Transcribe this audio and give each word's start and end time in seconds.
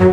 Ok, 0.00 0.06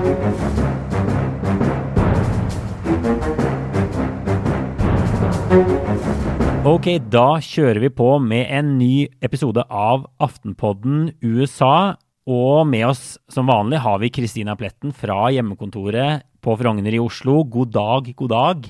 da 7.07 7.37
kjører 7.39 7.79
vi 7.79 7.87
på 7.95 8.07
med 8.19 8.49
en 8.51 8.73
ny 8.75 9.07
episode 9.23 9.63
av 9.71 10.03
Aftenpodden 10.19 11.13
USA. 11.23 11.95
Og 12.27 12.67
med 12.67 12.83
oss 12.89 13.15
som 13.31 13.47
vanlig 13.47 13.79
har 13.85 14.01
vi 14.03 14.11
Kristina 14.11 14.57
Pletten 14.59 14.91
fra 14.91 15.29
hjemmekontoret 15.31 16.27
på 16.43 16.57
Frogner 16.59 16.91
i 16.91 16.99
Oslo. 16.99 17.45
God 17.47 17.71
dag, 17.71 18.11
god 18.11 18.33
dag. 18.33 18.67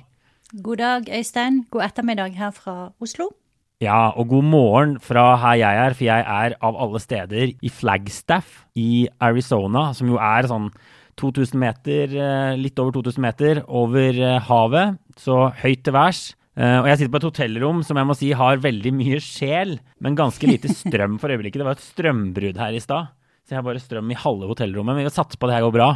God 0.54 0.78
dag, 0.84 1.10
Øystein. 1.18 1.64
God 1.74 1.88
ettermiddag 1.88 2.38
her 2.38 2.54
fra 2.54 2.92
Oslo. 3.02 3.32
Ja, 3.82 4.14
og 4.14 4.30
god 4.30 4.46
morgen 4.46 4.94
fra 5.02 5.32
her 5.42 5.58
jeg 5.64 5.82
er, 5.82 5.98
for 5.98 6.06
jeg 6.06 6.22
er 6.22 6.54
av 6.62 6.78
alle 6.78 7.02
steder 7.02 7.58
i 7.58 7.74
Flagstaff 7.74 8.68
i 8.78 9.08
Arizona, 9.18 9.90
som 9.98 10.14
jo 10.14 10.22
er 10.22 10.46
sånn 10.46 10.70
2000 11.18 11.60
meter, 11.62 12.14
eh, 12.14 12.58
litt 12.60 12.80
over 12.82 12.96
2000 13.00 13.24
meter 13.24 13.62
over 13.68 14.20
eh, 14.22 14.42
havet, 14.50 14.98
så 15.20 15.48
høyt 15.64 15.86
til 15.86 15.96
værs. 15.98 16.28
Uh, 16.58 16.82
og 16.82 16.88
jeg 16.90 16.98
sitter 16.98 17.12
på 17.14 17.20
et 17.20 17.26
hotellrom 17.28 17.82
som 17.86 18.00
jeg 18.00 18.08
må 18.10 18.14
si 18.18 18.32
har 18.34 18.58
veldig 18.58 18.90
mye 18.98 19.20
sjel, 19.22 19.76
men 20.02 20.16
ganske 20.18 20.48
lite 20.50 20.72
strøm 20.80 21.20
for 21.22 21.30
øyeblikket. 21.30 21.62
Det 21.62 21.68
var 21.68 21.78
et 21.78 21.86
strømbrudd 21.86 22.58
her 22.58 22.74
i 22.74 22.82
stad, 22.82 23.12
så 23.46 23.54
jeg 23.54 23.60
har 23.60 23.68
bare 23.68 23.84
strøm 23.84 24.10
i 24.10 24.18
halve 24.18 24.50
hotellrommet. 24.50 24.96
Men 24.96 25.04
vi 25.04 25.10
har 25.12 25.14
satser 25.14 25.38
på 25.38 25.46
at 25.46 25.52
det 25.52 25.60
her 25.60 25.68
går 25.68 25.76
bra. 25.76 25.90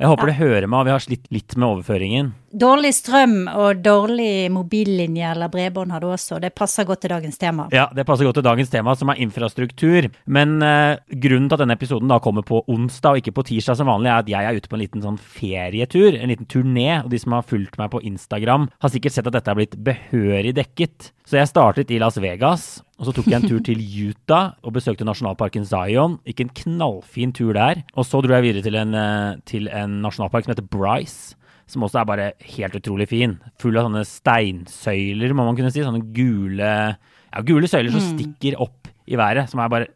Jeg 0.00 0.10
håper 0.10 0.26
ja. 0.26 0.32
det 0.32 0.40
hører 0.40 0.66
meg, 0.66 0.80
og 0.80 0.88
vi 0.88 0.94
har 0.96 1.04
slitt 1.04 1.30
litt 1.30 1.54
med 1.54 1.68
overføringen. 1.68 2.32
Dårlig 2.50 2.90
strøm 2.96 3.44
og 3.46 3.78
dårlig 3.84 4.50
mobillinje 4.50 5.28
eller 5.30 5.50
bredbånd 5.52 5.92
har 5.94 6.02
du 6.02 6.08
også. 6.10 6.40
Det 6.42 6.50
passer 6.58 6.86
godt 6.88 7.04
til 7.04 7.12
dagens 7.14 7.38
tema. 7.38 7.68
Ja, 7.70 7.84
det 7.94 8.02
passer 8.08 8.26
godt 8.26 8.40
til 8.40 8.46
dagens 8.46 8.72
tema, 8.72 8.96
som 8.98 9.12
er 9.12 9.20
infrastruktur. 9.22 10.08
Men 10.26 10.56
eh, 10.66 10.98
grunnen 11.22 11.46
til 11.46 11.54
at 11.54 11.62
denne 11.62 11.78
episoden 11.78 12.10
da 12.10 12.18
kommer 12.18 12.42
på 12.46 12.64
onsdag 12.66 13.14
og 13.14 13.22
ikke 13.22 13.36
på 13.38 13.46
tirsdag 13.52 13.78
som 13.78 13.92
vanlig, 13.92 14.10
er 14.10 14.24
at 14.24 14.32
jeg 14.34 14.50
er 14.50 14.58
ute 14.58 14.72
på 14.72 14.78
en 14.78 14.82
liten 14.82 15.06
sånn 15.06 15.20
ferietur, 15.22 16.18
en 16.18 16.34
liten 16.34 16.50
turné. 16.50 16.88
Og 17.04 17.14
de 17.14 17.22
som 17.22 17.38
har 17.38 17.46
fulgt 17.46 17.78
meg 17.78 17.94
på 17.94 18.02
Instagram, 18.10 18.66
har 18.82 18.94
sikkert 18.96 19.14
sett 19.14 19.30
at 19.30 19.38
dette 19.38 19.54
er 19.54 19.60
blitt 19.60 19.78
behørig 19.86 20.56
dekket. 20.58 21.12
Så 21.30 21.38
jeg 21.38 21.52
startet 21.52 21.94
i 21.94 22.02
Las 22.02 22.18
Vegas 22.18 22.80
og 23.00 23.06
så 23.08 23.14
tok 23.16 23.30
jeg 23.32 23.38
en 23.38 23.48
tur 23.48 23.62
til 23.64 23.80
Utah 23.80 24.50
og 24.60 24.74
besøkte 24.76 25.06
nasjonalparken 25.08 25.64
Zion. 25.64 26.18
Gikk 26.28 26.42
en 26.44 26.50
knallfin 26.58 27.32
tur 27.32 27.54
der. 27.56 27.80
Og 27.96 28.04
så 28.04 28.20
dro 28.20 28.34
jeg 28.36 28.44
videre 28.44 28.64
til 28.66 28.76
en, 28.76 28.92
eh, 28.94 29.38
til 29.48 29.68
en 29.72 30.02
nasjonalpark 30.04 30.44
som 30.44 30.52
heter 30.52 30.68
Bryce. 30.68 31.34
Som 31.70 31.86
også 31.86 32.00
er 32.00 32.08
bare 32.08 32.26
helt 32.56 32.76
utrolig 32.80 33.06
fin. 33.10 33.36
Full 33.62 33.78
av 33.78 33.86
sånne 33.86 34.02
steinsøyler, 34.08 35.34
må 35.36 35.46
man 35.46 35.58
kunne 35.58 35.70
si. 35.70 35.84
Sånne 35.86 36.02
gule, 36.16 36.74
ja, 36.96 37.44
gule 37.46 37.70
søyler 37.70 37.94
som 37.94 38.02
mm. 38.02 38.10
stikker 38.16 38.58
opp 38.62 38.90
i 39.10 39.18
været. 39.20 39.50
Som 39.52 39.62
er 39.62 39.72
bare 39.72 39.90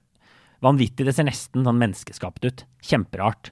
vanvittig. 0.65 1.07
Det 1.07 1.17
ser 1.17 1.29
nesten 1.29 1.67
sånn 1.67 1.81
menneskeskapt 1.81 2.47
ut. 2.47 2.65
Kjemperart. 2.85 3.51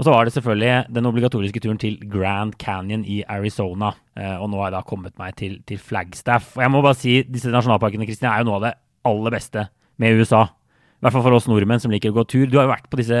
Og 0.00 0.06
så 0.06 0.12
var 0.14 0.26
det 0.26 0.32
selvfølgelig 0.34 0.94
den 0.96 1.06
obligatoriske 1.06 1.60
turen 1.62 1.78
til 1.78 1.98
Grand 2.10 2.56
Canyon 2.58 3.04
i 3.06 3.20
Arizona. 3.30 3.92
Eh, 4.16 4.34
og 4.34 4.48
nå 4.50 4.58
har 4.58 4.70
jeg 4.70 4.76
da 4.78 4.86
kommet 4.88 5.18
meg 5.20 5.36
til, 5.38 5.58
til 5.68 5.78
Flagstaff. 5.78 6.56
Og 6.56 6.64
jeg 6.64 6.72
må 6.72 6.80
bare 6.82 6.98
si, 6.98 7.20
disse 7.28 7.52
nasjonalparkene 7.52 8.08
Christian, 8.08 8.32
er 8.32 8.42
jo 8.42 8.48
noe 8.50 8.58
av 8.58 8.66
det 8.66 8.74
aller 9.08 9.34
beste 9.36 9.66
med 10.02 10.18
USA. 10.18 10.46
I 10.48 11.04
hvert 11.04 11.16
fall 11.16 11.26
for 11.26 11.36
oss 11.36 11.48
nordmenn 11.50 11.82
som 11.82 11.92
liker 11.92 12.12
å 12.12 12.18
gå 12.20 12.24
tur. 12.30 12.46
Du 12.48 12.56
har 12.58 12.66
jo 12.66 12.72
vært 12.72 12.88
på 12.90 12.98
disse 13.00 13.20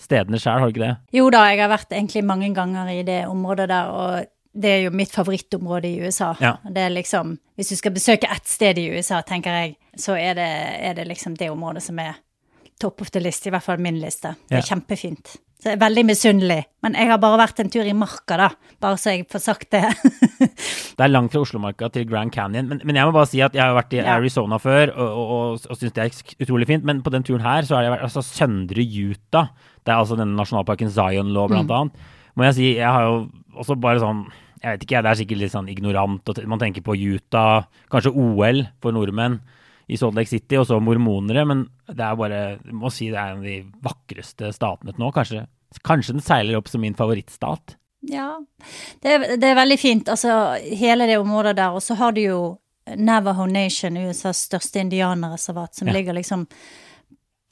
stedene 0.00 0.40
sjøl, 0.40 0.60
har 0.60 0.68
du 0.68 0.74
ikke 0.74 0.86
det? 0.86 0.94
Jo 1.14 1.28
da, 1.32 1.44
jeg 1.50 1.62
har 1.62 1.72
vært 1.72 1.92
egentlig 1.94 2.24
mange 2.26 2.52
ganger 2.56 2.90
i 2.92 3.02
det 3.06 3.24
området 3.30 3.68
der. 3.70 3.90
og 3.90 4.30
det 4.52 4.68
er 4.68 4.82
jo 4.84 4.90
mitt 4.92 5.12
favorittområde 5.12 5.88
i 5.88 6.00
USA. 6.04 6.34
Ja. 6.40 6.56
Det 6.68 6.82
er 6.82 6.90
liksom, 6.92 7.38
Hvis 7.56 7.68
du 7.68 7.76
skal 7.76 7.92
besøke 7.92 8.28
ett 8.28 8.48
sted 8.48 8.78
i 8.78 8.90
USA, 8.90 9.22
tenker 9.22 9.50
jeg, 9.50 9.76
så 9.96 10.16
er 10.16 10.34
det, 10.34 10.50
er 10.88 10.94
det 10.94 11.06
liksom 11.08 11.36
det 11.36 11.50
området 11.50 11.82
som 11.82 11.98
er 11.98 12.14
top 12.80 13.00
of 13.00 13.10
the 13.10 13.20
list, 13.20 13.46
i 13.46 13.50
hvert 13.50 13.62
fall 13.62 13.80
min 13.80 14.00
liste. 14.00 14.34
Det 14.48 14.58
er 14.58 14.62
ja. 14.62 14.74
kjempefint. 14.74 15.36
Så 15.62 15.70
jeg 15.70 15.76
er 15.76 15.82
veldig 15.84 16.02
misunnelig. 16.08 16.58
Men 16.82 16.96
jeg 16.98 17.06
har 17.06 17.20
bare 17.22 17.38
vært 17.38 17.60
en 17.62 17.68
tur 17.70 17.86
i 17.86 17.92
marka, 17.94 18.34
da. 18.34 18.48
Bare 18.82 18.96
så 18.98 19.12
jeg 19.14 19.28
får 19.30 19.42
sagt 19.44 19.68
det. 19.70 19.84
det 20.98 21.04
er 21.04 21.12
langt 21.12 21.30
fra 21.30 21.42
Oslomarka 21.44 21.86
til 21.94 22.08
Grand 22.10 22.34
Canyon. 22.34 22.66
Men, 22.66 22.80
men, 22.82 22.98
jeg 22.98 23.06
må 23.06 23.14
bare 23.14 23.30
si 23.30 23.38
at 23.46 23.54
jeg 23.54 23.62
har 23.62 23.76
vært 23.76 23.94
i 23.94 24.00
ja. 24.00 24.16
Arizona 24.16 24.58
før 24.58 24.90
og, 24.90 25.06
og, 25.06 25.30
og, 25.36 25.68
og 25.70 25.78
syns 25.78 25.94
det 25.94 26.02
er 26.08 26.42
utrolig 26.42 26.66
fint. 26.66 26.88
Men 26.88 27.04
på 27.06 27.14
den 27.14 27.22
turen 27.28 27.46
her 27.46 27.62
så 27.68 27.78
har 27.78 27.86
jeg 27.86 27.94
vært 27.94 28.08
altså 28.08 28.24
Søndre 28.26 28.82
Utah. 28.82 29.54
Det 29.86 29.94
er 29.94 30.02
altså 30.02 30.18
denne 30.18 30.34
nasjonalparken 30.34 30.90
Zion 30.90 31.30
Law, 31.36 31.46
blant 31.52 31.70
mm. 31.70 31.78
annet. 31.78 32.10
Må 32.34 32.48
jeg 32.48 32.58
si, 32.58 32.68
jeg 32.80 32.90
har 32.90 33.06
jo 33.06 33.16
også 33.60 33.76
bare 33.76 34.00
sånn 34.00 34.22
Jeg 34.62 34.76
vet 34.78 34.84
ikke, 34.86 35.00
det 35.04 35.10
er 35.10 35.18
sikkert 35.18 35.42
litt 35.44 35.54
sånn 35.54 35.70
ignorant. 35.70 36.38
Man 36.50 36.58
tenker 36.58 36.82
på 36.86 36.98
Utah, 36.98 37.68
kanskje 37.92 38.16
OL 38.18 38.64
for 38.82 38.98
nordmenn 38.98 39.38
i 39.90 39.98
Salt 39.98 40.16
Lake 40.16 40.30
City, 40.30 40.58
og 40.58 40.66
så 40.68 40.78
mormonere. 40.82 41.44
Men 41.48 41.66
det 41.90 42.04
er 42.06 42.18
bare 42.18 42.38
jeg 42.52 42.76
må 42.78 42.90
si 42.94 43.10
det 43.12 43.18
er 43.18 43.34
en 43.34 43.42
av 43.42 43.48
de 43.48 43.58
vakreste 43.84 44.52
statene 44.54 44.94
til 44.94 45.02
nå. 45.02 45.10
Kanskje, 45.14 45.44
kanskje 45.84 46.16
den 46.16 46.24
seiler 46.24 46.58
opp 46.58 46.70
som 46.70 46.82
min 46.84 46.96
favorittstat. 46.98 47.76
Ja, 48.10 48.34
det 49.02 49.12
er, 49.14 49.26
det 49.38 49.48
er 49.48 49.58
veldig 49.58 49.78
fint. 49.78 50.08
Altså 50.10 50.56
hele 50.58 51.06
det 51.10 51.20
området 51.22 51.56
der. 51.60 51.76
Og 51.76 51.82
så 51.84 51.94
har 52.00 52.14
du 52.16 52.22
jo 52.24 52.40
Navaho 52.98 53.46
Nation, 53.46 53.96
USAs 53.96 54.48
største 54.48 54.82
indianerreservat, 54.82 55.76
som 55.78 55.90
ja. 55.90 55.94
ligger 55.98 56.18
liksom 56.18 56.48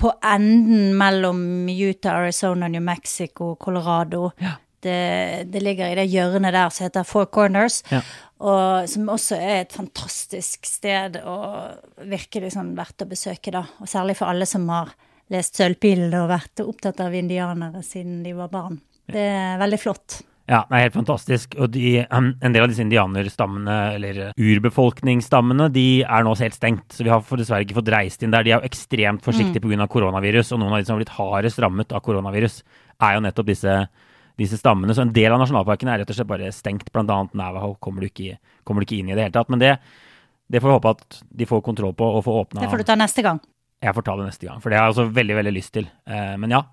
på 0.01 0.11
enden 0.25 0.97
mellom 0.99 1.69
Utah, 1.69 2.23
Arizona, 2.23 2.69
New 2.69 2.83
Mexico, 2.83 3.55
Colorado. 3.61 4.31
Ja. 4.41 4.57
Det, 4.81 5.45
det, 5.53 5.61
ligger 5.61 5.93
i 5.93 5.99
det 5.99 6.09
hjørnet 6.09 6.55
der 6.57 6.73
som 6.73 6.87
heter 6.87 7.05
Four 7.05 7.27
Corners. 7.29 7.83
Ja 7.93 8.01
og 8.41 8.89
som 8.89 9.09
også 9.13 9.37
er 9.37 9.59
et 9.63 9.75
fantastisk 9.77 10.65
sted 10.65 11.19
og 11.29 12.07
virkelig 12.09 12.55
sånn 12.55 12.73
verdt 12.79 13.05
å 13.05 13.09
besøke, 13.11 13.53
da. 13.53 13.67
Og 13.85 13.91
særlig 13.91 14.17
for 14.17 14.33
alle 14.33 14.49
som 14.49 14.65
har 14.73 14.95
lest 15.31 15.61
Sølvpilen 15.61 16.15
og 16.19 16.31
vært 16.33 16.65
opptatt 16.65 17.01
av 17.05 17.15
indianere 17.15 17.85
siden 17.87 18.25
de 18.25 18.35
var 18.37 18.51
barn. 18.53 18.81
Det 19.11 19.23
er 19.23 19.57
veldig 19.61 19.79
flott. 19.81 20.21
Ja, 20.51 20.65
det 20.67 20.77
er 20.77 20.85
helt 20.89 20.97
fantastisk. 20.97 21.55
Og 21.63 21.71
de, 21.77 22.01
um, 22.11 22.33
en 22.43 22.55
del 22.55 22.65
av 22.65 22.71
disse 22.73 22.83
indianerstammene, 22.83 23.77
eller 23.95 24.21
urbefolkningsstammene, 24.35 25.69
de 25.71 26.03
er 26.03 26.27
nå 26.27 26.35
helt 26.41 26.57
stengt. 26.57 26.89
Så 26.97 27.07
vi 27.07 27.13
har 27.13 27.23
dessverre 27.23 27.63
ikke 27.63 27.79
fått 27.79 27.93
reist 27.95 28.27
inn 28.27 28.35
der. 28.35 28.47
De 28.47 28.55
er 28.55 28.59
jo 28.59 28.67
ekstremt 28.67 29.23
forsiktige 29.23 29.63
mm. 29.63 29.77
pga. 29.79 29.89
koronavirus, 29.95 30.51
og 30.57 30.63
noen 30.63 30.75
av 30.75 30.83
de 30.83 30.89
som 30.89 30.97
har 30.97 31.05
blitt 31.05 31.15
hardest 31.15 31.63
rammet 31.63 31.95
av 31.95 32.03
koronavirus, 32.03 32.63
er 33.01 33.17
jo 33.17 33.27
nettopp 33.29 33.53
disse 33.53 33.77
disse 34.41 34.59
stammene. 34.59 34.95
Så 34.97 35.05
en 35.05 35.13
del 35.15 35.33
av 35.33 35.41
nasjonalparkene 35.43 35.95
er 35.95 36.03
rett 36.03 36.13
og 36.13 36.19
slett 36.19 36.31
bare 36.31 36.51
stengt. 36.55 36.91
Annet 36.97 37.37
Navaho 37.39 37.75
kommer 37.83 38.05
du 38.05 38.11
ikke, 38.11 38.39
kommer 38.65 38.83
du 38.83 38.89
ikke 38.89 39.01
inn 39.03 39.13
i 39.13 39.17
det 39.17 39.27
hele 39.27 39.37
tatt. 39.37 39.51
Men 39.53 39.63
det, 39.63 39.75
det, 40.49 40.63
får 40.63 40.71
vi 40.71 40.77
håpe 40.79 40.95
at 40.97 41.23
de 41.43 41.49
får 41.51 41.65
kontroll 41.67 41.97
på 41.97 42.09
og 42.09 42.25
får 42.27 42.45
åpna. 42.45 42.65
Det 42.65 42.71
får 42.73 42.83
du 42.83 42.89
ta 42.89 42.99
neste 42.99 43.25
gang. 43.27 43.43
Jeg 43.81 43.97
får 43.97 44.05
ta 44.07 44.19
det 44.19 44.29
neste 44.29 44.47
gang, 44.47 44.61
for 44.61 44.73
det 44.73 44.79
har 44.79 44.89
jeg 44.89 44.97
også 44.97 45.09
veldig, 45.17 45.37
veldig 45.41 45.57
lyst 45.57 45.73
til. 45.77 45.89
Eh, 46.05 46.37
men 46.41 46.53
ja, 46.53 46.65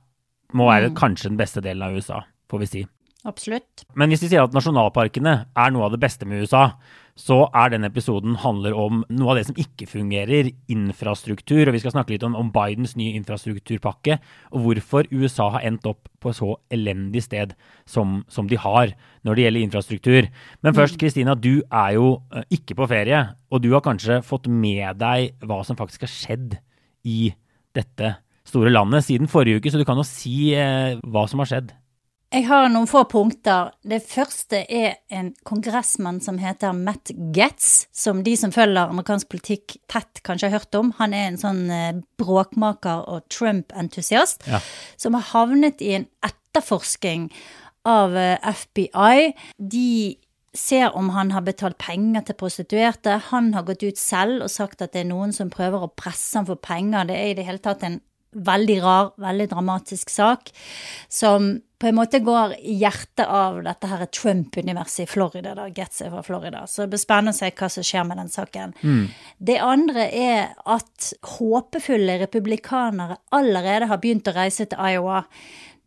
må 0.57 0.67
være 0.67 0.91
mm. 0.91 0.99
kanskje 0.99 1.31
den 1.31 1.39
beste 1.39 1.63
delen 1.63 1.85
av 1.85 1.95
USA, 1.95 2.21
får 2.51 2.63
vi 2.63 2.71
si. 2.71 2.85
Absolutt. 3.27 3.83
Men 3.97 4.11
hvis 4.11 4.21
vi 4.23 4.29
sier 4.31 4.45
at 4.45 4.53
nasjonalparkene 4.55 5.33
er 5.49 5.71
noe 5.73 5.87
av 5.87 5.95
det 5.95 5.99
beste 6.03 6.27
med 6.27 6.45
USA, 6.45 6.69
så 7.17 7.47
er 7.57 7.71
denne 7.73 7.89
episoden 7.89 8.37
handler 8.43 8.75
om 8.77 9.01
noe 9.09 9.31
av 9.33 9.39
det 9.39 9.47
som 9.47 9.57
ikke 9.57 9.87
fungerer, 9.89 10.51
infrastruktur. 10.69 11.63
Og 11.65 11.73
vi 11.73 11.81
skal 11.81 11.95
snakke 11.95 12.13
litt 12.13 12.25
om, 12.27 12.37
om 12.37 12.51
Bidens 12.53 12.93
nye 12.99 13.17
infrastrukturpakke, 13.17 14.19
og 14.53 14.67
hvorfor 14.67 15.09
USA 15.09 15.49
har 15.57 15.65
endt 15.67 15.87
opp 15.89 16.11
på 16.21 16.33
så 16.37 16.53
elendig 16.73 17.25
sted 17.25 17.55
som, 17.89 18.21
som 18.29 18.47
de 18.49 18.59
har 18.61 18.93
når 19.25 19.33
det 19.33 19.47
gjelder 19.47 19.65
infrastruktur. 19.65 20.29
Men 20.61 20.77
først, 20.77 20.95
mm. 20.95 21.01
Kristina, 21.01 21.35
du 21.35 21.65
er 21.65 21.97
jo 21.97 22.13
uh, 22.29 22.45
ikke 22.53 22.77
på 22.77 22.89
ferie, 22.93 23.25
og 23.49 23.65
du 23.65 23.71
har 23.73 23.85
kanskje 23.85 24.21
fått 24.25 24.47
med 24.51 25.01
deg 25.01 25.33
hva 25.41 25.63
som 25.65 25.79
faktisk 25.79 26.05
har 26.05 26.13
skjedd 26.13 26.59
i 27.05 27.33
dette 27.77 28.15
store 28.47 28.71
landet 28.71 29.05
siden 29.05 29.29
forrige 29.29 29.59
uke, 29.59 29.71
så 29.71 29.81
du 29.81 29.85
kan 29.87 29.99
jo 29.99 30.07
si 30.07 30.53
eh, 30.55 30.95
hva 31.03 31.27
som 31.29 31.43
har 31.43 31.51
skjedd. 31.51 31.75
Jeg 32.27 32.43
har 32.49 32.65
noen 32.67 32.89
få 32.91 33.05
punkter. 33.07 33.69
Det 33.87 34.01
første 34.03 34.59
er 34.67 34.97
en 35.15 35.29
kongressmann 35.47 36.19
som 36.23 36.39
heter 36.41 36.75
Matt 36.75 37.13
Getz, 37.35 37.85
som 37.95 38.19
de 38.25 38.33
som 38.39 38.51
følger 38.51 38.91
amerikansk 38.91 39.29
politikk 39.31 39.77
tett 39.87 40.19
kanskje 40.27 40.49
har 40.49 40.59
hørt 40.59 40.75
om. 40.75 40.91
Han 40.99 41.15
er 41.15 41.29
en 41.29 41.39
sånn 41.39 41.63
eh, 41.71 42.01
bråkmaker 42.19 43.07
og 43.07 43.23
Trump-entusiast 43.31 44.43
ja. 44.49 44.59
som 44.99 45.15
har 45.15 45.23
havnet 45.31 45.79
i 45.79 45.93
en 46.01 46.09
etterforsking 46.27 47.29
av 47.87 48.19
eh, 48.19 48.35
FBI. 48.43 49.31
De 49.55 49.87
ser 50.57 50.95
om 50.97 51.11
han 51.15 51.31
har 51.35 51.45
betalt 51.45 51.77
penger 51.81 52.25
til 52.27 52.37
prostituerte. 52.39 53.19
Han 53.29 53.53
har 53.55 53.67
gått 53.67 53.85
ut 53.85 54.01
selv 54.01 54.45
og 54.45 54.51
sagt 54.53 54.81
at 54.81 54.95
det 54.95 55.05
er 55.05 55.11
noen 55.11 55.33
som 55.35 55.53
prøver 55.53 55.85
å 55.85 55.93
presse 55.93 56.37
ham 56.37 56.47
for 56.49 56.59
penger. 56.59 57.07
Det 57.09 57.17
er 57.17 57.31
i 57.31 57.37
det 57.37 57.47
hele 57.47 57.63
tatt 57.63 57.85
en 57.87 58.01
veldig 58.37 58.81
rar, 58.83 59.13
veldig 59.21 59.47
dramatisk 59.49 60.11
sak 60.11 60.51
som 61.09 61.55
på 61.77 61.87
en 61.87 61.95
måte 61.95 62.19
går 62.25 62.55
i 62.57 62.73
hjertet 62.81 63.27
av 63.29 63.59
dette 63.65 63.89
her 63.89 64.05
Trump-universet 64.09 65.03
i 65.05 65.09
Florida. 65.09 65.53
da, 65.55 65.67
Getz 65.69 66.01
er 66.01 66.09
fra 66.09 66.23
Florida. 66.25 66.63
Så 66.67 66.83
det 66.83 66.95
blir 66.95 67.01
spennende 67.01 67.35
å 67.35 67.37
se 67.37 67.51
hva 67.51 67.69
som 67.69 67.85
skjer 67.85 68.07
med 68.09 68.17
den 68.17 68.31
saken. 68.33 68.73
Mm. 68.81 69.03
Det 69.37 69.59
andre 69.61 70.07
er 70.09 70.55
at 70.65 71.11
håpefulle 71.37 72.17
republikanere 72.23 73.19
allerede 73.29 73.91
har 73.91 74.01
begynt 74.01 74.29
å 74.29 74.35
reise 74.39 74.65
til 74.65 74.81
Iowa. 74.81 75.21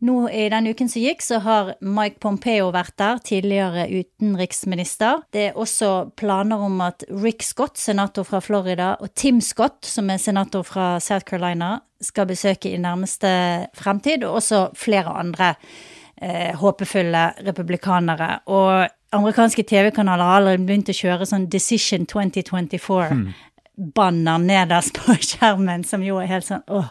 Nå 0.01 0.15
I 0.33 0.47
den 0.49 0.65
uken 0.71 0.89
som 0.89 1.03
gikk, 1.03 1.21
så 1.21 1.37
har 1.45 1.75
Mike 1.85 2.17
Pompeo 2.23 2.71
vært 2.73 2.95
der, 2.97 3.19
tidligere 3.21 3.83
utenriksminister. 3.85 5.19
Det 5.29 5.43
er 5.51 5.59
også 5.61 6.09
planer 6.17 6.63
om 6.65 6.79
at 6.81 7.05
Rick 7.21 7.45
Scott, 7.45 7.77
senator 7.77 8.25
fra 8.25 8.39
Florida, 8.41 8.95
og 8.97 9.13
Tim 9.13 9.37
Scott, 9.45 9.85
som 9.85 10.09
er 10.09 10.17
senator 10.17 10.65
fra 10.65 10.95
South 10.97 11.27
Carolina, 11.29 11.75
skal 12.01 12.25
besøke 12.31 12.71
i 12.71 12.79
nærmeste 12.81 13.29
fremtid, 13.77 14.25
og 14.25 14.39
også 14.39 14.63
flere 14.73 15.13
andre 15.21 15.51
eh, 16.17 16.49
håpefulle 16.57 17.21
republikanere. 17.45 18.39
Og 18.49 18.87
amerikanske 19.13 19.67
TV-kanaler 19.69 20.25
har 20.25 20.39
allerede 20.39 20.65
begynt 20.65 20.89
å 20.89 20.97
kjøre 20.97 21.27
sånn 21.29 21.45
Decision 21.53 22.07
2024. 22.09 23.19
Banner 23.93 24.41
nederst 24.41 24.97
på 24.97 25.13
skjermen, 25.29 25.85
som 25.85 26.01
jo 26.01 26.17
er 26.23 26.33
helt 26.33 26.49
sånn 26.49 26.65
åh, 26.73 26.89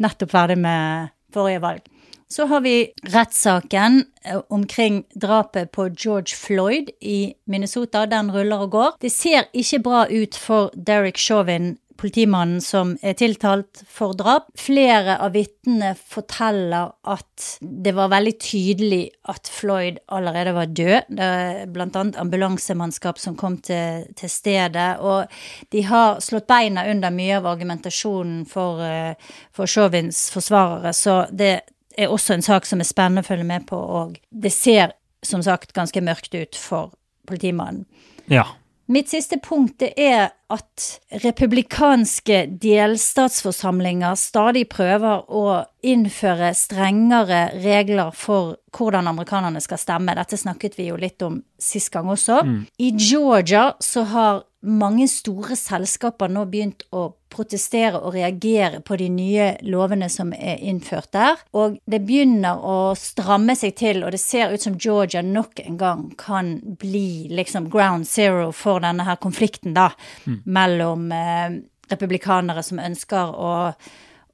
nettopp 0.00 0.32
ferdig 0.32 0.56
med 0.64 1.12
forrige 1.36 1.60
valg. 1.68 1.92
Så 2.28 2.46
har 2.46 2.60
vi 2.60 2.92
rettssaken 3.02 4.04
eh, 4.24 4.40
omkring 4.48 5.04
drapet 5.14 5.72
på 5.72 5.88
George 5.88 6.34
Floyd 6.36 6.90
i 7.00 7.34
Minnesota. 7.46 8.06
Den 8.06 8.32
ruller 8.34 8.66
og 8.66 8.70
går. 8.70 8.94
Det 9.00 9.12
ser 9.14 9.46
ikke 9.54 9.82
bra 9.86 10.06
ut 10.10 10.34
for 10.34 10.72
Derek 10.74 11.18
Chauvin, 11.22 11.76
politimannen 11.96 12.58
som 12.60 12.96
er 13.00 13.14
tiltalt 13.16 13.84
for 13.88 14.16
drap. 14.18 14.48
Flere 14.58 15.14
av 15.22 15.36
vitnene 15.36 15.92
forteller 15.96 16.90
at 17.06 17.46
det 17.62 17.94
var 17.96 18.10
veldig 18.12 18.34
tydelig 18.42 19.00
at 19.30 19.46
Floyd 19.46 20.02
allerede 20.10 20.56
var 20.58 20.74
død. 20.74 21.14
Det 21.16 21.30
er 21.38 21.62
blant 21.72 21.96
annet 21.96 22.18
ambulansemannskap 22.20 23.22
som 23.22 23.38
kom 23.38 23.60
til, 23.62 24.10
til 24.18 24.34
stedet. 24.34 24.88
Og 24.98 25.30
de 25.72 25.86
har 25.86 26.18
slått 26.26 26.50
beina 26.50 26.88
under 26.90 27.14
mye 27.14 27.38
av 27.38 27.48
argumentasjonen 27.54 28.44
for, 28.50 28.82
eh, 28.82 29.14
for 29.54 29.70
Chauvins 29.70 30.26
forsvarere. 30.34 30.92
Så 30.92 31.22
det 31.30 31.54
er 31.96 32.12
også 32.12 32.36
en 32.36 32.44
sak 32.44 32.68
som 32.68 32.82
er 32.82 32.88
spennende 32.88 33.24
å 33.24 33.28
følge 33.28 33.48
med 33.48 33.66
på, 33.68 33.76
og 33.76 34.16
det 34.30 34.52
ser 34.54 34.94
som 35.24 35.42
sagt 35.42 35.74
ganske 35.76 36.02
mørkt 36.04 36.34
ut 36.36 36.58
for 36.58 36.94
politimannen. 37.26 37.86
Ja. 38.30 38.46
Mitt 38.86 39.10
siste 39.10 39.40
punkt 39.42 39.82
er 39.82 40.28
at 40.46 40.82
republikanske 41.24 42.44
delstatsforsamlinger 42.62 44.14
stadig 44.14 44.68
prøver 44.70 45.24
å 45.26 45.46
innføre 45.82 46.52
strengere 46.54 47.48
regler 47.64 48.12
for 48.14 48.54
hvordan 48.76 49.10
amerikanerne 49.10 49.58
skal 49.64 49.80
stemme. 49.82 50.14
Dette 50.14 50.38
snakket 50.38 50.78
vi 50.78 50.86
jo 50.92 51.00
litt 51.02 51.24
om 51.26 51.40
sist 51.58 51.90
gang 51.94 52.12
også. 52.14 52.44
I 52.78 52.92
Georgia 52.94 53.72
så 53.82 54.06
har 54.12 54.44
mange 54.66 55.06
store 55.10 55.56
selskaper 55.58 56.30
nå 56.32 56.44
begynt 56.50 56.84
å 56.94 57.08
protestere 57.32 57.98
og 58.00 58.14
reagere 58.14 58.80
på 58.86 58.96
de 59.00 59.08
nye 59.12 59.48
lovene 59.66 60.08
som 60.12 60.32
er 60.34 60.62
innført 60.64 61.10
der. 61.16 61.40
Og 61.56 61.78
det 61.86 62.00
begynner 62.06 62.62
å 62.62 62.94
stramme 62.98 63.56
seg 63.58 63.76
til, 63.78 64.02
og 64.04 64.14
det 64.14 64.22
ser 64.22 64.54
ut 64.54 64.62
som 64.62 64.78
Georgia 64.78 65.22
nok 65.22 65.62
en 65.64 65.78
gang 65.80 66.08
kan 66.18 66.56
bli 66.80 67.28
liksom 67.32 67.70
ground 67.72 68.08
zero 68.08 68.50
for 68.56 68.82
denne 68.84 69.06
her 69.06 69.20
konflikten, 69.22 69.76
da, 69.76 69.90
mellom 70.44 71.10
eh, 71.12 71.62
republikanere 71.90 72.64
som 72.66 72.82
ønsker 72.82 73.32
å 73.36 73.54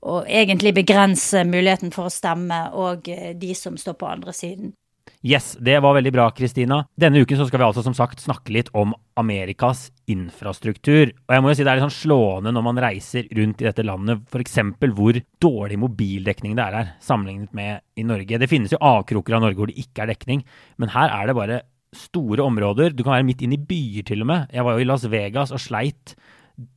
og 0.03 0.27
egentlig 0.27 0.73
begrense 0.75 1.45
muligheten 1.47 1.93
for 1.95 2.09
å 2.09 2.11
stemme, 2.11 2.65
og 2.75 3.09
eh, 3.13 3.37
de 3.39 3.55
som 3.55 3.77
står 3.79 3.95
på 4.01 4.09
andre 4.11 4.35
siden. 4.35 4.73
Yes, 5.23 5.53
det 5.63 5.77
var 5.85 5.95
veldig 5.95 6.11
bra, 6.15 6.25
Kristina. 6.35 6.81
Denne 6.99 7.23
uken 7.23 7.39
så 7.39 7.47
skal 7.47 7.61
vi 7.63 7.67
altså 7.69 7.85
som 7.87 7.95
sagt 7.95 8.23
snakke 8.23 8.55
litt 8.57 8.73
om 8.75 8.95
Amerikas 9.19 9.85
infrastruktur. 10.11 11.13
Og 11.15 11.35
jeg 11.35 11.45
må 11.45 11.53
jo 11.53 11.59
si 11.59 11.67
det 11.67 11.71
er 11.71 11.79
litt 11.79 11.87
sånn 11.87 11.95
slående 11.95 12.53
når 12.55 12.67
man 12.67 12.81
reiser 12.83 13.29
rundt 13.39 13.63
i 13.63 13.69
dette 13.69 13.87
landet, 13.87 14.25
f.eks. 14.33 14.59
hvor 14.99 15.21
dårlig 15.43 15.79
mobildekning 15.83 16.57
det 16.59 16.65
er 16.67 16.79
her, 16.81 16.91
sammenlignet 17.03 17.55
med 17.55 17.85
i 17.95 18.07
Norge. 18.09 18.41
Det 18.43 18.51
finnes 18.51 18.75
jo 18.75 18.83
avkroker 18.83 19.39
av 19.39 19.47
Norge 19.47 19.61
hvor 19.61 19.71
det 19.71 19.79
ikke 19.85 20.03
er 20.05 20.15
dekning, 20.15 20.43
men 20.83 20.95
her 20.95 21.15
er 21.15 21.31
det 21.31 21.39
bare 21.39 21.63
store 21.95 22.43
områder. 22.43 22.97
Du 22.97 23.05
kan 23.05 23.19
være 23.19 23.29
midt 23.29 23.45
inn 23.45 23.55
i 23.55 23.63
byer 23.63 24.09
til 24.09 24.25
og 24.25 24.31
med. 24.33 24.51
Jeg 24.55 24.67
var 24.67 24.75
jo 24.75 24.83
i 24.83 24.89
Las 24.89 25.07
Vegas 25.13 25.55
og 25.55 25.63
sleit 25.63 26.17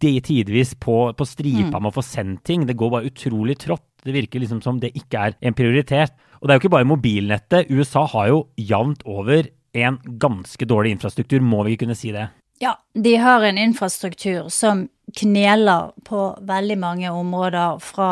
det 0.01 0.16
tidvis 0.27 0.74
på, 0.80 0.98
på 1.18 1.27
stripa 1.27 1.80
med 1.80 1.92
å 1.92 1.98
få 1.98 2.04
sendt 2.06 2.45
ting. 2.48 2.66
Det 2.68 2.77
går 2.77 2.94
bare 2.94 3.10
utrolig 3.10 3.57
trått. 3.63 3.86
Det 4.06 4.13
virker 4.13 4.44
liksom 4.44 4.62
som 4.62 4.80
det 4.81 4.94
ikke 4.98 5.30
er 5.30 5.38
en 5.42 5.56
prioritet. 5.57 6.13
Og 6.45 6.50
det 6.50 6.53
er 6.53 6.59
jo 6.59 6.62
ikke 6.68 6.75
bare 6.75 6.86
mobilnettet. 6.86 7.71
USA 7.74 8.03
har 8.06 8.27
jo 8.30 8.42
jevnt 8.53 9.01
over 9.09 9.47
en 9.74 9.95
ganske 10.21 10.68
dårlig 10.69 10.92
infrastruktur, 10.94 11.42
må 11.42 11.63
vi 11.65 11.74
ikke 11.74 11.88
kunne 11.88 11.97
si 11.97 12.12
det? 12.13 12.27
Ja, 12.62 12.75
de 12.94 13.15
har 13.18 13.42
en 13.42 13.57
infrastruktur 13.57 14.51
som 14.53 14.86
kneler 15.18 15.89
på 16.06 16.27
veldig 16.45 16.77
mange 16.77 17.09
områder, 17.09 17.81
fra 17.81 18.12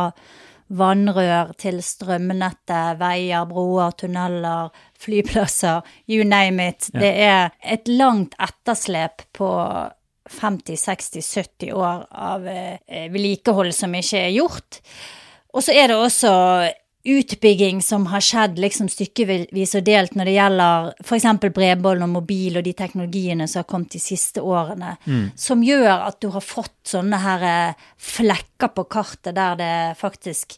vannrør 0.74 1.54
til 1.62 1.78
strømnettet, 1.86 2.98
veier, 2.98 3.46
broer, 3.46 3.94
tunneler, 4.02 4.74
flyplasser, 4.98 5.86
you 6.10 6.26
name 6.26 6.72
it. 6.74 6.90
Ja. 6.90 7.00
Det 7.06 7.14
er 7.30 7.74
et 7.78 7.88
langt 8.02 8.34
etterslep 8.42 9.28
på 9.38 9.54
50, 10.42 10.88
60, 10.90 11.34
70 11.38 11.78
år 11.78 12.08
av 12.10 12.50
eh, 12.50 13.12
vedlikehold 13.14 13.78
som 13.78 13.94
ikke 13.94 14.26
er 14.26 14.40
gjort. 14.42 14.82
Og 15.54 15.62
så 15.62 15.78
er 15.78 15.94
det 15.94 16.02
også 16.02 16.34
utbygging 17.04 17.82
som 17.82 18.06
har 18.06 18.24
skjedd 18.24 18.60
liksom 18.60 18.88
stykkevis 18.92 19.76
og 19.76 19.84
delt 19.84 20.16
når 20.16 20.30
det 20.30 20.36
gjelder 20.38 20.92
f.eks. 21.04 21.28
bredbånd 21.44 22.06
og 22.06 22.14
mobil 22.14 22.60
og 22.60 22.64
de 22.64 22.74
teknologiene 22.78 23.48
som 23.48 23.60
har 23.64 23.68
kommet 23.68 23.92
de 23.92 24.00
siste 24.00 24.42
årene, 24.42 24.96
som 25.36 25.64
gjør 25.64 26.08
at 26.08 26.22
du 26.24 26.30
har 26.32 26.46
fått 26.46 26.78
sånne 26.88 27.20
her 27.24 27.46
eh, 27.48 27.86
flekker 28.00 28.72
på 28.76 28.88
kartet 28.92 29.36
der 29.36 29.60
det 29.60 29.76
faktisk 30.00 30.58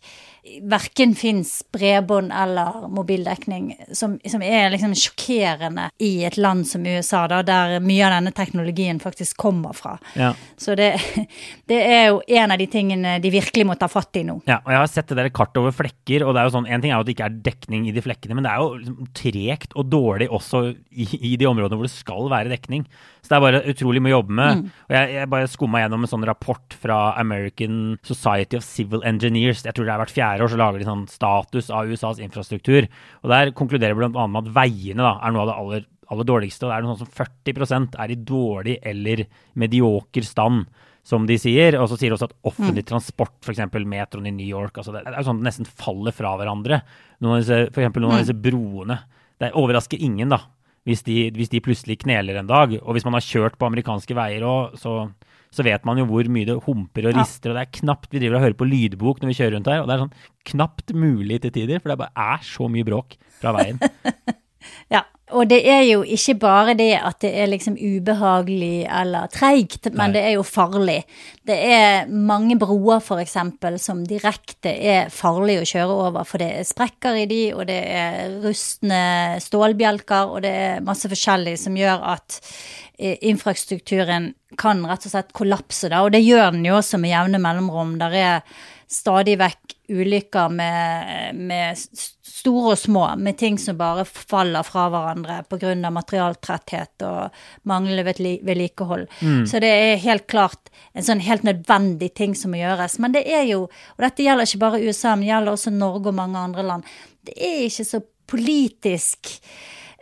verken 0.62 1.16
fins 1.16 1.66
bredbånd 1.72 2.32
eller 2.34 2.88
mobildekning, 2.94 3.72
som, 3.94 4.20
som 4.30 4.44
er 4.46 4.70
liksom 4.74 4.94
sjokkerende 4.98 5.88
i 5.98 6.24
et 6.28 6.38
land 6.38 6.68
som 6.70 6.86
USA, 6.86 7.24
da, 7.32 7.42
der 7.46 7.80
mye 7.84 8.06
av 8.06 8.14
denne 8.18 8.34
teknologien 8.36 9.00
faktisk 9.02 9.38
kommer 9.42 9.74
fra. 9.74 9.96
Ja. 10.14 10.34
Så 10.58 10.76
det, 10.78 10.92
det 11.70 11.80
er 11.82 12.06
jo 12.12 12.22
en 12.28 12.54
av 12.54 12.62
de 12.62 12.70
tingene 12.70 13.18
de 13.24 13.34
virkelig 13.34 13.66
må 13.66 13.78
ta 13.80 13.90
fatt 13.90 14.22
i 14.22 14.26
nå. 14.28 14.38
Ja, 14.46 14.60
og 14.62 14.74
jeg 14.76 14.82
har 14.84 14.92
sett 14.92 15.10
det 15.10 15.20
der 15.20 15.32
kartet 15.34 15.62
over 15.64 15.74
flekker, 15.76 16.28
og 16.28 16.35
det 16.36 16.42
er 16.42 16.50
jo 16.50 16.54
sånn, 16.54 16.68
en 16.70 16.84
ting 16.84 16.92
er 16.92 17.00
jo 17.00 17.06
at 17.06 17.08
det 17.08 17.16
ikke 17.16 17.28
er 17.30 17.38
dekning 17.48 17.88
i 17.90 17.94
de 17.96 18.04
flekkene, 18.04 18.36
men 18.38 18.46
det 18.46 18.52
er 18.52 18.62
jo 18.62 18.78
liksom 18.78 19.10
tregt 19.18 19.76
og 19.80 19.90
dårlig 19.92 20.28
også 20.34 20.62
i, 20.92 21.08
i 21.32 21.34
de 21.40 21.48
områdene 21.50 21.80
hvor 21.80 21.88
det 21.88 21.94
skal 21.96 22.30
være 22.32 22.52
dekning. 22.52 22.86
Så 23.24 23.32
det 23.32 23.38
er 23.38 23.44
bare 23.46 23.64
utrolig 23.72 24.04
mye 24.04 24.14
å 24.14 24.20
jobbe 24.20 24.38
med. 24.38 24.64
Og 24.86 24.96
jeg, 24.98 25.14
jeg 25.16 25.32
bare 25.34 25.50
skumma 25.50 25.82
gjennom 25.82 26.06
en 26.06 26.12
sånn 26.12 26.28
rapport 26.30 26.78
fra 26.82 27.00
American 27.22 27.80
Society 28.06 28.60
of 28.60 28.68
Civil 28.68 29.06
Engineers. 29.08 29.64
Jeg 29.66 29.74
tror 29.78 29.88
det 29.88 29.96
er 29.96 30.04
hvert 30.04 30.16
fjerde 30.16 30.46
år 30.46 30.54
så 30.54 30.62
lager 30.62 30.84
de 30.84 30.90
sånn 30.92 31.06
status 31.10 31.72
av 31.74 31.90
USAs 31.90 32.22
infrastruktur. 32.22 32.90
Og 33.24 33.34
der 33.34 33.54
konkluderer 33.58 33.98
annet 34.06 34.36
med 34.36 34.42
at 34.44 34.56
veiene 34.60 35.06
da, 35.06 35.16
er 35.24 35.34
noe 35.34 35.46
av 35.46 35.52
det 35.52 35.60
aller, 35.64 35.88
aller 36.14 36.30
dårligste. 36.30 36.68
Og 36.68 36.72
det 36.72 36.78
er 36.78 36.86
noe 36.86 37.00
sånn 37.00 37.08
som 37.08 37.16
40% 37.24 37.98
er 38.06 38.14
i 38.14 38.20
dårlig 38.34 38.80
eller 38.94 39.26
medioker 39.58 40.28
stand 40.28 40.68
som 41.06 41.28
de 41.30 41.38
sier. 41.40 41.78
Og 41.80 41.90
så 41.92 42.00
sier 42.00 42.12
de 42.12 42.18
også 42.18 42.30
at 42.32 42.38
offentlig 42.50 42.86
transport, 42.90 43.36
f.eks. 43.46 43.62
metroen 43.86 44.30
i 44.30 44.34
New 44.34 44.48
York 44.48 44.80
altså 44.82 44.96
det, 44.96 45.04
er 45.06 45.20
jo 45.20 45.28
sånn 45.30 45.44
det 45.44 45.50
nesten 45.52 45.70
faller 45.70 46.16
fra 46.16 46.34
hverandre. 46.40 46.82
Noen 47.22 47.38
av 47.38 47.44
disse, 47.44 47.62
for 47.70 47.84
eksempel 47.84 48.06
noen 48.06 48.18
av 48.18 48.26
disse 48.26 48.38
broene. 48.38 49.00
Det 49.42 49.52
overrasker 49.60 50.02
ingen, 50.02 50.32
da, 50.32 50.42
hvis 50.88 51.04
de, 51.06 51.20
hvis 51.36 51.52
de 51.52 51.62
plutselig 51.64 52.00
kneler 52.06 52.40
en 52.42 52.50
dag. 52.50 52.78
Og 52.82 52.98
hvis 52.98 53.06
man 53.08 53.18
har 53.18 53.26
kjørt 53.26 53.60
på 53.60 53.70
amerikanske 53.70 54.18
veier 54.18 54.46
òg, 54.48 54.78
så, 54.82 54.98
så 55.54 55.66
vet 55.68 55.86
man 55.88 56.02
jo 56.02 56.08
hvor 56.10 56.30
mye 56.32 56.50
det 56.50 56.58
humper 56.66 57.12
og 57.12 57.20
rister. 57.20 57.52
Og 57.52 57.60
det 57.60 57.66
er 57.68 57.76
knapt 57.82 58.10
Vi 58.14 58.24
driver 58.24 58.40
og 58.40 58.48
hører 58.48 58.60
på 58.62 58.70
lydbok 58.72 59.22
når 59.22 59.32
vi 59.32 59.38
kjører 59.42 59.58
rundt 59.60 59.72
her, 59.72 59.84
og 59.84 59.92
det 59.92 59.98
er 59.98 60.06
sånn 60.06 60.16
knapt 60.54 60.96
mulig 60.96 61.42
til 61.44 61.54
tider. 61.56 61.84
For 61.84 61.94
det 61.94 62.02
bare 62.02 62.34
er 62.34 62.48
så 62.48 62.72
mye 62.72 62.88
bråk 62.88 63.20
fra 63.42 63.54
veien. 63.60 63.82
Ja, 64.90 65.04
og 65.34 65.48
det 65.50 65.58
er 65.66 65.82
jo 65.88 66.04
ikke 66.06 66.36
bare 66.38 66.76
det 66.78 66.92
at 67.00 67.18
det 67.24 67.32
er 67.34 67.48
liksom 67.50 67.80
ubehagelig 67.82 68.86
eller 68.86 69.26
treigt, 69.34 69.88
men 69.90 70.12
Nei. 70.12 70.14
det 70.14 70.22
er 70.22 70.36
jo 70.36 70.44
farlig. 70.46 71.00
Det 71.42 71.56
er 71.58 72.12
mange 72.12 72.60
broer 72.62 73.02
eksempel 73.24 73.80
som 73.82 74.04
direkte 74.06 74.70
er 74.70 75.10
farlig 75.10 75.58
å 75.64 75.66
kjøre 75.66 75.98
over, 76.10 76.28
for 76.30 76.44
det 76.44 76.52
er 76.60 76.70
sprekker 76.70 77.18
i 77.24 77.26
de, 77.32 77.42
og 77.58 77.66
det 77.72 77.80
er 77.90 78.38
rustne 78.46 79.02
stålbjelker, 79.42 80.30
og 80.30 80.46
det 80.46 80.54
er 80.68 80.86
masse 80.86 81.10
forskjellig 81.10 81.58
som 81.64 81.80
gjør 81.80 82.06
at 82.14 82.38
eh, 83.00 83.18
infrastrukturen 83.26 84.36
kan 84.62 84.86
rett 84.86 85.10
og 85.10 85.16
slett 85.16 85.34
kollapse 85.36 85.90
da, 85.90 86.06
og 86.06 86.14
det 86.14 86.22
gjør 86.22 86.54
den 86.54 86.70
jo 86.70 86.78
også 86.78 87.02
med 87.02 87.16
jevne 87.16 87.42
mellomrom. 87.42 87.98
Der 87.98 88.14
er 88.22 88.58
stadig 88.92 89.38
vekk 89.40 89.76
ulykker 89.90 90.50
med, 90.50 91.36
med 91.36 91.78
store 92.36 92.74
og 92.74 92.80
små, 92.80 93.04
med 93.22 93.38
ting 93.38 93.58
som 93.62 93.78
bare 93.80 94.06
faller 94.06 94.66
fra 94.66 94.88
hverandre 94.94 95.40
pga. 95.50 95.74
materialtretthet 95.94 97.06
og 97.08 97.38
manglende 97.70 98.06
vedlikehold. 98.46 99.08
Mm. 99.22 99.46
Så 99.50 99.62
det 99.64 99.72
er 99.74 100.04
helt 100.04 100.28
klart 100.32 100.72
en 100.94 101.06
sånn 101.06 101.24
helt 101.26 101.46
nødvendig 101.48 102.14
ting 102.18 102.36
som 102.38 102.54
må 102.54 102.62
gjøres. 102.62 103.00
Men 103.00 103.16
det 103.16 103.26
er 103.30 103.46
jo, 103.50 103.66
og 103.70 104.06
dette 104.06 104.26
gjelder 104.26 104.50
ikke 104.50 104.64
bare 104.66 104.84
USA, 104.84 105.16
men 105.16 105.26
det 105.26 105.32
gjelder 105.34 105.58
også 105.58 105.76
Norge 105.76 106.12
og 106.12 106.20
mange 106.20 106.44
andre 106.50 106.66
land, 106.66 106.92
det 107.26 107.38
er 107.40 107.64
ikke 107.70 107.88
så 107.88 108.02
politisk 108.30 109.32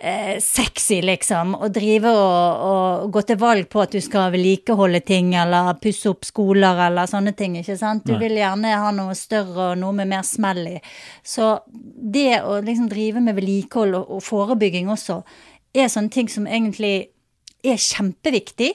eh, 0.03 0.39
sexy, 0.43 0.99
liksom, 1.05 1.55
å 1.55 1.69
drive 1.73 2.11
og, 2.11 2.63
og 2.67 3.13
gå 3.15 3.23
til 3.27 3.39
valg 3.39 3.69
på 3.71 3.83
at 3.83 3.95
du 3.95 4.01
skal 4.03 4.33
vedlikeholde 4.33 4.99
ting 5.07 5.31
eller 5.39 5.71
pusse 5.81 6.11
opp 6.11 6.27
skoler 6.27 6.81
eller 6.87 7.09
sånne 7.09 7.33
ting, 7.37 7.55
ikke 7.59 7.77
sant. 7.79 8.05
Du 8.05 8.15
Nei. 8.15 8.21
vil 8.25 8.41
gjerne 8.41 8.73
ha 8.83 8.91
noe 8.95 9.15
større 9.17 9.71
og 9.71 9.79
noe 9.81 9.95
med 10.01 10.11
mer 10.11 10.25
smell 10.27 10.61
i. 10.75 10.75
Så 11.23 11.55
det 11.69 12.41
å 12.43 12.59
liksom 12.65 12.89
drive 12.91 13.23
med 13.23 13.39
vedlikehold 13.39 14.01
og, 14.01 14.11
og 14.17 14.25
forebygging 14.25 14.91
også, 14.91 15.21
er 15.73 15.89
sånne 15.89 16.13
ting 16.13 16.29
som 16.29 16.49
egentlig 16.49 16.95
er 17.63 17.79
kjempeviktig. 17.79 18.73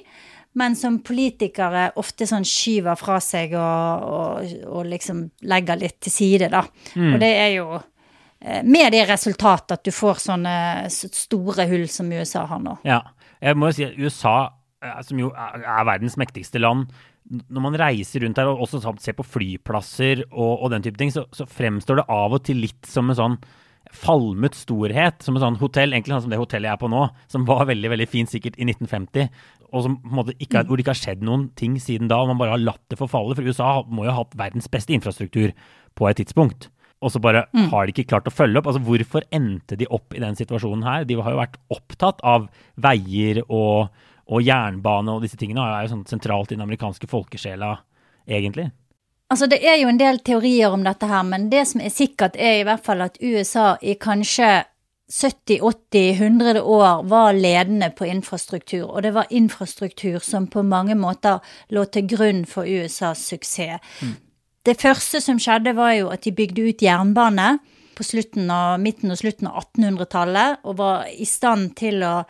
Men 0.59 0.75
som 0.75 0.97
politikere 1.05 1.91
ofte 2.01 2.27
sånn 2.27 2.47
skyver 2.49 2.97
fra 2.99 3.21
seg 3.23 3.53
og, 3.55 4.07
og, 4.09 4.55
og 4.67 4.89
liksom 4.89 5.21
legger 5.47 5.79
litt 5.79 6.01
til 6.03 6.15
side, 6.15 6.49
da. 6.51 6.65
Og 7.13 7.21
det 7.21 7.29
er 7.37 7.53
jo 7.61 7.77
med 8.39 8.93
det 8.95 9.03
resultatet 9.09 9.79
at 9.79 9.87
du 9.87 9.91
får 9.95 10.21
sånne 10.23 10.55
store 10.93 11.67
hull 11.71 11.89
som 11.91 12.11
USA 12.13 12.45
har 12.47 12.63
nå. 12.63 12.77
Ja. 12.87 13.03
Jeg 13.43 13.59
må 13.59 13.71
jo 13.71 13.77
si 13.77 13.87
at 13.87 13.99
USA, 13.99 14.37
eh, 14.83 14.99
som 15.07 15.21
jo 15.21 15.31
er 15.35 15.87
verdens 15.87 16.19
mektigste 16.19 16.63
land, 16.63 16.89
når 17.29 17.65
man 17.65 17.77
reiser 17.79 18.25
rundt 18.25 18.39
her 18.41 18.49
og 18.49 18.65
også 18.65 18.81
ser 19.03 19.17
på 19.19 19.27
flyplasser 19.27 20.25
og, 20.31 20.53
og 20.65 20.71
den 20.73 20.85
type 20.87 20.99
ting, 21.01 21.13
så, 21.13 21.27
så, 21.35 21.45
fremstår 21.45 22.01
det 22.01 22.07
av 22.09 22.37
og 22.39 22.45
til 22.47 22.63
litt 22.65 22.89
som 22.89 23.11
en 23.11 23.19
sånn 23.19 23.37
falmet 23.93 24.57
storhet. 24.57 25.21
Som 25.25 25.37
et 25.37 25.45
sånn 25.45 25.59
hotell, 25.61 25.93
egentlig 25.93 26.17
sånn 26.17 26.25
som 26.27 26.33
det 26.33 26.41
hotellet 26.41 26.71
jeg 26.71 26.79
er 26.79 26.81
på 26.81 26.91
nå, 26.93 27.05
som 27.31 27.45
var 27.49 27.69
veldig 27.69 27.93
veldig 27.93 28.09
fint 28.09 28.33
sikkert 28.33 28.57
i 28.57 28.69
1950, 28.71 29.29
og 29.69 29.85
som 29.85 29.99
en 30.01 30.33
ikke, 30.39 30.65
hvor 30.65 30.79
det 30.79 30.87
ikke 30.87 30.95
har 30.95 31.03
skjedd 31.03 31.27
noen 31.27 31.51
ting 31.59 31.77
siden 31.83 32.09
da. 32.09 32.23
og 32.23 32.33
Man 32.33 32.41
bare 32.41 32.57
har 32.57 32.65
latt 32.65 32.85
det 32.89 33.01
forfalle. 33.01 33.37
For 33.37 33.45
USA 33.45 33.83
må 33.85 34.09
jo 34.09 34.15
ha 34.15 34.23
hatt 34.23 34.39
verdens 34.39 34.71
beste 34.73 34.97
infrastruktur 34.97 35.53
på 35.99 36.09
et 36.09 36.23
tidspunkt 36.23 36.71
og 36.99 37.13
så 37.15 37.21
bare 37.23 37.45
mm. 37.53 37.69
har 37.73 37.87
de 37.87 37.95
ikke 37.95 38.09
klart 38.11 38.27
å 38.27 38.35
følge 38.35 38.59
opp. 38.59 38.71
Altså, 38.71 38.83
Hvorfor 38.83 39.27
endte 39.35 39.79
de 39.79 39.87
opp 39.87 40.15
i 40.17 40.23
den 40.23 40.39
situasjonen 40.39 40.87
her? 40.87 41.07
De 41.07 41.19
har 41.21 41.35
jo 41.35 41.41
vært 41.41 41.61
opptatt 41.75 42.25
av 42.27 42.49
veier 42.75 43.45
og, 43.47 43.93
og 44.27 44.43
jernbane 44.43 45.15
og 45.15 45.23
disse 45.23 45.39
tingene. 45.39 45.63
og 45.63 45.77
er 45.77 45.87
jo 45.87 45.95
sånn 45.95 46.09
sentralt 46.11 46.51
i 46.51 46.59
den 46.59 46.67
amerikanske 46.67 47.11
folkesjela, 47.11 47.77
egentlig. 48.27 48.71
Altså, 49.31 49.47
Det 49.47 49.61
er 49.63 49.79
jo 49.83 49.93
en 49.93 50.01
del 50.01 50.19
teorier 50.25 50.73
om 50.73 50.83
dette 50.83 51.07
her, 51.07 51.23
men 51.23 51.51
det 51.53 51.67
som 51.69 51.85
er 51.85 51.95
sikkert, 51.95 52.37
er 52.37 52.61
i 52.61 52.67
hvert 52.67 52.85
fall 52.85 53.05
at 53.05 53.21
USA 53.23 53.77
i 53.83 53.95
kanskje 53.95 54.65
70-80-100 55.09 56.61
år 56.61 57.05
var 57.09 57.33
ledende 57.33 57.91
på 57.97 58.05
infrastruktur, 58.05 58.91
og 58.91 59.03
det 59.03 59.15
var 59.15 59.31
infrastruktur 59.31 60.19
som 60.21 60.47
på 60.47 60.63
mange 60.63 60.95
måter 60.99 61.39
lå 61.73 61.85
til 61.89 62.09
grunn 62.09 62.43
for 62.45 62.69
USAs 62.69 63.23
suksess. 63.31 63.81
Mm. 64.03 64.17
Det 64.69 64.77
første 64.77 65.23
som 65.25 65.39
skjedde, 65.41 65.73
var 65.79 65.95
jo 65.97 66.11
at 66.13 66.27
de 66.27 66.35
bygde 66.37 66.67
ut 66.69 66.83
jernbane 66.85 67.55
på 67.97 68.05
av, 68.05 68.77
midten 68.79 69.11
og 69.11 69.19
slutten 69.19 69.49
av 69.49 69.63
1800-tallet, 69.63 70.61
og 70.69 70.77
var 70.79 71.07
i 71.09 71.25
stand 71.25 71.73
til 71.79 72.05
å 72.05 72.27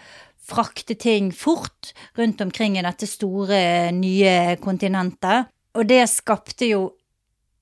frakte 0.49 0.95
ting 0.95 1.33
fort 1.35 1.90
rundt 2.16 2.40
omkring 2.40 2.78
i 2.78 2.85
dette 2.87 3.09
store, 3.11 3.90
nye 3.92 4.54
kontinentet. 4.62 5.50
Og 5.75 5.88
det 5.90 6.04
skapte 6.09 6.71
jo 6.71 6.85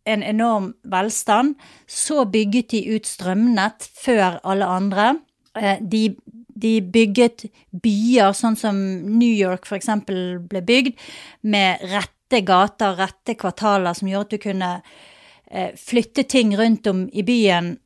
en 0.06 0.23
enorm 0.23 0.75
velstand. 0.85 1.56
Så 1.88 2.26
bygget 2.30 2.76
de 2.76 2.85
ut 2.95 3.09
strømnett 3.09 3.88
før 3.97 4.38
alle 4.45 4.68
andre. 4.71 5.09
Eh, 5.59 5.80
de, 5.80 6.04
de 6.54 6.76
bygget 6.85 7.49
byer, 7.73 8.37
sånn 8.37 8.61
som 8.61 8.76
New 9.09 9.33
York 9.33 9.66
f.eks. 9.66 9.90
ble 10.06 10.62
bygd, 10.68 11.00
med 11.42 11.83
rett 11.90 12.12
rette 12.26 12.45
gater, 12.45 12.97
rette 12.97 13.35
kvartaler, 13.35 13.95
som 13.95 14.09
gjorde 14.09 14.26
at 14.26 14.30
du 14.30 14.38
kunne 14.38 14.83
eh, 15.50 15.75
flytte 15.76 16.25
ting 16.25 16.56
rundt 16.56 16.87
om 16.87 17.09
i 17.12 17.23
byen 17.23 17.78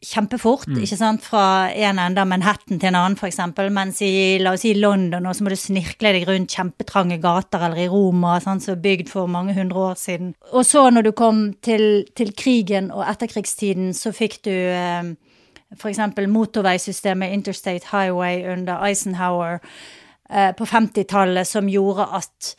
kjempefort, 0.00 0.66
mm. 0.66 0.78
ikke 0.80 0.96
sant, 0.96 1.22
fra 1.22 1.68
en 1.68 1.98
ende 1.98 2.22
av 2.22 2.28
Manhattan 2.28 2.78
til 2.78 2.88
en 2.88 2.96
annen, 2.96 3.18
f.eks., 3.18 3.36
mens 3.70 4.00
i 4.00 4.38
la 4.40 4.54
oss 4.54 4.62
si 4.64 4.72
London, 4.74 5.26
og 5.26 5.36
så 5.36 5.44
må 5.44 5.52
du 5.52 5.58
snirkle 5.60 6.14
deg 6.14 6.24
rundt 6.24 6.54
kjempetrange 6.54 7.18
gater, 7.20 7.66
eller 7.66 7.82
i 7.82 7.88
Roma, 7.90 8.38
sånn, 8.40 8.62
som 8.64 8.78
er 8.78 8.80
bygd 8.80 9.10
for 9.12 9.28
mange 9.28 9.52
hundre 9.58 9.90
år 9.90 9.98
siden. 10.00 10.32
Og 10.54 10.64
så, 10.64 10.86
når 10.88 11.10
du 11.10 11.12
kom 11.12 11.50
til, 11.60 12.06
til 12.16 12.32
krigen 12.32 12.88
og 12.94 13.04
etterkrigstiden, 13.10 13.92
så 13.92 14.14
fikk 14.16 14.40
du 14.48 14.54
eh, 14.54 15.12
f.eks. 15.76 16.00
motorveisystemet 16.16 17.36
Interstate 17.36 17.92
Highway 17.92 18.46
under 18.48 18.80
Eisenhower 18.88 19.58
eh, 20.30 20.54
på 20.56 20.64
50-tallet, 20.64 21.44
som 21.44 21.68
gjorde 21.68 22.08
at 22.22 22.54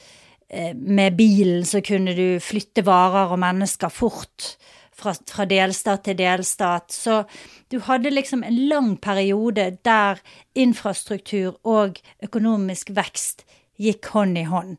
med 0.76 1.16
bilen 1.16 1.66
så 1.66 1.80
kunne 1.86 2.16
du 2.18 2.40
flytte 2.44 2.84
varer 2.84 3.32
og 3.32 3.40
mennesker 3.40 3.92
fort 3.94 4.56
fra, 5.02 5.14
fra, 5.28 5.46
delstat 5.48 6.04
til 6.06 6.18
delstat. 6.20 6.92
Så 6.92 7.24
du 7.72 7.80
hadde 7.88 8.12
liksom 8.12 8.44
en 8.44 8.58
lang 8.70 8.94
periode 9.02 9.78
der 9.86 10.22
infrastruktur 10.56 11.58
og 11.64 12.02
økonomisk 12.24 12.92
vekst 12.96 13.46
gikk 13.82 14.12
hånd 14.14 14.38
i 14.38 14.48
hånd. 14.50 14.76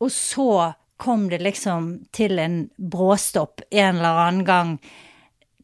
Og 0.00 0.10
så 0.14 0.72
kom 1.00 1.28
det 1.30 1.40
liksom 1.44 1.92
til 2.12 2.38
en 2.40 2.62
bråstopp 2.76 3.62
en 3.70 4.00
eller 4.00 4.24
annen 4.24 4.44
gang 4.44 4.74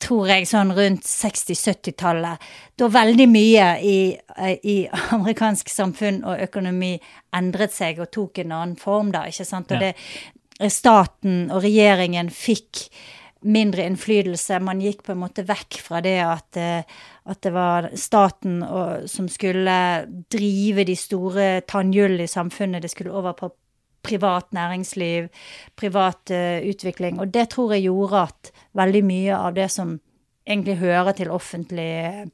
tror 0.03 0.29
jeg, 0.31 0.47
sånn 0.49 0.73
rundt 0.77 1.07
60-70-tallet, 1.09 2.47
da 2.77 2.89
veldig 2.93 3.27
mye 3.31 3.67
i, 3.81 3.99
i, 4.61 4.79
amerikansk 5.17 5.71
samfunn 5.73 6.23
og 6.27 6.43
økonomi 6.49 6.95
endret 7.37 7.75
seg 7.75 8.01
og 8.03 8.13
tok 8.15 8.43
en 8.43 8.57
annen 8.57 8.81
form, 8.81 9.13
da, 9.15 9.27
ikke 9.31 9.49
sant. 9.49 9.73
Og 9.73 9.83
det, 9.83 9.95
staten 10.73 11.47
og 11.53 11.63
regjeringen 11.65 12.31
fikk 12.33 12.87
mindre 13.47 13.85
innflytelse. 13.87 14.59
Man 14.65 14.81
gikk 14.83 15.05
på 15.07 15.15
en 15.15 15.23
måte 15.23 15.45
vekk 15.47 15.79
fra 15.85 16.01
det 16.05 16.17
at, 16.25 16.59
eh, 16.59 16.97
at 17.31 17.43
det 17.45 17.53
var 17.55 17.91
staten 17.99 18.63
og, 18.65 19.07
som 19.11 19.29
skulle 19.31 19.77
drive 20.33 20.87
de 20.89 20.97
store 20.99 21.47
tannhjulene 21.69 22.27
i 22.27 22.33
samfunnet. 22.33 22.83
Det 22.83 22.91
skulle 22.93 23.15
over 23.15 23.37
på 23.39 23.53
privat 24.07 24.49
næringsliv, 24.57 25.29
privat 25.79 26.33
uh, 26.33 26.63
utvikling. 26.67 27.21
Og 27.21 27.33
det 27.35 27.49
tror 27.55 27.77
jeg 27.77 27.89
gjorde 27.89 28.27
at 28.29 28.51
veldig 28.77 29.05
mye 29.07 29.37
av 29.37 29.55
det 29.57 29.69
som 29.75 29.97
egentlig 30.47 30.77
hører 30.79 31.17
til 31.19 31.31
offentlig, 31.35 32.27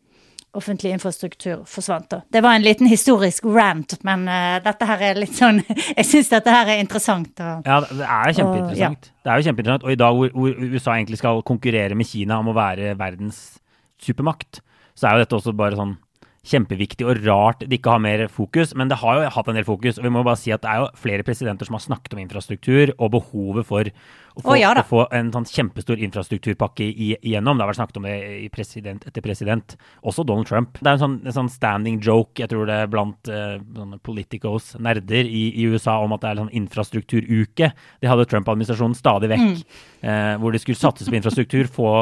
offentlig 0.52 0.92
infrastruktur, 0.92 1.62
forsvant. 1.68 2.10
da. 2.10 2.20
Det 2.32 2.42
var 2.44 2.58
en 2.58 2.66
liten 2.66 2.90
historisk 2.90 3.48
rant, 3.48 3.96
men 4.04 4.26
uh, 4.28 4.58
dette 4.64 4.88
her 4.90 5.06
er 5.08 5.22
litt 5.22 5.34
sånn 5.38 5.62
Jeg 5.98 6.06
syns 6.08 6.30
dette 6.32 6.52
her 6.52 6.74
er 6.74 6.82
interessant. 6.82 7.32
Og, 7.40 7.64
ja, 7.66 7.80
det 7.88 8.04
er 8.04 8.36
kjempeinteressant. 8.36 9.08
Og, 9.08 9.16
ja. 9.16 9.24
Det 9.24 9.32
er 9.32 9.40
jo 9.40 9.48
kjempeinteressant. 9.48 9.88
Og 9.88 9.96
i 9.96 10.00
dag 10.04 10.20
hvor, 10.20 10.36
hvor 10.36 10.62
USA 10.68 10.98
egentlig 10.98 11.22
skal 11.22 11.42
konkurrere 11.48 11.98
med 11.98 12.08
Kina 12.08 12.42
om 12.42 12.52
å 12.52 12.56
være 12.56 12.94
verdens 13.00 13.42
supermakt, 14.02 14.60
så 14.98 15.08
er 15.08 15.16
jo 15.16 15.24
dette 15.24 15.38
også 15.38 15.54
bare 15.56 15.78
sånn 15.78 15.96
kjempeviktig 16.42 17.06
og 17.06 17.20
rart 17.22 17.60
det 17.62 17.78
ikke 17.78 17.92
har 17.94 18.02
mer 18.02 18.24
fokus, 18.32 18.72
men 18.74 18.90
det 18.90 18.98
har 18.98 19.20
jo 19.20 19.30
hatt 19.30 19.50
en 19.50 19.58
del 19.58 19.66
fokus. 19.66 19.98
og 19.98 20.04
vi 20.04 20.10
må 20.10 20.24
bare 20.26 20.40
si 20.40 20.50
at 20.50 20.62
Det 20.62 20.70
er 20.70 20.78
jo 20.82 20.88
flere 20.98 21.22
presidenter 21.22 21.66
som 21.66 21.74
har 21.74 21.86
snakket 21.86 22.14
om 22.14 22.18
infrastruktur 22.18 22.94
og 22.98 23.12
behovet 23.12 23.66
for 23.66 23.84
å 24.32 24.40
få, 24.40 24.52
oh, 24.54 24.56
ja, 24.56 24.70
å 24.72 24.84
få 24.86 25.02
en 25.12 25.28
sånn 25.34 25.44
kjempestor 25.44 26.00
infrastrukturpakke 26.00 26.86
igjennom. 26.88 27.58
Det 27.58 27.64
har 27.64 27.68
vært 27.68 27.80
snakket 27.80 27.98
om 28.00 28.06
det 28.08 28.14
i 28.38 28.48
president 28.52 29.04
etter 29.08 29.24
president. 29.24 29.74
Også 30.08 30.24
Donald 30.24 30.48
Trump. 30.48 30.78
Det 30.80 30.88
er 30.88 30.96
en 30.96 31.02
sånn, 31.02 31.16
en 31.26 31.36
sånn 31.36 31.50
standing 31.52 31.98
joke 32.02 32.40
jeg 32.40 32.48
tror 32.48 32.64
det 32.70 32.78
er 32.80 32.90
blant 32.90 33.28
uh, 33.28 33.60
politicos, 34.06 34.72
nerder 34.80 35.28
i, 35.28 35.44
i, 35.52 35.66
USA, 35.68 35.98
om 36.00 36.16
at 36.16 36.24
det 36.24 36.30
er 36.30 36.38
en 36.38 36.46
sånn 36.46 36.56
infrastrukturuke. 36.62 37.70
Det 38.00 38.10
hadde 38.10 38.26
Trump-administrasjonen 38.32 38.96
stadig 38.96 39.32
vekk. 39.34 39.44
Mm. 39.52 39.88
Uh, 40.02 40.32
hvor 40.42 40.56
det 40.56 40.62
skulle 40.64 40.80
satses 40.80 41.12
på 41.12 41.18
infrastruktur, 41.18 41.68
få 41.70 41.92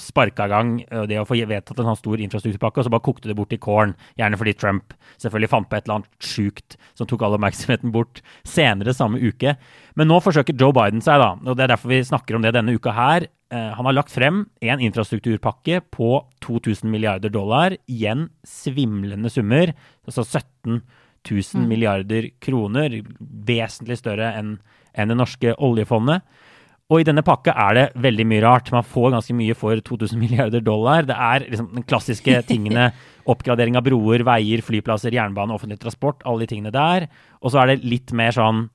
sparka 0.00 0.48
i 0.48 0.54
gang 0.54 0.74
uh, 0.88 1.04
det 1.10 1.20
å 1.20 1.28
få 1.28 1.36
vedtatt 1.44 1.78
en 1.78 1.92
sånn 1.92 2.00
stor 2.00 2.24
infrastrukturpakke, 2.24 2.80
og 2.80 2.88
så 2.88 2.94
bare 2.96 3.06
kokte 3.06 3.30
det 3.30 3.36
bort 3.38 3.52
i 3.54 3.60
kålen. 3.60 3.92
Gjerne 4.18 4.40
fordi 4.40 4.56
Trump 4.58 4.96
selvfølgelig 5.18 5.52
fant 5.52 5.68
på 5.70 5.78
et 5.78 5.84
eller 5.84 6.00
annet 6.00 6.32
sjukt 6.32 6.78
som 6.96 7.08
tok 7.10 7.22
all 7.26 7.36
oppmerksomheten 7.36 7.92
bort 7.94 8.24
senere 8.48 8.96
samme 8.96 9.20
uke. 9.20 9.58
Men 9.94 10.10
nå 10.10 10.18
forsøker 10.24 10.56
Joe 10.58 10.74
Biden 10.74 11.02
seg, 11.04 11.22
da, 11.22 11.34
og 11.38 11.56
det 11.56 11.66
er 11.66 11.74
derfor 11.76 11.92
vi 11.92 12.02
snakker 12.02 12.36
om 12.36 12.42
det 12.42 12.54
denne 12.56 12.74
uka 12.74 12.94
her. 12.96 13.28
Eh, 13.54 13.70
han 13.76 13.86
har 13.86 13.94
lagt 13.94 14.12
frem 14.14 14.44
en 14.64 14.82
infrastrukturpakke 14.82 15.84
på 15.94 16.16
2000 16.42 16.90
milliarder 16.90 17.30
dollar. 17.30 17.76
Igjen 17.86 18.28
svimlende 18.46 19.30
summer. 19.30 19.74
Altså 20.08 20.24
17 20.26 20.80
000 21.30 21.62
mm. 21.62 21.68
milliarder 21.70 22.30
kroner. 22.42 22.98
Vesentlig 23.20 24.00
større 24.02 24.34
enn 24.38 24.56
enn 24.94 25.10
det 25.10 25.18
norske 25.18 25.54
oljefondet. 25.58 26.22
Og 26.92 27.00
i 27.00 27.06
denne 27.08 27.24
pakka 27.24 27.54
er 27.64 27.76
det 27.78 27.84
veldig 28.04 28.26
mye 28.28 28.42
rart. 28.44 28.68
Man 28.74 28.84
får 28.86 29.14
ganske 29.14 29.34
mye 29.34 29.56
for 29.56 29.80
2000 29.86 30.20
milliarder 30.20 30.62
dollar. 30.62 31.06
Det 31.08 31.16
er 31.16 31.46
liksom 31.48 31.70
den 31.78 31.86
klassiske 31.88 32.42
tingene. 32.50 32.90
Oppgradering 33.30 33.78
av 33.80 33.86
broer, 33.86 34.22
veier, 34.26 34.62
flyplasser, 34.62 35.14
jernbane, 35.16 35.54
offentlig 35.56 35.80
transport. 35.82 36.22
Alle 36.28 36.44
de 36.44 36.52
tingene 36.52 36.74
der. 36.74 37.08
Og 37.40 37.54
så 37.54 37.62
er 37.62 37.72
det 37.72 37.88
litt 37.88 38.12
mer 38.16 38.36
sånn 38.36 38.68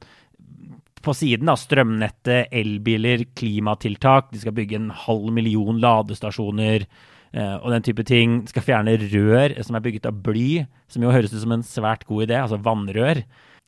på 1.04 1.14
siden, 1.18 1.50
da, 1.50 1.56
strømnettet, 1.60 2.52
elbiler, 2.56 3.26
klimatiltak. 3.38 4.30
De 4.34 4.42
skal 4.42 4.56
bygge 4.56 4.78
en 4.80 4.90
halv 5.06 5.30
million 5.36 5.80
ladestasjoner 5.82 6.86
eh, 6.86 7.56
og 7.58 7.70
den 7.74 7.86
type 7.86 8.06
ting. 8.08 8.42
De 8.44 8.54
skal 8.54 8.66
fjerne 8.66 8.98
rør 9.02 9.56
som 9.66 9.78
er 9.78 9.86
bygget 9.86 10.10
av 10.10 10.18
bly, 10.26 10.64
som 10.92 11.06
jo 11.06 11.14
høres 11.14 11.34
ut 11.36 11.44
som 11.44 11.56
en 11.56 11.66
svært 11.66 12.06
god 12.10 12.28
idé, 12.28 12.40
altså 12.42 12.62
vannrør. 12.66 13.24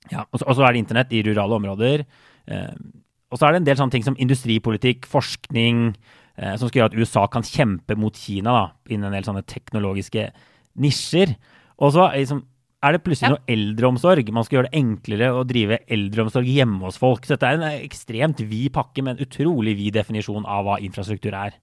Ja, 0.10 0.26
og, 0.26 0.42
så, 0.42 0.64
er 0.66 0.74
det 0.74 0.82
internett 0.82 1.14
i 1.14 1.22
rurale 1.26 1.60
områder. 1.60 2.06
Eh, 2.50 2.74
og 3.32 3.40
så 3.40 3.48
er 3.48 3.54
det 3.54 3.62
en 3.62 3.70
del 3.70 3.80
sånne 3.80 3.96
ting 3.96 4.06
som 4.06 4.18
industripolitikk, 4.20 5.08
forskning, 5.10 5.92
eh, 6.38 6.56
som 6.60 6.68
skal 6.68 6.82
gjøre 6.82 6.92
at 6.92 7.00
USA 7.00 7.28
kan 7.32 7.46
kjempe 7.48 7.96
mot 8.00 8.18
Kina 8.18 8.56
da, 8.58 8.66
innen 8.92 9.12
en 9.12 9.18
del 9.20 9.28
sånne 9.28 9.46
teknologiske 9.48 10.30
nisjer. 10.82 11.36
Og 11.82 11.96
så 11.96 12.10
liksom, 12.14 12.44
er 12.82 12.96
det 12.96 13.02
plutselig 13.06 13.30
ja. 13.30 13.36
noe 13.36 13.54
eldreomsorg. 13.54 14.30
Man 14.34 14.46
skal 14.46 14.58
gjøre 14.58 14.70
det 14.72 14.80
enklere 14.80 15.32
å 15.38 15.44
drive 15.48 15.82
eldreomsorg 15.92 16.48
hjemme 16.50 16.82
hos 16.88 16.98
folk. 17.02 17.28
Så 17.28 17.36
dette 17.36 17.50
er 17.50 17.60
en 17.60 17.84
ekstremt 17.86 18.42
vid 18.50 18.72
pakke 18.74 19.04
med 19.06 19.16
en 19.16 19.28
utrolig 19.28 19.76
vid 19.78 19.94
definisjon 20.00 20.48
av 20.50 20.66
hva 20.66 20.80
infrastruktur 20.82 21.36
er. 21.38 21.60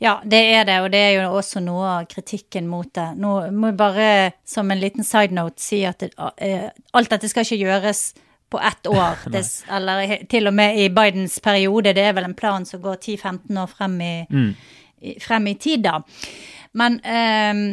Ja, 0.00 0.18
det 0.24 0.40
er 0.54 0.66
det, 0.68 0.78
og 0.84 0.90
det 0.92 1.00
er 1.00 1.12
jo 1.18 1.36
også 1.38 1.60
noe 1.64 1.90
av 1.98 2.08
kritikken 2.08 2.68
mot 2.68 2.88
det. 2.96 3.10
Nå 3.20 3.34
må 3.52 3.72
jeg 3.72 3.80
bare 3.80 4.08
som 4.48 4.72
en 4.72 4.80
liten 4.80 5.06
side 5.06 5.36
note 5.36 5.60
si 5.62 5.82
at 5.88 6.04
det, 6.04 6.12
uh, 6.16 6.68
alt 6.96 7.12
dette 7.12 7.30
skal 7.32 7.46
ikke 7.46 7.62
gjøres 7.64 8.04
på 8.52 8.60
ett 8.60 8.88
år, 8.88 9.24
des, 9.34 9.54
eller 9.72 10.18
til 10.30 10.48
og 10.48 10.56
med 10.56 10.80
i 10.80 10.90
Bidens 10.92 11.40
periode. 11.44 11.94
Det 11.96 12.04
er 12.08 12.16
vel 12.16 12.28
en 12.28 12.36
plan 12.38 12.64
som 12.68 12.82
går 12.84 13.00
10-15 13.00 13.62
år 13.62 13.72
frem 13.72 13.96
i, 14.00 14.14
mm. 14.30 14.52
i, 15.00 15.16
frem 15.20 15.52
i 15.52 15.58
tid, 15.60 15.84
da. 15.88 16.00
Men 16.74 17.00
eh, 17.04 17.64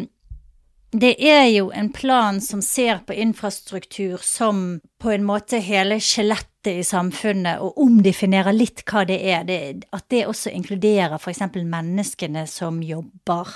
det 0.91 1.13
er 1.23 1.45
jo 1.53 1.69
en 1.71 1.87
plan 1.93 2.41
som 2.43 2.61
ser 2.61 2.99
på 3.07 3.15
infrastruktur 3.15 4.19
som 4.23 4.81
på 4.99 5.13
en 5.13 5.23
måte 5.23 5.61
hele 5.63 6.01
skjelettet 6.03 6.49
i 6.67 6.83
samfunnet, 6.85 7.61
og 7.63 7.79
omdefinerer 7.81 8.53
litt 8.53 8.83
hva 8.85 9.05
det 9.07 9.17
er. 9.23 9.45
Det, 9.47 9.59
at 9.95 10.05
det 10.11 10.25
også 10.27 10.51
inkluderer 10.51 11.15
f.eks. 11.15 11.41
menneskene 11.55 12.43
som 12.49 12.81
jobber 12.83 13.55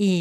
i, 0.00 0.14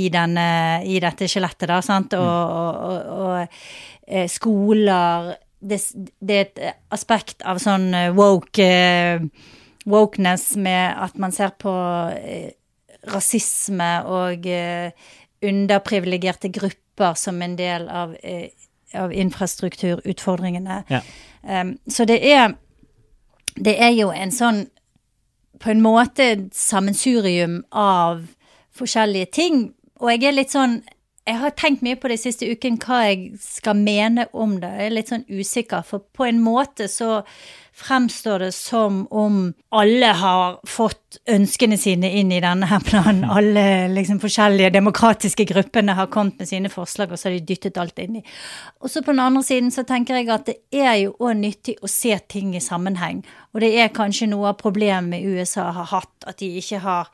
i, 0.00 0.08
denne, 0.10 0.80
i 0.88 0.96
dette 1.04 1.28
skjelettet, 1.30 1.68
da, 1.70 1.78
sant, 1.84 2.16
og, 2.18 2.26
og, 2.26 2.80
og, 2.88 3.20
og 3.20 4.08
eh, 4.08 4.26
skoler 4.32 5.30
det, 5.60 5.78
det, 6.18 6.34
er 6.34 6.46
et 6.48 6.60
aspekt 6.96 7.44
av 7.44 7.60
sånn 7.62 7.90
eh, 7.94 8.10
woke 8.16 8.64
eh, 8.64 9.20
wokeness 9.90 10.54
med 10.60 10.96
at 11.04 11.16
man 11.20 11.32
ser 11.32 11.52
på 11.60 11.72
rasisme 13.10 13.92
og 14.08 14.44
underprivilegerte 15.42 16.48
grupper 16.48 17.14
som 17.14 17.42
en 17.42 17.56
del 17.56 17.88
av, 17.88 18.16
eh, 18.22 18.48
av 18.94 19.12
infrastrukturutfordringene. 19.12 20.82
Ja. 20.88 21.00
Um, 21.42 21.78
så 21.88 22.04
det 22.04 22.32
er 22.32 22.54
Det 23.56 23.80
er 23.80 23.90
jo 23.90 24.10
en 24.10 24.30
sånn 24.30 24.66
På 25.58 25.70
en 25.70 25.80
måte 25.80 26.48
sammensurium 26.52 27.64
av 27.72 28.26
forskjellige 28.72 29.32
ting. 29.32 29.74
Og 30.00 30.10
jeg 30.10 30.24
er 30.24 30.32
litt 30.32 30.50
sånn 30.50 30.82
jeg 31.26 31.38
har 31.38 31.50
tenkt 31.50 31.82
mye 31.82 31.98
på 32.00 32.08
det 32.08 32.18
siste 32.20 32.48
uken 32.48 32.78
hva 32.80 33.02
jeg 33.10 33.36
skal 33.42 33.76
mene 33.76 34.26
om 34.32 34.56
det. 34.60 34.70
Jeg 34.78 34.86
er 34.86 34.94
litt 34.94 35.12
sånn 35.12 35.26
usikker, 35.28 35.84
for 35.86 36.02
på 36.16 36.26
en 36.26 36.40
måte 36.42 36.88
så 36.88 37.20
fremstår 37.80 38.38
det 38.44 38.52
som 38.52 39.06
om 39.10 39.38
alle 39.74 40.06
har 40.06 40.58
fått 40.68 41.18
ønskene 41.30 41.78
sine 41.80 42.10
inn 42.20 42.32
i 42.32 42.40
denne 42.42 42.68
her 42.70 42.82
planen. 42.84 43.24
Alle 43.24 43.88
liksom 43.92 44.20
forskjellige 44.22 44.72
demokratiske 44.76 45.46
gruppene 45.48 45.96
har 45.98 46.10
kommet 46.12 46.38
med 46.42 46.50
sine 46.50 46.70
forslag, 46.72 47.12
og 47.12 47.20
så 47.20 47.28
har 47.28 47.38
de 47.38 47.46
dyttet 47.48 47.80
alt 47.80 47.98
inn 48.02 48.20
i. 48.20 48.24
Og 48.80 48.92
så 48.92 49.04
på 49.04 49.14
den 49.14 49.22
andre 49.24 49.42
siden 49.46 49.70
så 49.74 49.86
tenker 49.88 50.20
jeg 50.20 50.30
at 50.34 50.50
det 50.50 50.58
er 50.70 50.96
jo 51.04 51.14
òg 51.18 51.38
nyttig 51.40 51.78
å 51.82 51.90
se 51.90 52.16
ting 52.28 52.52
i 52.56 52.64
sammenheng. 52.64 53.24
Og 53.54 53.64
det 53.64 53.72
er 53.80 53.94
kanskje 53.94 54.30
noe 54.30 54.52
av 54.52 54.60
problemet 54.60 55.24
USA 55.24 55.70
har 55.74 55.88
hatt, 55.94 56.14
at 56.26 56.42
de 56.42 56.52
ikke 56.60 56.84
har 56.84 57.08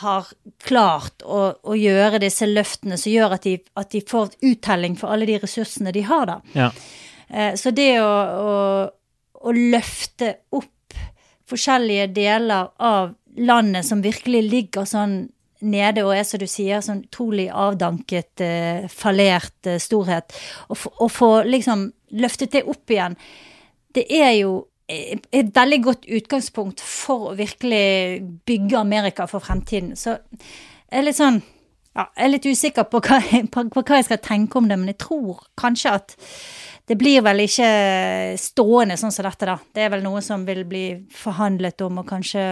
har 0.00 0.28
klart 0.64 1.20
å, 1.20 1.50
å, 1.68 1.74
gjøre 1.76 2.22
disse 2.22 2.46
løftene 2.48 2.96
som 2.96 3.12
gjør 3.12 3.34
at 3.36 3.44
de, 3.44 3.58
at 3.76 3.90
de, 3.92 4.00
får 4.08 4.30
uttelling 4.40 4.96
for 4.96 5.12
alle 5.12 5.28
de 5.28 5.36
ressursene 5.42 5.92
de 5.92 6.04
har, 6.08 6.30
da. 6.30 6.38
Ja. 6.56 6.70
Eh, 7.28 7.52
så 7.60 7.74
det 7.76 7.90
å, 8.00 8.08
å 8.08 8.54
å 9.42 9.54
løfte 9.54 10.34
opp 10.54 10.96
forskjellige 11.52 12.08
deler 12.16 12.70
av 12.80 13.14
landet 13.36 13.86
som 13.86 14.02
virkelig 14.04 14.42
ligger 14.48 14.88
sånn 14.88 15.24
nede 15.62 16.02
og 16.02 16.14
er, 16.16 16.24
som 16.26 16.40
du 16.42 16.48
sier, 16.50 16.82
sånn 16.82 17.04
utrolig 17.06 17.46
avdanket, 17.54 18.42
eh, 18.42 18.88
fallert 18.90 19.68
eh, 19.70 19.78
storhet, 19.82 20.34
og 20.68 21.06
få 21.12 21.30
liksom 21.46 21.86
løftet 22.18 22.56
det 22.56 22.64
opp 22.66 22.90
igjen, 22.90 23.14
det 23.94 24.08
er 24.10 24.32
jo 24.40 24.56
et 24.92 25.52
veldig 25.54 25.78
godt 25.84 26.08
utgangspunkt 26.10 26.82
for 26.84 27.30
å 27.30 27.36
virkelig 27.38 28.42
bygge 28.48 28.80
Amerika 28.80 29.26
for 29.30 29.44
fremtiden. 29.44 29.94
Så 29.96 30.18
jeg 30.18 30.98
er 31.00 31.06
litt 31.06 31.16
sånn 31.16 31.38
ja, 31.92 32.06
jeg 32.16 32.24
er 32.24 32.30
litt 32.32 32.46
usikker 32.48 32.86
på 32.88 33.00
hva, 33.04 33.20
på, 33.52 33.64
på 33.72 33.84
hva 33.84 34.00
jeg 34.00 34.08
skal 34.08 34.20
tenke 34.24 34.60
om 34.60 34.68
det, 34.70 34.78
men 34.80 34.92
jeg 34.94 35.00
tror 35.04 35.42
kanskje 35.60 35.96
at 36.00 36.14
det 36.90 36.96
blir 36.98 37.22
vel 37.24 37.44
ikke 37.44 37.68
stående 38.40 38.96
sånn 38.98 39.12
som 39.14 39.26
dette, 39.28 39.46
da. 39.48 39.56
Det 39.74 39.84
er 39.84 39.92
vel 39.92 40.02
noe 40.04 40.22
som 40.24 40.46
vil 40.48 40.64
bli 40.68 40.86
forhandlet 41.14 41.84
om, 41.86 42.00
og 42.02 42.08
kanskje, 42.08 42.44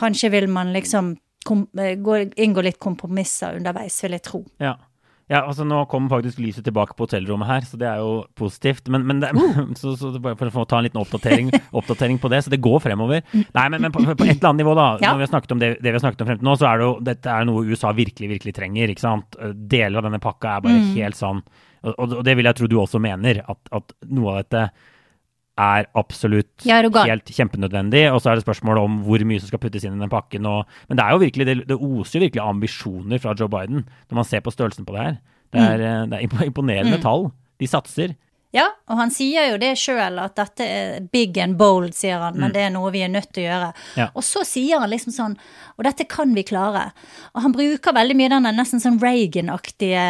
kanskje 0.00 0.32
vil 0.34 0.48
man 0.50 0.72
liksom 0.74 1.14
kom, 1.46 1.66
eh, 1.78 1.94
gå, 1.96 2.16
inngå 2.36 2.64
litt 2.66 2.80
kompromisser 2.82 3.60
underveis, 3.60 4.00
vil 4.04 4.16
jeg 4.18 4.24
tro. 4.26 4.42
Ja. 4.60 4.74
Ja, 5.30 5.44
altså 5.46 5.62
Nå 5.62 5.84
kom 5.90 6.08
faktisk 6.10 6.40
lyset 6.42 6.64
tilbake 6.66 6.96
på 6.98 7.06
hotellrommet 7.06 7.46
her, 7.46 7.66
så 7.68 7.78
det 7.78 7.86
er 7.86 8.00
jo 8.02 8.24
positivt. 8.38 8.88
Men, 8.90 9.04
men 9.06 9.22
det, 9.22 9.30
så, 9.80 9.94
så 9.98 10.10
bare 10.18 10.38
for 10.40 10.64
å 10.64 10.66
ta 10.68 10.80
en 10.80 10.88
liten 10.88 11.00
oppdatering, 11.00 11.52
oppdatering, 11.80 12.18
på 12.18 12.32
det, 12.32 12.42
så 12.44 12.52
det 12.52 12.60
går 12.64 12.82
fremover. 12.82 13.22
Nei, 13.30 13.66
men, 13.70 13.86
men 13.86 13.94
på, 13.94 14.02
på, 14.02 14.26
et 14.26 14.34
eller 14.34 14.50
annet 14.50 14.64
nivå, 14.64 14.74
da, 14.78 14.88
ja. 14.98 15.12
når 15.12 15.22
vi 15.22 15.26
har 15.28 15.32
snakket 15.36 15.54
om 15.54 15.62
det, 15.62 15.72
det, 15.78 15.88
vi 15.88 15.96
har 15.96 16.02
snakket 16.02 16.24
om 16.24 16.32
frem 16.32 16.42
til 16.42 16.50
nå, 16.50 16.58
så 16.58 16.68
er 16.70 16.80
det 16.80 16.88
jo 16.88 16.92
dette 17.12 17.34
er 17.34 17.46
noe 17.48 17.64
USA 17.70 17.94
virkelig, 17.94 18.32
virkelig 18.34 18.56
trenger. 18.58 18.92
ikke 18.92 19.06
sant? 19.06 19.38
Deler 19.70 20.02
av 20.02 20.08
denne 20.10 20.22
pakka 20.22 20.56
er 20.56 20.66
bare 20.66 20.82
mm. 20.82 20.94
helt 20.98 21.20
sånn 21.20 21.44
og, 21.80 21.94
og, 21.96 22.18
det 22.26 22.34
vil 22.36 22.48
jeg 22.48 22.58
tro 22.58 22.68
du 22.68 22.76
også 22.80 23.00
mener, 23.00 23.40
at, 23.48 23.70
at 23.72 23.94
noe 24.12 24.34
av 24.34 24.42
dette 24.42 24.66
er 25.60 25.88
absolutt 25.98 26.64
ja, 26.68 26.80
helt 26.80 27.32
kjempenødvendig. 27.34 28.06
Og 28.14 28.22
så 28.22 28.32
er 28.32 28.38
det 28.38 28.46
spørsmålet 28.46 28.86
om 28.86 29.00
hvor 29.06 29.24
mye 29.28 29.42
som 29.42 29.50
skal 29.50 29.62
puttes 29.62 29.84
inn 29.84 29.98
i 29.98 30.02
den 30.02 30.12
pakken. 30.12 30.48
Og, 30.48 30.80
men 30.88 31.00
det 31.00 31.04
er 31.04 31.14
jo 31.14 31.22
virkelig, 31.24 31.48
det, 31.48 31.58
det 31.68 31.78
oser 31.78 32.18
jo 32.18 32.24
virkelig 32.26 32.46
ambisjoner 32.46 33.22
fra 33.22 33.36
Joe 33.38 33.52
Biden 33.52 33.84
når 33.84 34.22
man 34.22 34.28
ser 34.28 34.44
på 34.46 34.54
størrelsen 34.54 34.88
på 34.88 34.96
det 34.96 35.04
her. 35.04 35.20
Det 35.50 35.62
er, 35.66 35.84
mm. 35.84 36.10
det 36.12 36.18
er 36.20 36.50
imponerende 36.50 36.98
mm. 36.98 37.04
tall. 37.04 37.30
De 37.60 37.68
satser. 37.68 38.16
Ja, 38.50 38.64
og 38.90 38.98
han 38.98 39.12
sier 39.14 39.52
jo 39.52 39.58
det 39.62 39.76
sjøl, 39.78 40.16
at 40.18 40.34
dette 40.38 40.66
er 40.66 41.04
big 41.14 41.36
and 41.38 41.54
bold, 41.58 41.92
sier 41.94 42.18
han, 42.18 42.34
men 42.34 42.48
mm. 42.50 42.54
det 42.56 42.64
er 42.64 42.72
noe 42.74 42.90
vi 42.90 43.04
er 43.06 43.12
nødt 43.12 43.30
til 43.30 43.44
å 43.44 43.46
gjøre. 43.46 43.68
Ja. 44.00 44.08
Og 44.10 44.26
så 44.26 44.42
sier 44.46 44.82
han 44.82 44.90
liksom 44.90 45.14
sånn 45.14 45.36
Og 45.76 45.86
dette 45.86 46.06
kan 46.10 46.34
vi 46.34 46.42
klare. 46.46 46.88
Og 47.34 47.44
han 47.46 47.54
bruker 47.54 47.94
veldig 47.94 48.16
mye 48.18 48.32
den 48.32 48.50
nesten 48.58 48.82
sånn 48.82 48.98
Reagan-aktige 49.02 50.02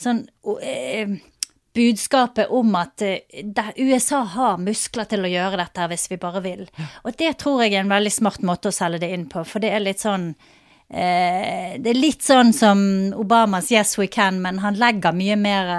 sånn 0.00 0.24
uh, 0.48 1.18
budskapet 1.76 2.52
om 2.54 2.74
at 2.80 3.04
uh, 3.04 3.70
USA 3.76 4.22
har 4.34 4.60
muskler 4.62 5.08
til 5.10 5.26
å 5.26 5.30
gjøre 5.30 5.60
dette 5.60 5.88
hvis 5.92 6.08
vi 6.10 6.20
bare 6.22 6.42
vil. 6.44 6.64
Og 7.04 7.16
det 7.20 7.34
tror 7.42 7.64
jeg 7.64 7.74
er 7.74 7.84
en 7.84 7.92
veldig 7.92 8.14
smart 8.14 8.46
måte 8.46 8.72
å 8.72 8.76
selge 8.76 9.04
det 9.04 9.12
inn 9.14 9.28
på, 9.30 9.44
for 9.44 9.62
det 9.62 9.74
er 9.76 9.84
litt 9.84 10.02
sånn 10.02 10.30
eh, 10.88 11.76
Det 11.82 11.92
er 11.92 12.00
litt 12.00 12.24
sånn 12.24 12.54
som 12.56 12.80
Obamas 13.14 13.70
'Yes, 13.70 13.98
we 13.98 14.08
can', 14.08 14.40
men 14.40 14.58
han 14.64 14.80
legger 14.80 15.12
mye 15.12 15.36
mer 15.36 15.70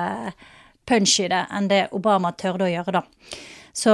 punch 0.87 1.19
i 1.19 1.27
det 1.31 1.43
enn 1.51 1.69
det 1.71 1.87
Obama 1.95 2.31
tørde 2.31 2.67
å 2.67 2.71
gjøre, 2.71 3.01
da. 3.01 3.03
Så 3.75 3.93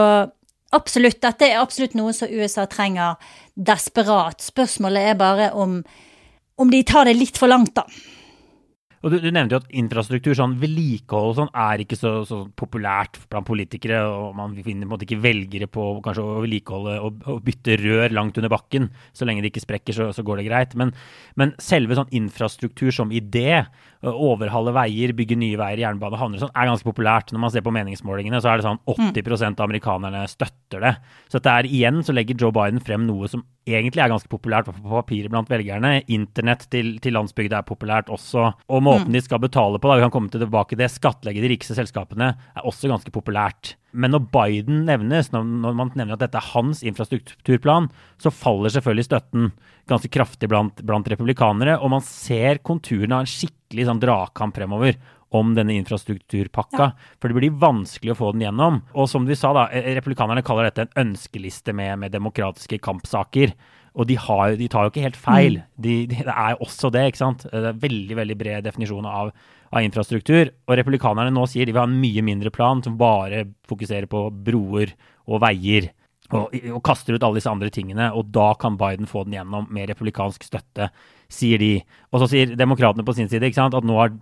absolutt, 0.73 1.21
dette 1.21 1.49
er 1.49 1.61
absolutt 1.61 1.95
noe 1.97 2.13
som 2.15 2.31
USA 2.31 2.65
trenger 2.69 3.17
desperat. 3.53 4.41
Spørsmålet 4.41 5.11
er 5.11 5.19
bare 5.19 5.51
om, 5.57 5.79
om 6.57 6.71
de 6.71 6.83
tar 6.87 7.09
det 7.09 7.17
litt 7.17 7.39
for 7.39 7.51
langt, 7.51 7.75
da. 7.77 7.85
Og 9.03 9.11
du, 9.11 9.17
du, 9.19 9.27
nevnte 9.35 9.57
jo 9.57 9.59
at 9.59 9.73
infrastruktur, 9.75 10.31
sånn 10.37 10.53
vedlikehold 10.61 11.33
og 11.33 11.35
sånn, 11.35 11.49
er 11.59 11.81
ikke 11.83 11.97
så, 11.99 12.11
så, 12.27 12.37
populært 12.55 13.19
blant 13.27 13.47
politikere. 13.49 13.99
og 14.07 14.37
Man 14.37 14.55
finner 14.55 14.85
på 14.85 14.87
en 14.87 14.93
måte 14.93 15.07
ikke 15.07 15.19
velgere 15.25 15.67
på 15.67 15.87
kanskje 16.05 16.23
å 16.23 16.37
vedlikeholde 16.45 16.93
og, 17.03 17.17
og, 17.27 17.41
bytte 17.43 17.75
rør 17.81 18.15
langt 18.15 18.39
under 18.39 18.53
bakken. 18.53 18.87
Så 19.11 19.27
lenge 19.27 19.43
det 19.43 19.51
ikke 19.51 19.65
sprekker, 19.65 19.97
så, 19.97 20.07
så 20.15 20.23
går 20.23 20.39
det 20.39 20.47
greit. 20.47 20.77
Men, 20.79 20.95
men, 21.35 21.51
selve 21.59 21.99
sånn 21.99 22.15
infrastruktur 22.15 22.95
som 22.95 23.11
idé, 23.11 23.65
overhalle 24.11 24.73
veier, 24.75 25.13
bygge 25.15 25.37
nye 25.39 25.57
veier, 25.59 25.79
jernbane, 25.85 26.17
havner 26.19 26.41
sånn, 26.41 26.51
er 26.51 26.67
ganske 26.67 26.87
populært. 26.87 27.31
Når 27.31 27.43
man 27.43 27.53
ser 27.53 27.63
på 27.65 27.73
meningsmålingene, 27.75 28.41
så 28.43 28.51
er 28.51 28.59
det 28.59 28.67
sånn 28.67 28.81
80% 28.89 29.61
av 29.61 29.67
amerikanerne 29.69 30.23
støtter 30.31 30.83
det. 30.83 30.93
Så 31.31 31.39
dette 31.39 31.53
er 31.53 31.69
igjen 31.69 32.01
så 32.03 32.15
legger 32.15 32.39
Joe 32.39 32.55
Biden 32.55 32.83
frem 32.83 33.05
noe 33.07 33.29
som 33.31 33.45
egentlig 33.69 34.03
er 34.03 34.11
ganske 34.11 34.31
populært 34.31 34.67
på 34.67 34.75
papiret 34.81 35.31
blant 35.31 35.51
velgerne. 35.51 35.95
Internett 36.11 36.67
til, 36.73 36.97
til 37.03 37.15
landsbygda 37.15 37.61
er 37.61 37.69
populært 37.69 38.11
også. 38.11 38.49
Og 38.67 38.83
måten 38.83 39.11
mm. 39.11 39.15
de 39.15 39.23
skal 39.23 39.43
betale 39.43 39.79
på, 39.79 39.89
da, 39.89 39.99
vi 39.99 40.07
kan 40.07 40.15
komme 40.17 40.33
tilbake 40.33 40.75
til 40.75 40.83
det, 40.83 40.91
skattlegge 40.91 41.43
de 41.43 41.53
rikeste 41.55 41.77
selskapene, 41.79 42.33
er 42.33 42.67
også 42.67 42.91
ganske 42.91 43.13
populært. 43.15 43.77
Men 43.93 44.15
når 44.15 44.25
Biden 44.33 44.83
nevnes, 44.87 45.29
når, 45.33 45.45
når, 45.63 45.75
man 45.77 45.91
nevner 45.93 46.17
at 46.17 46.23
dette 46.25 46.39
er 46.39 46.51
hans 46.53 46.81
infrastrukturplan, 46.85 47.91
så 48.21 48.33
faller 48.33 48.73
selvfølgelig 48.73 49.07
støtten 49.07 49.51
ganske 49.89 50.09
kraftig 50.13 50.49
blant, 50.49 50.81
blant 50.85 51.09
republikanere. 51.13 51.77
Og 51.79 51.93
man 51.93 52.05
ser 52.05 52.63
konturene 52.65 53.19
av 53.19 53.27
en 53.27 53.29
skikkelig 53.29 53.89
sånn 53.89 54.01
dragkamp 54.01 54.57
fremover 54.57 54.97
om 55.33 55.53
denne 55.57 55.73
infrastrukturpakka. 55.79 56.83
Ja. 56.83 57.13
For 57.21 57.29
det 57.29 57.37
blir 57.37 57.61
vanskelig 57.61 58.13
å 58.13 58.19
få 58.19 58.33
den 58.33 58.45
gjennom. 58.45 58.81
Og 58.93 59.09
som 59.09 59.25
vi 59.29 59.37
sa, 59.37 59.53
da, 59.55 59.67
eh, 59.73 59.93
republikanerne 59.97 60.45
kaller 60.45 60.69
dette 60.69 60.87
en 60.87 61.07
ønskeliste 61.07 61.73
med, 61.73 61.97
med 61.99 62.13
demokratiske 62.13 62.81
kampsaker. 62.81 63.53
Og 63.93 64.07
de, 64.09 64.15
har, 64.17 64.55
de, 64.57 64.67
tar 64.71 64.87
jo 64.87 64.91
ikke 64.91 65.05
helt 65.05 65.17
feil. 65.19 65.59
Mm. 65.59 65.81
De, 65.85 65.95
de, 66.09 66.21
det 66.25 66.33
er 66.33 66.61
også 66.65 66.89
det, 66.93 67.05
ikke 67.11 67.21
sant. 67.21 67.43
Det 67.45 67.69
er 67.69 67.81
veldig 67.81 68.15
veldig 68.17 68.37
bred 68.39 68.65
definisjon 68.65 69.05
av, 69.05 69.33
av, 69.69 69.81
infrastruktur. 69.85 70.49
Og 70.65 70.77
republikanerne 70.79 71.33
nå 71.33 71.45
sier 71.49 71.67
de 71.69 71.75
vil 71.75 71.83
ha 71.83 71.89
en 71.89 71.99
mye 72.01 72.23
mindre 72.25 72.53
plan 72.53 72.81
som 72.85 72.97
bare 72.97 73.45
fokuserer 73.69 74.09
på 74.09 74.25
broer 74.45 74.95
og 75.29 75.43
veier. 75.45 75.91
Og, 76.33 76.55
og, 76.71 76.79
kaster 76.85 77.13
ut 77.13 77.25
alle 77.25 77.37
disse 77.37 77.51
andre 77.51 77.69
tingene. 77.73 78.07
Og 78.17 78.31
da 78.33 78.47
kan 78.57 78.79
Biden 78.79 79.09
få 79.09 79.27
den 79.27 79.35
gjennom 79.37 79.67
med 79.73 79.91
republikansk 79.91 80.47
støtte, 80.47 80.89
sier 81.29 81.61
de. 81.61 81.75
Og 82.09 82.23
så 82.23 82.31
sier 82.31 82.55
demokratene 82.57 83.05
på 83.05 83.13
sin 83.17 83.29
side 83.29 83.45
ikke 83.45 83.61
sant, 83.61 83.77
at 83.77 83.85
nå 83.85 83.99
har 83.99 84.15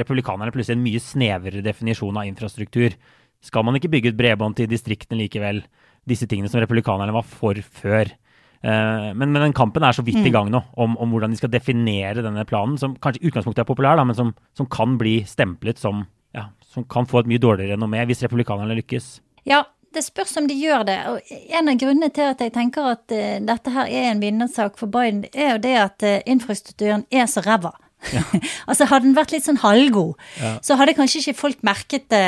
republikanerne 0.00 0.54
plutselig 0.54 0.78
en 0.78 0.86
mye 0.86 1.02
snevrere 1.02 1.64
definisjon 1.66 2.16
av 2.16 2.30
infrastruktur. 2.30 2.96
Skal 3.44 3.68
man 3.68 3.76
ikke 3.76 3.92
bygge 3.92 4.14
ut 4.14 4.18
bredbånd 4.18 4.56
til 4.58 4.70
distriktene 4.70 5.20
likevel? 5.20 5.60
Disse 6.08 6.24
tingene 6.30 6.48
som 6.48 6.62
republikanerne 6.62 7.12
var 7.12 7.28
for 7.28 7.60
før. 7.60 8.14
Eh, 8.62 9.08
men, 9.14 9.30
men, 9.30 9.42
den 9.46 9.56
kampen 9.56 9.84
er 9.86 9.94
så 9.94 10.02
vidt 10.02 10.20
i 10.20 10.28
mm. 10.28 10.34
gang 10.34 10.52
nå, 10.52 10.62
om, 10.76 10.96
om, 10.98 11.14
hvordan 11.14 11.34
de 11.34 11.40
skal 11.40 11.52
definere 11.52 12.24
denne 12.24 12.44
planen, 12.48 12.78
som 12.80 12.96
kanskje 12.98 13.22
i 13.22 13.30
utgangspunktet 13.30 13.62
er 13.62 13.68
populær, 13.70 13.98
da, 14.00 14.06
men 14.08 14.18
som, 14.18 14.34
som, 14.58 14.68
kan 14.70 14.98
bli 15.00 15.20
stemplet 15.28 15.80
som 15.80 16.06
ja, 16.36 16.50
som 16.68 16.84
kan 16.84 17.08
få 17.08 17.22
et 17.22 17.30
mye 17.30 17.40
dårligere 17.42 17.76
renommé 17.76 18.04
hvis 18.08 18.22
republikanerne 18.26 18.76
lykkes. 18.78 19.18
Ja, 19.48 19.62
det 19.94 20.04
spørs 20.04 20.36
om 20.36 20.48
de 20.48 20.56
gjør 20.58 20.84
det. 20.88 20.98
Og 21.08 21.34
en 21.58 21.70
av 21.72 21.80
grunnene 21.80 22.10
til 22.14 22.28
at 22.28 22.42
jeg 22.44 22.52
tenker 22.54 22.90
at 22.92 23.04
uh, 23.14 23.38
dette 23.44 23.72
her 23.74 23.88
er 23.88 24.10
en 24.12 24.22
vinnersak 24.22 24.76
for 24.80 24.90
Biden, 24.92 25.24
er 25.32 25.54
jo 25.54 25.62
det 25.64 25.76
at 25.80 26.04
uh, 26.04 26.16
infrastrukturen 26.28 27.06
er 27.10 27.28
så 27.30 27.42
ræva. 27.46 27.72
Ja. 28.12 28.22
altså 28.68 28.86
Hadde 28.86 29.08
den 29.08 29.16
vært 29.16 29.32
litt 29.34 29.46
sånn 29.48 29.62
halvgod, 29.62 30.18
ja. 30.38 30.52
så 30.62 30.76
hadde 30.78 30.94
kanskje 30.98 31.22
ikke 31.24 31.40
folk 31.40 31.64
merket 31.66 32.06
det, 32.12 32.26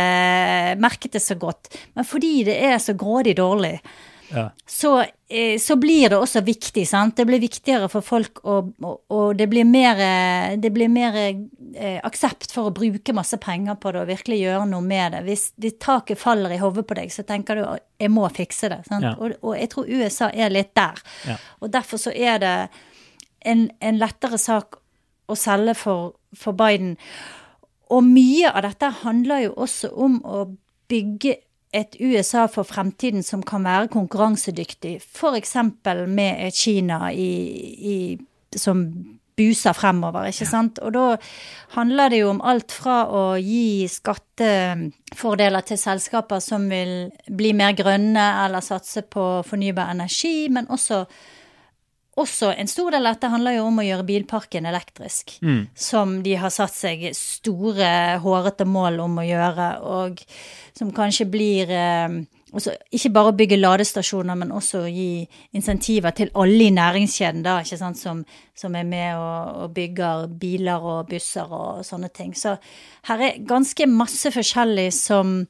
merket 0.82 1.14
det 1.14 1.22
så 1.22 1.36
godt. 1.38 1.70
Men 1.94 2.08
fordi 2.08 2.40
det 2.48 2.56
er 2.70 2.80
så 2.82 2.96
grådig 2.98 3.36
dårlig, 3.38 3.76
ja. 4.30 4.44
så, 4.66 5.04
eh, 5.28 5.58
så, 5.58 5.76
blir 5.76 6.08
det 6.08 6.18
også 6.18 6.40
viktig. 6.46 6.86
sant? 6.88 7.16
Det 7.16 7.26
blir 7.28 7.40
viktigere 7.42 7.88
for 7.92 8.04
folk, 8.06 8.42
og, 8.44 8.72
og, 8.82 9.36
det 9.38 9.48
blir 9.50 9.66
mer, 9.68 10.00
det 10.56 10.70
blir 10.74 10.90
mer 10.92 11.16
eh, 11.20 11.98
aksept 12.06 12.52
for 12.54 12.70
å 12.70 12.74
bruke 12.74 13.14
masse 13.16 13.38
penger 13.42 13.78
på 13.80 13.92
det 13.92 14.02
og 14.02 14.10
virkelig 14.10 14.40
gjøre 14.42 14.68
noe 14.70 14.86
med 14.86 15.16
det. 15.16 15.24
Hvis 15.28 15.48
det 15.60 15.76
taket 15.82 16.20
faller 16.20 16.54
i 16.54 16.60
hodet 16.62 16.86
på 16.86 16.98
deg, 16.98 17.12
så 17.14 17.26
tenker 17.28 17.60
du 17.60 17.64
jeg 18.00 18.12
må 18.12 18.28
fikse 18.34 18.70
det. 18.72 18.82
Ja. 18.90 19.16
Og, 19.18 19.36
og, 19.42 19.54
jeg 19.58 19.72
tror 19.74 19.90
USA 19.90 20.30
er 20.32 20.54
litt 20.54 20.74
der. 20.78 21.02
Ja. 21.28 21.36
Og 21.60 21.74
derfor 21.74 22.00
så 22.00 22.14
er 22.14 22.40
det 22.42 22.54
en, 23.40 23.68
en 23.80 24.00
lettere 24.00 24.38
sak 24.40 24.80
å 25.30 25.36
selge 25.38 25.76
for, 25.78 26.16
for 26.36 26.56
Biden. 26.58 26.96
Og 27.90 28.06
mye 28.06 28.50
av 28.50 28.64
dette 28.66 28.90
handler 29.02 29.46
jo 29.48 29.54
også 29.66 29.90
om 29.98 30.18
å 30.26 30.44
bygge 30.90 31.38
et 31.72 31.96
USA 32.00 32.46
for 32.50 32.66
fremtiden 32.66 33.22
som 33.22 33.42
kan 33.46 33.64
være 33.64 33.90
konkurransedyktig, 33.92 34.98
f.eks. 35.00 35.56
med 36.08 36.46
et 36.46 36.54
Kina 36.54 37.10
i, 37.14 37.30
i, 37.94 37.96
som 38.56 38.84
buser 39.40 39.72
fremover, 39.76 40.28
ikke 40.28 40.48
sant. 40.48 40.80
Og 40.84 40.92
da 40.94 41.04
handler 41.76 42.12
det 42.12 42.22
jo 42.22 42.30
om 42.34 42.42
alt 42.44 42.74
fra 42.74 43.04
å 43.08 43.22
gi 43.40 43.86
skattefordeler 43.88 45.66
til 45.66 45.80
selskaper 45.80 46.42
som 46.44 46.66
vil 46.70 47.10
bli 47.26 47.54
mer 47.56 47.76
grønne 47.78 48.26
eller 48.44 48.64
satse 48.64 49.06
på 49.06 49.28
fornybar 49.46 49.94
energi, 49.94 50.50
men 50.52 50.68
også 50.68 51.04
også 52.20 52.52
en 52.54 52.68
stor 52.70 52.94
del 52.94 53.06
av 53.06 53.16
dette 53.16 53.30
handler 53.32 53.56
jo 53.58 53.68
om 53.68 53.80
å 53.80 53.86
gjøre 53.86 54.06
bilparken 54.08 54.68
elektrisk. 54.70 55.38
Mm. 55.42 55.62
Som 55.74 56.18
de 56.24 56.36
har 56.40 56.52
satt 56.54 56.74
seg 56.76 57.06
store, 57.16 58.18
hårete 58.22 58.66
mål 58.68 59.00
om 59.04 59.20
å 59.22 59.26
gjøre, 59.26 59.70
og 59.86 60.20
som 60.76 60.92
kanskje 60.94 61.26
blir 61.30 61.72
eh, 61.74 62.20
også, 62.50 62.74
Ikke 62.96 63.12
bare 63.14 63.30
å 63.30 63.36
bygge 63.38 63.58
ladestasjoner, 63.60 64.38
men 64.38 64.52
også 64.54 64.84
å 64.84 64.90
gi 64.90 65.22
insentiver 65.56 66.14
til 66.16 66.32
alle 66.34 66.66
i 66.66 66.74
næringskjeden 66.74 67.44
da, 67.46 67.60
som, 67.64 68.24
som 68.56 68.76
er 68.76 68.88
med 68.88 69.14
og, 69.18 69.62
og, 69.62 69.72
bygger 69.76 70.26
biler 70.40 70.90
og 70.92 71.08
busser 71.10 71.46
og 71.46 71.84
sånne 71.86 72.10
ting. 72.14 72.34
Så 72.34 72.56
her 73.08 73.26
er 73.26 73.40
ganske 73.46 73.86
masse 73.90 74.32
forskjellig 74.34 74.90
som 74.96 75.40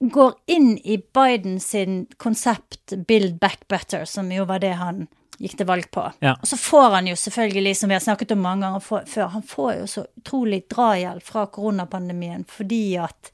går 0.00 0.34
inn 0.48 0.78
i 0.78 0.96
Biden 0.96 1.60
sin 1.60 2.06
konsept 2.16 2.94
'Build 2.96 3.38
back 3.38 3.68
better', 3.68 4.04
som 4.04 4.32
jo 4.32 4.44
var 4.48 4.58
det 4.58 4.76
han 4.80 5.08
gikk 5.40 5.56
til 5.56 5.68
valg 5.68 5.88
på. 5.92 6.04
Ja. 6.20 6.34
Og 6.36 6.48
så 6.48 6.58
får 6.60 6.96
han 6.98 7.08
jo 7.08 7.16
selvfølgelig, 7.16 7.76
som 7.76 7.90
vi 7.90 7.96
har 7.96 8.04
snakket 8.04 8.34
om 8.36 8.42
mange 8.44 8.66
ganger 8.66 9.06
før, 9.08 9.30
han 9.32 9.46
får 9.46 9.72
jo 9.78 9.86
så 9.88 10.04
utrolig 10.20 10.62
drahjelp 10.72 11.24
fra 11.24 11.46
koronapandemien 11.52 12.44
fordi 12.48 12.84
at 13.00 13.32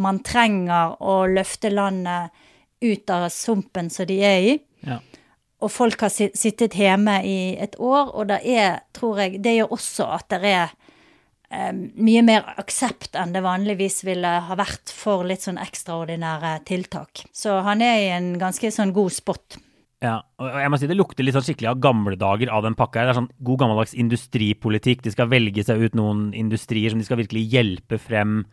man 0.00 0.20
trenger 0.26 0.96
å 1.02 1.22
løfte 1.30 1.70
landet 1.70 2.34
ut 2.80 3.10
av 3.10 3.28
sumpen 3.34 3.90
som 3.92 4.08
de 4.08 4.18
er 4.24 4.42
i. 4.48 4.58
Ja. 4.86 4.98
Og 5.60 5.72
folk 5.72 6.00
har 6.00 6.12
sittet 6.14 6.76
hjemme 6.78 7.18
i 7.26 7.54
et 7.60 7.74
år, 7.76 8.14
og 8.16 8.30
det 8.30 8.40
er, 8.48 8.80
tror 8.96 9.20
jeg, 9.20 9.42
det 9.44 9.58
gjør 9.58 9.74
også 9.76 10.06
at 10.16 10.30
det 10.32 10.54
er 10.54 10.70
um, 11.52 11.82
mye 12.00 12.22
mer 12.24 12.54
aksept 12.62 13.18
enn 13.18 13.34
det 13.34 13.44
vanligvis 13.44 14.00
ville 14.08 14.30
ha 14.46 14.56
vært 14.56 14.94
for 14.94 15.26
litt 15.28 15.44
sånn 15.44 15.60
ekstraordinære 15.60 16.54
tiltak. 16.70 17.26
Så 17.36 17.58
han 17.66 17.84
er 17.84 17.98
i 18.00 18.14
en 18.14 18.32
ganske 18.40 18.72
sånn 18.72 18.94
god 18.96 19.12
spot. 19.12 19.60
Ja, 20.00 20.22
og 20.40 20.54
jeg 20.56 20.72
må 20.72 20.78
si 20.80 20.88
Det 20.88 20.96
lukter 20.96 21.26
litt 21.26 21.36
sånn 21.36 21.44
skikkelig 21.44 21.74
av 21.74 21.80
gamle 21.84 22.16
dager 22.16 22.48
av 22.48 22.64
den 22.64 22.76
pakka. 22.78 23.00
her. 23.00 23.10
Det 23.10 23.14
er 23.14 23.20
sånn 23.20 23.32
god 23.44 23.60
gammeldags 23.60 23.92
industripolitikk. 23.94 25.02
De 25.04 25.12
skal 25.12 25.28
velge 25.28 25.64
seg 25.66 25.82
ut 25.82 25.96
noen 25.98 26.30
industrier 26.32 26.92
som 26.92 27.00
de 27.00 27.04
skal 27.04 27.20
virkelig 27.20 27.44
hjelpe 27.52 27.98
frem. 28.00 28.46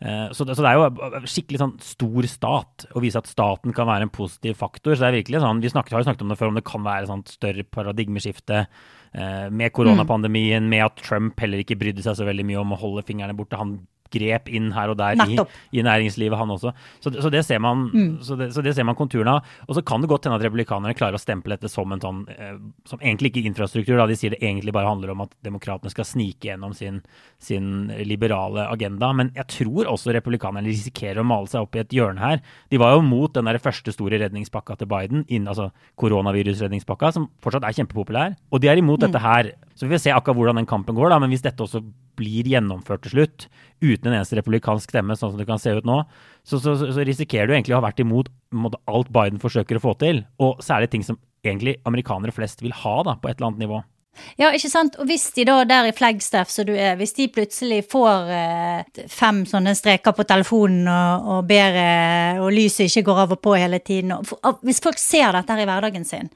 Eh, 0.00 0.30
så 0.34 0.46
det, 0.46 0.54
så 0.54 0.62
det 0.62 0.70
er 0.70 0.78
jo 0.78 1.22
skikkelig 1.26 1.58
sånn 1.62 1.76
stor 1.82 2.26
stat 2.30 2.86
å 2.94 3.02
vise 3.02 3.18
at 3.18 3.30
staten 3.30 3.74
kan 3.74 3.86
være 3.90 4.06
en 4.06 4.14
positiv 4.14 4.58
faktor. 4.58 4.94
Så 4.94 5.04
det 5.04 5.08
er 5.10 5.18
virkelig 5.20 5.42
sånn, 5.42 5.62
Vi 5.62 5.70
snakket, 5.70 5.94
har 5.94 6.02
jo 6.02 6.08
snakket 6.10 6.26
om 6.26 6.34
det 6.34 6.38
før, 6.38 6.50
om 6.50 6.58
det 6.58 6.66
kan 6.66 6.86
være 6.86 7.10
sånn 7.10 7.24
større 7.30 7.66
paradigmeskifte 7.66 8.60
eh, 8.66 9.46
med 9.50 9.74
koronapandemien, 9.74 10.66
med 10.70 10.84
at 10.86 11.02
Trump 11.02 11.38
heller 11.38 11.62
ikke 11.62 11.78
brydde 11.78 12.02
seg 12.02 12.18
så 12.18 12.26
veldig 12.26 12.46
mye 12.46 12.62
om 12.62 12.74
å 12.74 12.80
holde 12.82 13.06
fingrene 13.06 13.38
borte. 13.38 13.58
Han 13.58 13.78
grep 14.14 14.48
inn 14.52 14.70
her 14.74 14.92
og 14.92 14.98
der 15.00 15.20
i, 15.24 15.36
i, 15.72 15.82
næringslivet, 15.84 16.38
han 16.38 16.52
også. 16.54 16.72
Så, 17.00 17.12
så, 17.14 17.30
det 17.32 17.44
ser 17.46 17.60
man, 17.62 17.86
mm. 17.92 18.10
så, 18.24 18.38
det, 18.38 18.50
så, 18.56 18.64
det, 18.64 18.74
ser 18.76 18.86
man 18.88 18.98
konturene 18.98 19.38
av. 19.38 19.54
Og 19.68 19.78
så 19.78 19.84
kan 19.86 20.02
det 20.02 20.10
godt 20.10 20.28
hende 20.28 20.38
at 20.40 20.46
republikanerne 20.46 20.96
klarer 20.98 21.18
å 21.18 21.22
stemple 21.22 21.56
dette 21.56 21.70
som 21.72 21.92
en 21.94 22.02
sånn 22.02 22.24
eh, 22.32 22.56
Som 22.88 23.00
egentlig 23.02 23.32
ikke 23.32 23.48
infrastruktur, 23.50 23.96
da 23.98 24.06
de 24.08 24.16
sier 24.18 24.34
det 24.34 24.40
egentlig 24.42 24.74
bare 24.74 24.88
handler 24.88 25.12
om 25.14 25.24
at 25.26 25.34
demokratene 25.44 25.92
skal 25.92 26.06
snike 26.08 26.50
gjennom 26.50 26.74
sin, 26.76 27.00
sin 27.42 27.88
liberale 28.08 28.66
agenda. 28.68 29.12
Men 29.16 29.32
jeg 29.36 29.48
tror 29.58 29.90
også 29.94 30.14
republikanerne 30.16 30.68
risikerer 30.68 31.22
å 31.22 31.28
male 31.28 31.50
seg 31.50 31.66
opp 31.66 31.76
i 31.76 31.82
et 31.84 31.94
hjørne 31.94 32.22
her. 32.22 32.42
De 32.72 32.80
var 32.80 32.96
jo 32.96 33.04
mot 33.06 33.32
den 33.34 33.48
der 33.48 33.60
første 33.62 33.94
store 33.94 34.20
redningspakka 34.22 34.78
til 34.78 34.90
Biden, 34.90 35.24
inn, 35.28 35.48
altså 35.50 35.70
koronavirusredningspakka, 36.00 37.12
som 37.16 37.30
fortsatt 37.44 37.66
er 37.68 37.76
kjempepopulær. 37.80 38.36
Og 38.52 38.62
de 38.62 38.70
er 38.70 38.80
imot 38.80 39.00
mm. 39.00 39.06
dette 39.06 39.24
her. 39.24 39.52
Så 39.78 39.86
vi 39.86 39.94
får 39.94 40.02
se 40.02 40.14
akkurat 40.14 40.34
hvordan 40.40 40.58
den 40.58 40.66
kampen 40.66 40.96
går, 40.98 41.12
da. 41.12 41.20
Men 41.22 41.30
hvis 41.30 41.44
dette 41.44 41.62
også 41.62 41.84
blir 42.18 42.48
gjennomført 42.50 43.04
til 43.04 43.14
slutt, 43.14 43.46
uten 43.78 44.10
en 44.10 44.16
eneste 44.16 44.40
republikansk 44.40 44.90
stemme, 44.90 45.14
sånn 45.14 45.36
som 45.36 45.38
det 45.38 45.46
kan 45.46 45.60
se 45.62 45.76
ut 45.78 45.86
nå, 45.86 46.00
så, 46.42 46.58
så, 46.58 46.74
så 46.80 47.04
risikerer 47.06 47.46
du 47.46 47.54
egentlig 47.54 47.76
å 47.76 47.78
ha 47.78 47.86
vært 47.86 48.02
imot 48.02 48.32
alt 48.90 49.12
Biden 49.14 49.38
forsøker 49.42 49.78
å 49.78 49.84
få 49.84 49.94
til. 50.00 50.24
Og 50.42 50.58
særlig 50.66 50.90
ting 50.90 51.06
som 51.06 51.20
egentlig 51.46 51.76
amerikanere 51.86 52.34
flest 52.34 52.64
vil 52.64 52.74
ha, 52.74 52.96
da, 53.06 53.14
på 53.22 53.30
et 53.30 53.38
eller 53.38 53.52
annet 53.52 53.68
nivå. 53.68 53.78
Ja, 54.34 54.50
ikke 54.54 54.70
sant. 54.70 54.96
Og 54.98 55.06
hvis 55.06 55.28
de 55.36 55.44
da 55.46 55.60
der 55.68 55.88
i 55.92 55.94
Flagstaff 55.94 56.50
som 56.50 56.66
du 56.66 56.72
er, 56.74 56.96
hvis 56.98 57.14
de 57.14 57.28
plutselig 57.30 57.84
får 57.92 58.32
eh, 58.34 59.04
fem 59.12 59.44
sånne 59.46 59.76
streker 59.78 60.14
på 60.16 60.26
telefonen 60.26 60.88
og, 60.90 61.30
og 61.36 61.48
ber 61.48 61.78
eh, 61.78 62.42
og 62.42 62.50
lyset 62.54 62.88
ikke 62.88 63.06
går 63.12 63.22
av 63.24 63.36
og 63.36 63.42
på 63.44 63.54
hele 63.54 63.78
tiden 63.84 64.16
og, 64.16 64.34
og, 64.42 64.58
Hvis 64.66 64.82
folk 64.82 64.98
ser 64.98 65.30
dette 65.36 65.54
her 65.54 65.62
i 65.62 65.68
hverdagen 65.68 66.06
sin, 66.08 66.30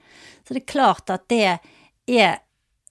så 0.47 0.55
det 0.55 0.63
er 0.63 0.73
klart 0.75 1.11
at 1.15 1.27
det 1.33 1.43
er 1.51 2.39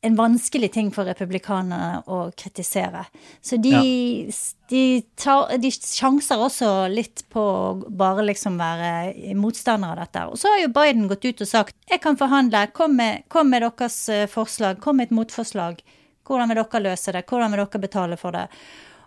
en 0.03 0.15
vanskelig 0.15 0.71
ting 0.73 0.89
for 0.93 1.05
republikanerne 1.05 2.01
å 2.09 2.23
kritisere. 2.37 3.03
Så 3.41 3.59
de, 3.61 3.73
ja. 3.73 4.33
de, 4.71 4.83
tar, 5.15 5.51
de, 5.61 5.69
sjanser 5.71 6.41
også 6.41 6.71
litt 6.89 7.21
på 7.29 7.41
å 7.41 7.75
bare 7.85 8.25
liksom 8.25 8.57
være 8.57 9.35
motstandere 9.37 9.93
av 9.93 10.01
dette. 10.01 10.25
Og 10.33 10.41
så 10.41 10.49
har 10.49 10.63
jo 10.63 10.73
Biden 10.73 11.05
gått 11.11 11.27
ut 11.27 11.45
og 11.45 11.51
sagt 11.51 11.77
jeg 11.91 12.01
kan 12.01 12.17
forhandle, 12.17 12.65
kom 12.73 12.97
med, 12.97 13.27
kom 13.29 13.53
med 13.53 13.61
deres 13.67 14.01
eh, 14.09 14.25
forslag, 14.31 14.81
kom 14.81 14.97
med 14.97 15.11
et 15.11 15.17
motforslag. 15.19 15.83
Hvordan 16.25 16.49
vil 16.49 16.63
dere 16.63 16.85
løse 16.87 17.13
det, 17.13 17.25
hvordan 17.29 17.53
vil 17.53 17.61
dere 17.61 17.85
betale 17.85 18.17
for 18.17 18.37
det? 18.37 18.47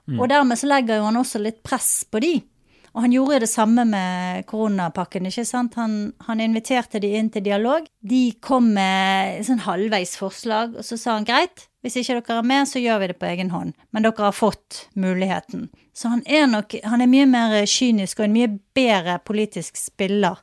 Mm. 0.06 0.18
Og 0.20 0.28
dermed 0.30 0.60
så 0.60 0.70
legger 0.70 1.00
jo 1.00 1.08
han 1.08 1.18
også 1.18 1.42
litt 1.42 1.62
press 1.66 2.04
på 2.06 2.22
de. 2.22 2.36
Og 2.94 3.02
han 3.02 3.14
gjorde 3.14 3.40
det 3.42 3.50
samme 3.50 3.82
med 3.90 4.44
koronapakken. 4.46 5.26
ikke 5.26 5.44
sant? 5.44 5.74
Han, 5.74 6.12
han 6.28 6.40
inviterte 6.40 7.00
de 7.02 7.10
inn 7.18 7.30
til 7.34 7.42
dialog. 7.42 7.88
De 8.00 8.24
kom 8.40 8.70
med 8.76 9.42
sånn 9.46 9.64
halvveis 9.66 10.14
forslag, 10.20 10.76
og 10.78 10.86
så 10.86 10.98
sa 11.00 11.16
han 11.18 11.26
greit, 11.26 11.66
hvis 11.82 11.98
ikke 12.00 12.20
dere 12.20 12.38
er 12.38 12.46
med, 12.46 12.68
så 12.70 12.80
gjør 12.80 13.02
vi 13.02 13.08
det 13.10 13.18
på 13.18 13.26
egen 13.28 13.50
hånd. 13.50 13.74
Men 13.90 14.06
dere 14.06 14.28
har 14.28 14.36
fått 14.36 14.86
muligheten. 14.94 15.66
Så 15.94 16.08
han 16.08 16.22
er 16.26 16.46
nok 16.50 16.74
Han 16.84 17.02
er 17.02 17.10
mye 17.10 17.26
mer 17.26 17.66
kynisk 17.66 18.18
og 18.18 18.28
en 18.28 18.38
mye 18.38 18.54
bedre 18.74 19.18
politisk 19.26 19.76
spiller 19.76 20.38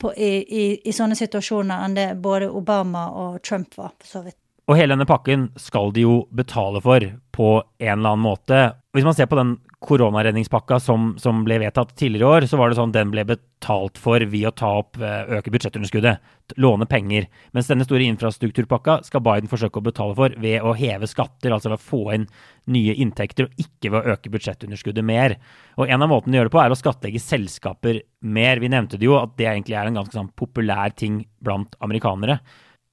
på, 0.00 0.12
i, 0.16 0.32
i, 0.40 0.64
i, 0.88 0.92
sånne 0.92 1.16
situasjoner 1.18 1.84
enn 1.84 1.96
det 1.96 2.08
både 2.24 2.48
Obama 2.48 3.10
og 3.12 3.42
Trump 3.44 3.76
var, 3.76 3.92
for 4.00 4.08
så 4.08 4.24
vidt. 4.24 4.39
Og 4.70 4.76
hele 4.78 4.94
denne 4.94 5.08
pakken 5.08 5.48
skal 5.58 5.90
de 5.90 6.04
jo 6.04 6.20
betale 6.30 6.78
for 6.84 7.02
på 7.34 7.48
en 7.58 7.96
eller 7.96 8.12
annen 8.12 8.22
måte. 8.22 8.60
Hvis 8.94 9.06
man 9.06 9.16
ser 9.18 9.26
på 9.26 9.38
den 9.38 9.56
koronaredningspakka 9.82 10.76
som, 10.82 11.14
som, 11.18 11.40
ble 11.46 11.56
vedtatt 11.62 11.96
tidligere 11.98 12.22
i 12.22 12.36
år, 12.36 12.46
så 12.46 12.58
var 12.60 12.70
det 12.70 12.76
sånn 12.78 12.92
den 12.94 13.10
ble 13.10 13.24
betalt 13.26 13.98
for 13.98 14.22
ved 14.30 14.46
å 14.46 14.52
ta 14.54 14.70
opp, 14.82 15.00
eh, 15.00 15.32
øke 15.38 15.50
budsjettunderskuddet, 15.50 16.22
låne 16.60 16.86
penger. 16.90 17.26
Mens 17.56 17.70
denne 17.70 17.86
store 17.86 18.06
infrastrukturpakka 18.12 19.00
skal 19.08 19.24
Biden 19.26 19.50
forsøke 19.50 19.80
å 19.80 19.86
betale 19.88 20.14
for 20.18 20.38
ved 20.38 20.62
å 20.62 20.76
heve 20.78 21.08
skatter, 21.10 21.50
altså 21.50 21.72
ved 21.72 21.80
å 21.80 21.88
få 21.88 22.02
inn 22.14 22.28
nye 22.70 22.94
inntekter, 22.94 23.48
og 23.48 23.66
ikke 23.66 23.90
ved 23.90 23.98
å 23.98 24.14
øke 24.14 24.34
budsjettunderskuddet 24.36 25.06
mer. 25.06 25.38
Og 25.80 25.90
En 25.90 26.06
av 26.06 26.12
måtene 26.12 26.36
å 26.36 26.42
gjøre 26.42 26.52
det 26.52 26.58
på 26.58 26.62
er 26.62 26.76
å 26.76 26.78
skattlegge 26.78 27.26
selskaper 27.26 28.02
mer. 28.22 28.60
Vi 28.62 28.70
nevnte 28.70 29.00
det 29.00 29.08
jo 29.08 29.18
at 29.18 29.34
det 29.40 29.48
egentlig 29.48 29.80
er 29.80 29.90
en 29.90 30.02
ganske 30.02 30.14
sånn 30.14 30.34
populær 30.36 30.94
ting 30.94 31.24
blant 31.42 31.74
amerikanere. 31.80 32.38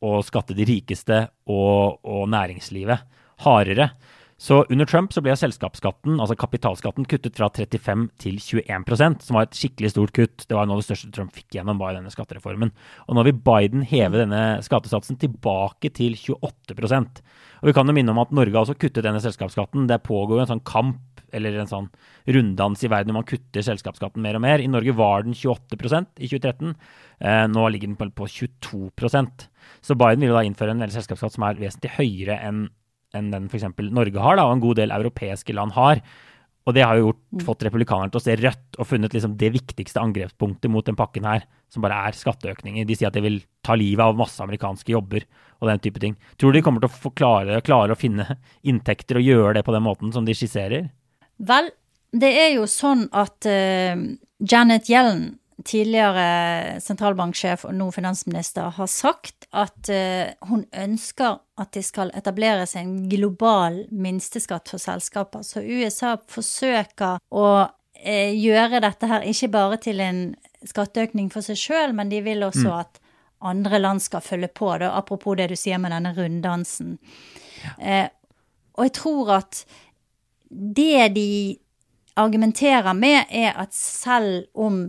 Å 0.06 0.20
skatte 0.26 0.54
de 0.58 0.68
rikeste 0.68 1.24
og, 1.50 1.98
og 2.06 2.28
næringslivet 2.30 3.06
hardere. 3.46 3.92
Så 4.38 4.60
under 4.70 4.86
Trump 4.86 5.14
så 5.14 5.22
ble 5.26 5.34
selskapsskatten, 5.34 6.20
altså 6.22 6.36
kapitalskatten, 6.38 7.08
kuttet 7.10 7.40
fra 7.40 7.48
35 7.50 8.04
til 8.22 8.36
21% 8.38 9.24
som 9.26 9.38
var 9.38 9.48
et 9.48 9.58
skikkelig 9.58 9.90
stort 9.96 10.14
kutt. 10.14 10.46
Det 10.46 10.54
var 10.54 10.70
noe 10.70 10.78
av 10.78 10.84
det 10.84 10.88
største 10.92 11.10
Trump 11.16 11.34
fikk 11.34 11.58
gjennom 11.58 11.82
var 11.82 11.96
denne 11.98 12.14
skattereformen. 12.14 12.70
Og 13.10 13.18
nå 13.18 13.26
vil 13.26 13.40
Biden 13.50 13.82
heve 13.90 14.22
denne 14.22 14.44
skattesatsen 14.66 15.18
tilbake 15.24 15.90
til 15.98 16.14
28% 16.14 17.24
Og 17.64 17.72
vi 17.72 17.74
kan 17.74 17.90
jo 17.90 17.98
minne 17.98 18.14
om 18.14 18.22
at 18.22 18.36
Norge 18.36 18.54
har 18.54 18.68
også 18.68 18.78
kuttet 18.78 19.08
denne 19.08 19.24
selskapsskatten. 19.24 19.90
Det 19.90 20.04
pågår 20.06 20.44
en 20.44 20.52
sånn 20.54 20.66
kamp 20.70 21.02
eller 21.36 21.60
en 21.60 21.70
sånn 21.70 21.90
runddans 22.30 22.84
i 22.84 22.90
verden 22.92 23.12
hvor 23.12 23.22
man 23.22 23.30
kutter 23.30 23.66
selskapsskatten 23.66 24.24
mer 24.24 24.40
og 24.40 24.44
mer. 24.46 24.64
I 24.64 24.72
Norge 24.72 24.96
var 24.98 25.26
den 25.26 25.36
28% 25.38 26.22
i 26.22 26.30
2013. 26.32 26.76
Eh, 27.20 27.44
nå 27.52 27.68
ligger 27.74 27.92
den 27.92 28.00
på, 28.00 28.10
på 28.14 28.30
22% 28.30 29.48
Så 29.82 29.96
Biden 29.98 30.26
vil 30.26 30.36
da 30.36 30.44
innføre 30.46 30.76
en 30.76 30.86
selskapsskatt 30.94 31.34
som 31.36 31.48
er 31.48 31.60
vesentlig 31.62 31.96
høyere 31.98 32.42
enn 32.46 32.68
enn 33.16 33.30
den 33.32 33.46
f.eks. 33.48 33.68
Norge 33.96 34.20
har, 34.20 34.36
da, 34.36 34.48
og 34.48 34.58
en 34.58 34.64
god 34.64 34.82
del 34.82 34.92
europeiske 34.92 35.56
land 35.56 35.76
har. 35.78 36.02
Og 36.68 36.76
det 36.76 36.84
har 36.84 36.98
jo 37.00 37.06
gjort, 37.08 37.22
mm. 37.32 37.44
fått 37.48 37.64
republikanerne 37.64 38.12
til 38.12 38.20
å 38.20 38.26
se 38.26 38.36
rødt 38.42 38.78
og 38.78 38.90
funnet 38.90 39.14
liksom 39.16 39.38
det 39.40 39.54
viktigste 39.54 40.02
angrepspunktet 40.04 40.72
mot 40.72 40.84
den 40.88 40.98
pakken 41.00 41.28
her, 41.28 41.46
som 41.72 41.84
bare 41.86 42.02
er 42.10 42.18
skatteøkninger. 42.18 42.88
De 42.88 42.98
sier 42.98 43.08
at 43.08 43.16
det 43.16 43.24
vil 43.24 43.40
ta 43.64 43.78
livet 43.80 44.04
av 44.04 44.20
masse 44.20 44.44
amerikanske 44.44 44.92
jobber 44.92 45.24
og 45.62 45.72
den 45.72 45.84
type 45.84 46.02
ting. 46.04 46.18
Tror 46.36 46.52
du 46.52 46.60
de 46.60 46.66
kommer 46.66 46.84
til 46.84 46.92
å 46.92 47.14
klare, 47.16 47.62
klare 47.64 47.96
å 47.96 48.00
finne 48.00 48.28
inntekter 48.70 49.22
og 49.22 49.30
gjøre 49.30 49.56
det 49.60 49.66
på 49.68 49.76
den 49.76 49.88
måten 49.88 50.12
som 50.16 50.28
de 50.28 50.36
skisserer? 50.36 50.92
Vel, 51.38 51.70
det 52.12 52.32
er 52.34 52.54
jo 52.56 52.66
sånn 52.70 53.08
at 53.16 53.46
uh, 53.50 54.00
Janet 54.40 54.90
Yellen 54.90 55.38
tidligere 55.68 56.78
sentralbanksjef 56.84 57.66
og 57.66 57.74
nå 57.76 57.88
finansminister 57.92 58.70
har 58.78 58.90
sagt 58.92 59.48
at 59.52 59.90
uh, 59.90 60.30
hun 60.50 60.66
ønsker 60.72 61.40
at 61.58 61.72
det 61.74 61.84
skal 61.88 62.14
etableres 62.18 62.76
en 62.78 63.08
global 63.10 63.84
minsteskatt 63.92 64.70
for 64.70 64.82
selskaper. 64.82 65.46
Så 65.46 65.66
USA 65.66 66.16
forsøker 66.30 67.20
å 67.30 67.48
uh, 67.68 68.32
gjøre 68.34 68.84
dette 68.86 69.10
her 69.10 69.26
ikke 69.28 69.52
bare 69.54 69.82
til 69.82 70.04
en 70.06 70.22
skatteøkning 70.68 71.30
for 71.34 71.46
seg 71.46 71.60
sjøl, 71.60 71.98
men 71.98 72.10
de 72.14 72.22
vil 72.26 72.46
også 72.48 72.70
mm. 72.70 72.78
at 72.78 73.02
andre 73.48 73.78
land 73.78 74.02
skal 74.02 74.24
følge 74.26 74.50
på, 74.50 74.72
da, 74.82 74.96
apropos 74.98 75.38
det 75.38 75.52
du 75.52 75.58
sier 75.60 75.78
med 75.78 75.94
denne 75.94 76.16
runddansen. 76.18 76.96
Ja. 77.78 78.08
Og 78.78 78.88
jeg 78.88 78.94
tror 78.98 79.30
at 79.36 79.62
det 80.50 81.10
de 81.16 81.30
argumenterer 82.18 82.94
med, 82.98 83.26
er 83.30 83.54
at 83.60 83.74
selv 83.76 84.48
om 84.58 84.88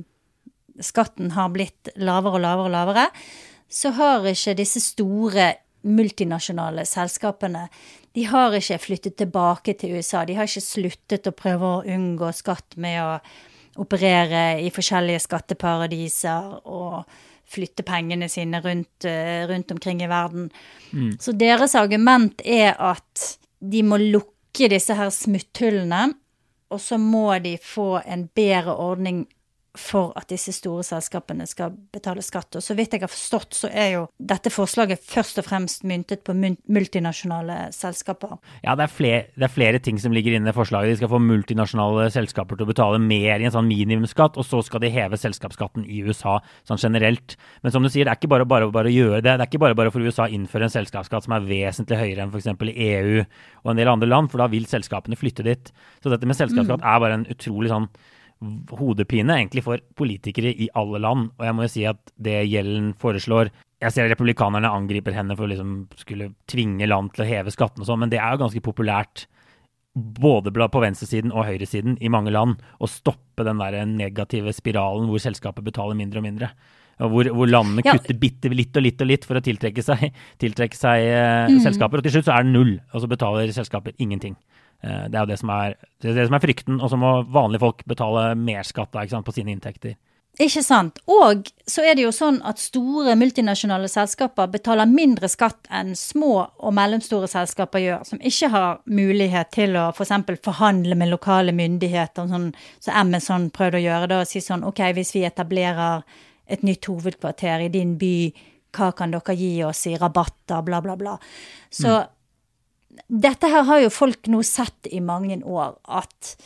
skatten 0.81 1.33
har 1.35 1.51
blitt 1.53 1.91
lavere 1.99 2.39
og 2.39 2.45
lavere 2.45 2.71
og 2.71 2.75
lavere, 2.77 3.07
så 3.69 3.91
har 3.97 4.25
ikke 4.31 4.57
disse 4.57 4.81
store 4.81 5.53
multinasjonale 5.89 6.87
selskapene 6.89 7.67
de 8.19 8.25
har 8.27 8.55
ikke 8.57 8.81
flyttet 8.83 9.17
tilbake 9.21 9.75
til 9.79 9.99
USA. 9.99 10.25
De 10.27 10.35
har 10.35 10.49
ikke 10.49 10.65
sluttet 10.65 11.29
å 11.29 11.37
prøve 11.37 11.69
å 11.69 11.83
unngå 11.87 12.33
skatt 12.35 12.79
med 12.81 12.99
å 13.05 13.19
operere 13.79 14.59
i 14.65 14.73
forskjellige 14.75 15.23
skatteparadiser 15.23 16.57
og 16.67 17.05
flytte 17.49 17.85
pengene 17.87 18.27
sine 18.29 18.61
rundt, 18.65 19.07
eh, 19.07 19.47
rundt 19.49 19.71
omkring 19.71 20.03
i 20.03 20.09
verden. 20.11 20.51
Mm. 20.93 21.13
Så 21.21 21.33
deres 21.33 21.75
argument 21.79 22.43
er 22.45 22.75
at 22.79 23.39
de 23.61 23.83
må 23.83 23.97
lukke 24.03 24.35
disse 24.67 24.97
her 24.99 25.13
smutthullene, 25.15 26.15
og 26.69 26.81
så 26.83 26.99
må 26.99 27.31
de 27.39 27.55
få 27.63 28.01
en 28.03 28.27
bedre 28.35 28.75
ordning 28.77 29.27
for 29.77 30.15
at 30.19 30.29
disse 30.31 30.53
store 30.57 30.83
selskapene 30.87 31.47
skal 31.49 31.75
betale 31.95 32.23
skatt. 32.25 32.57
Og 32.59 32.65
så 32.65 32.75
vidt 32.79 32.95
jeg 32.97 33.03
har 33.05 33.11
forstått, 33.13 33.57
så 33.57 33.71
er 33.71 33.91
jo 33.95 34.05
dette 34.17 34.51
forslaget 34.53 35.03
først 35.05 35.41
og 35.43 35.47
fremst 35.47 35.85
myntet 35.89 36.25
på 36.27 36.35
multinasjonale 36.35 37.59
selskaper. 37.77 38.39
Ja, 38.65 38.75
det 38.79 38.89
er, 38.89 38.93
flere, 38.93 39.21
det 39.37 39.47
er 39.49 39.55
flere 39.55 39.83
ting 39.85 40.01
som 40.03 40.15
ligger 40.17 40.35
inne 40.37 40.51
i 40.51 40.57
forslaget. 40.57 40.95
De 40.95 41.01
skal 41.03 41.13
få 41.13 41.21
multinasjonale 41.23 42.09
selskaper 42.15 42.59
til 42.59 42.67
å 42.67 42.73
betale 42.73 43.03
mer 43.03 43.39
i 43.39 43.49
en 43.49 43.55
sånn 43.55 43.71
minimumsskatt, 43.71 44.41
og 44.41 44.49
så 44.49 44.63
skal 44.67 44.83
de 44.85 44.93
heve 44.95 45.21
selskapsskatten 45.21 45.87
i 45.87 46.03
USA 46.07 46.39
sånn 46.69 46.83
generelt. 46.83 47.39
Men 47.63 47.75
som 47.75 47.85
du 47.85 47.93
sier, 47.93 48.09
det 48.09 48.15
er 48.15 48.21
ikke 48.21 48.33
bare 48.35 48.49
bare, 48.49 48.71
bare 48.75 48.91
å 48.91 48.95
gjøre 48.97 49.23
det. 49.23 49.37
Det 49.37 49.47
er 49.47 49.49
ikke 49.51 49.63
bare 49.69 49.79
bare 49.79 49.95
for 49.95 50.05
USA 50.05 50.27
å 50.27 50.35
innføre 50.35 50.69
en 50.69 50.75
selskapsskatt 50.75 51.29
som 51.29 51.37
er 51.37 51.47
vesentlig 51.49 52.01
høyere 52.01 52.25
enn 52.25 52.35
f.eks. 52.35 52.51
i 52.73 52.93
EU 52.93 53.19
og 53.23 53.73
en 53.73 53.79
del 53.79 53.91
andre 53.93 54.11
land, 54.11 54.33
for 54.33 54.43
da 54.43 54.51
vil 54.51 54.67
selskapene 54.69 55.19
flytte 55.19 55.47
dit. 55.47 55.73
Så 56.03 56.13
dette 56.13 56.27
med 56.29 56.39
selskapsskatt 56.39 56.83
mm. 56.83 56.89
er 56.89 57.03
bare 57.05 57.21
en 57.21 57.29
utrolig 57.31 57.71
sånn 57.73 57.91
hodepine 58.79 59.35
egentlig 59.39 59.65
for 59.67 59.83
politikere 59.99 60.53
i 60.53 60.69
alle 60.79 61.01
land. 61.03 61.33
Og 61.39 61.47
jeg 61.47 61.57
må 61.57 61.65
jo 61.67 61.73
si 61.73 61.87
at 61.89 62.13
det 62.17 62.45
Gjellen 62.49 62.93
foreslår 62.99 63.51
Jeg 63.79 63.95
ser 63.95 64.09
republikanerne 64.11 64.71
angriper 64.75 65.15
henne 65.15 65.37
for 65.39 65.47
å 65.47 65.53
liksom 65.53 65.75
skulle 66.01 66.33
tvinge 66.51 66.87
land 66.91 67.13
til 67.15 67.23
å 67.23 67.29
heve 67.29 67.53
skattene 67.55 67.85
og 67.85 67.91
sånn, 67.91 68.01
men 68.03 68.11
det 68.11 68.19
er 68.19 68.35
jo 68.35 68.41
ganske 68.43 68.63
populært 68.65 69.29
både 69.95 70.51
på 70.51 70.83
venstresiden 70.83 71.31
og 71.31 71.47
høyresiden 71.47 71.97
i 72.03 72.11
mange 72.11 72.33
land 72.35 72.59
å 72.83 72.91
stoppe 72.91 73.47
den 73.47 73.63
der 73.63 73.79
negative 73.87 74.53
spiralen 74.55 75.09
hvor 75.11 75.23
selskapet 75.23 75.67
betaler 75.67 75.99
mindre 75.99 76.19
og 76.19 76.27
mindre. 76.27 76.51
Hvor, 76.99 77.31
hvor 77.31 77.47
landene 77.47 77.85
ja. 77.87 77.95
kutter 77.95 78.19
bitte 78.19 78.51
litt 78.51 78.75
og 78.75 78.83
litt 78.83 79.03
og 79.03 79.07
litt 79.07 79.27
for 79.27 79.39
å 79.39 79.43
tiltrekke 79.47 79.83
seg, 79.87 80.09
tiltrekke 80.43 80.79
seg 80.79 81.07
mm. 81.55 81.61
selskaper. 81.63 82.01
Og 82.01 82.09
til 82.09 82.17
slutt 82.17 82.27
så 82.27 82.35
er 82.35 82.47
det 82.47 82.55
null, 82.57 82.73
og 82.91 83.05
så 83.05 83.11
betaler 83.11 83.55
selskaper 83.55 83.95
ingenting. 84.03 84.35
Eh, 84.83 85.07
det 85.11 85.19
er 85.19 85.25
jo 85.25 85.31
det 85.33 85.41
som 85.41 85.55
er, 85.55 85.79
det, 86.01 86.13
er 86.13 86.21
det 86.21 86.29
som 86.29 86.37
er 86.39 86.45
frykten. 86.45 86.83
Og 86.83 86.93
så 86.93 86.99
må 87.01 87.15
vanlige 87.35 87.65
folk 87.65 87.87
betale 87.89 88.31
mer 88.39 88.67
skatt 88.67 88.95
på 88.95 89.37
sine 89.37 89.55
inntekter. 89.55 89.97
Ikke 90.39 90.63
sant. 90.63 91.01
Og 91.11 91.49
så 91.67 91.83
er 91.83 91.97
det 91.99 92.05
jo 92.05 92.13
sånn 92.15 92.37
at 92.47 92.61
store 92.63 93.17
multinasjonale 93.19 93.89
selskaper 93.91 94.47
betaler 94.53 94.87
mindre 94.87 95.27
skatt 95.31 95.67
enn 95.75 95.97
små 95.99 96.45
og 96.47 96.75
mellomstore 96.79 97.27
selskaper 97.31 97.83
gjør, 97.83 98.05
som 98.07 98.21
ikke 98.23 98.51
har 98.53 98.77
mulighet 98.87 99.51
til 99.57 99.75
å 99.81 99.89
f.eks. 99.91 100.13
For 100.29 100.43
forhandle 100.53 100.95
med 100.99 101.11
lokale 101.11 101.55
myndigheter, 101.57 102.29
sånn, 102.31 102.53
så 102.79 102.95
Amazon 103.01 103.49
prøvde 103.51 103.81
å 103.81 103.87
gjøre 103.89 104.11
det, 104.13 104.21
og 104.21 104.31
si 104.31 104.45
sånn 104.45 104.63
OK, 104.69 104.85
hvis 104.95 105.17
vi 105.17 105.25
etablerer 105.27 106.07
et 106.47 106.63
nytt 106.63 106.87
hovedkvarter 106.87 107.67
i 107.67 107.73
din 107.75 107.97
by, 107.99 108.15
hva 108.79 108.93
kan 108.95 109.11
dere 109.11 109.35
gi 109.35 109.51
oss 109.67 109.89
i 109.91 109.97
rabatter, 109.99 110.63
bla, 110.63 110.79
bla, 110.85 110.95
bla. 111.01 111.17
Så 111.67 111.97
mm 111.97 112.15
dette 113.07 113.51
her 113.51 113.67
har 113.69 113.83
jo 113.83 113.93
folk 113.93 114.29
nå 114.31 114.43
sett 114.47 114.89
i 114.91 115.01
mange 115.05 115.41
år, 115.45 115.77
at 115.85 116.37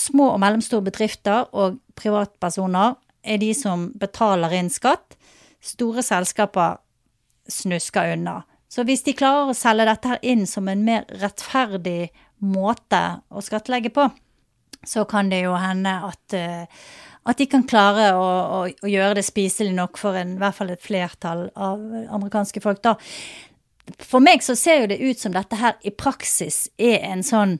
små 0.00 0.32
og 0.34 0.40
mellomstore 0.42 0.84
bedrifter 0.86 1.46
og 1.56 1.78
privatpersoner 1.96 2.96
er 3.26 3.40
de 3.42 3.52
som 3.56 3.88
betaler 3.98 4.54
inn 4.58 4.68
skatt. 4.70 5.16
Store 5.64 6.04
selskaper 6.04 6.78
snusker 7.50 8.12
unna. 8.14 8.42
Så 8.68 8.84
hvis 8.86 9.04
de 9.06 9.14
klarer 9.16 9.50
å 9.50 9.56
selge 9.56 9.86
dette 9.88 10.12
her 10.12 10.22
inn 10.26 10.44
som 10.50 10.68
en 10.68 10.84
mer 10.84 11.06
rettferdig 11.22 12.10
måte 12.44 13.02
å 13.30 13.42
skattlegge 13.42 13.92
på, 13.94 14.08
så 14.86 15.06
kan 15.08 15.30
det 15.32 15.44
jo 15.46 15.54
hende 15.58 15.92
at, 16.06 16.36
uh, 16.36 16.66
at 17.26 17.40
de 17.40 17.46
kan 17.50 17.64
klare 17.66 18.10
å, 18.14 18.24
å, 18.26 18.60
å, 18.68 18.90
gjøre 18.90 19.18
det 19.18 19.26
spiselig 19.26 19.74
nok 19.74 19.98
for 19.98 20.18
en, 20.18 20.36
i 20.36 20.42
hvert 20.42 20.58
fall 20.58 20.74
et 20.74 20.84
flertall 20.84 21.46
av 21.54 21.82
amerikanske 22.18 22.62
folk. 22.62 22.82
da 22.84 22.96
for 23.98 24.20
meg 24.24 24.42
så 24.42 24.56
ser 24.58 24.82
jo 24.82 24.90
det 24.90 24.98
ut 24.98 25.20
som 25.20 25.34
dette 25.34 25.58
her 25.60 25.76
i 25.86 25.92
praksis 25.94 26.66
er 26.78 27.04
en 27.06 27.22
sånn 27.26 27.58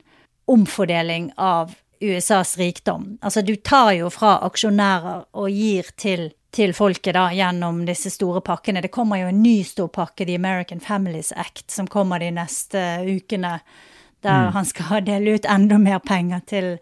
omfordeling 0.51 1.33
av 1.37 1.75
USAs 2.01 2.57
rikdom. 2.59 3.19
Altså 3.23 3.43
du 3.43 3.57
tar 3.57 3.93
jo 3.97 4.11
fra 4.13 4.37
aksjonærer 4.47 5.25
og 5.39 5.51
gir 5.51 5.89
til, 5.97 6.29
til 6.55 6.75
folket 6.77 7.17
da 7.17 7.29
gjennom 7.35 7.85
disse 7.89 8.13
store 8.13 8.43
pakkene. 8.45 8.83
Det 8.85 8.93
kommer 8.95 9.23
jo 9.23 9.31
en 9.33 9.43
ny 9.43 9.59
stor 9.65 9.89
pakke, 9.93 10.27
The 10.27 10.37
American 10.37 10.81
Families 10.81 11.33
Act, 11.33 11.71
som 11.71 11.89
kommer 11.91 12.21
de 12.23 12.31
neste 12.37 12.85
ukene. 13.07 13.59
Der 14.25 14.49
mm. 14.49 14.53
han 14.59 14.69
skal 14.69 15.05
dele 15.07 15.37
ut 15.37 15.49
enda 15.49 15.79
mer 15.79 16.01
penger 16.05 16.43
til 16.47 16.73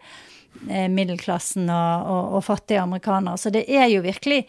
eh, 0.69 0.87
middelklassen 0.91 1.69
og, 1.69 2.07
og, 2.11 2.37
og 2.37 2.47
fattige 2.49 2.81
amerikanere. 2.83 3.37
Så 3.37 3.53
det 3.55 3.65
er 3.69 3.87
jo 3.93 4.03
virkelig 4.05 4.45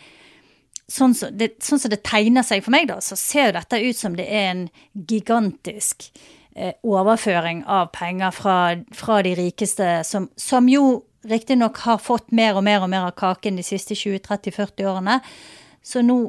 sånn 0.88 1.14
som 1.14 1.34
det, 1.34 1.56
sånn 1.64 1.80
som 1.82 1.90
det 1.90 2.02
tegner 2.06 2.46
seg 2.46 2.62
for 2.64 2.74
meg, 2.74 2.88
da, 2.90 3.00
så 3.02 3.18
ser 3.18 3.50
jo 3.50 3.58
dette 3.58 3.82
ut 3.82 3.98
som 3.98 4.16
det 4.18 4.26
er 4.30 4.48
en 4.52 4.64
gigantisk 4.94 6.08
eh, 6.54 6.74
overføring 6.86 7.64
av 7.66 7.90
penger 7.96 8.34
fra, 8.34 8.56
fra 8.94 9.20
de 9.26 9.34
rikeste, 9.38 9.90
som, 10.06 10.30
som 10.38 10.70
jo 10.70 11.04
riktignok 11.26 11.78
har 11.86 11.98
fått 11.98 12.30
mer 12.30 12.58
og 12.58 12.64
mer 12.66 12.84
og 12.84 12.90
mer 12.92 13.08
av 13.08 13.16
kaken 13.18 13.58
de 13.58 13.64
siste 13.66 13.96
20-30-40 13.98 14.86
årene. 14.86 15.20
Så 15.82 16.02
nå 16.06 16.20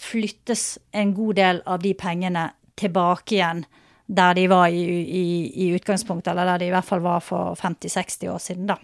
flyttes 0.00 0.78
en 0.96 1.14
god 1.14 1.38
del 1.38 1.62
av 1.68 1.82
de 1.82 1.92
pengene 1.94 2.48
tilbake 2.80 3.36
igjen 3.36 3.64
der 4.10 4.34
de 4.34 4.48
var 4.50 4.72
i, 4.74 4.82
i, 4.82 5.24
i 5.66 5.70
utgangspunktet, 5.76 6.32
eller 6.32 6.48
der 6.52 6.64
de 6.64 6.70
i 6.70 6.74
hvert 6.74 6.88
fall 6.88 7.02
var 7.04 7.20
for 7.22 7.54
50-60 7.60 8.32
år 8.32 8.40
siden, 8.42 8.66
da. 8.72 8.80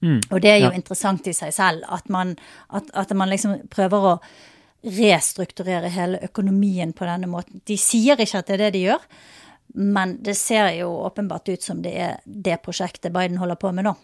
Mm, 0.00 0.20
og 0.30 0.38
det 0.40 0.50
er 0.50 0.60
jo 0.62 0.70
ja. 0.70 0.76
interessant 0.78 1.26
i 1.28 1.34
seg 1.36 1.52
selv, 1.52 1.82
at 1.90 2.06
man, 2.08 2.36
at, 2.72 2.86
at 2.94 3.10
man 3.18 3.28
liksom 3.32 3.66
prøver 3.72 4.06
å 4.12 4.14
restrukturere 4.82 5.90
hele 5.92 6.20
økonomien 6.24 6.92
på 6.96 7.04
denne 7.08 7.28
måten. 7.30 7.60
De 7.66 7.76
sier 7.80 8.20
ikke 8.20 8.40
at 8.40 8.48
det 8.48 8.56
er 8.56 8.64
det 8.64 8.70
de 8.76 8.84
gjør, 8.88 9.04
men 9.80 10.16
det 10.24 10.36
ser 10.38 10.72
jo 10.78 10.90
åpenbart 11.06 11.50
ut 11.52 11.62
som 11.62 11.82
det 11.84 11.92
er 11.94 12.22
det 12.24 12.58
prosjektet 12.64 13.12
Biden 13.14 13.38
holder 13.38 13.60
på 13.60 13.72
med 13.76 13.86
nå. 13.86 13.94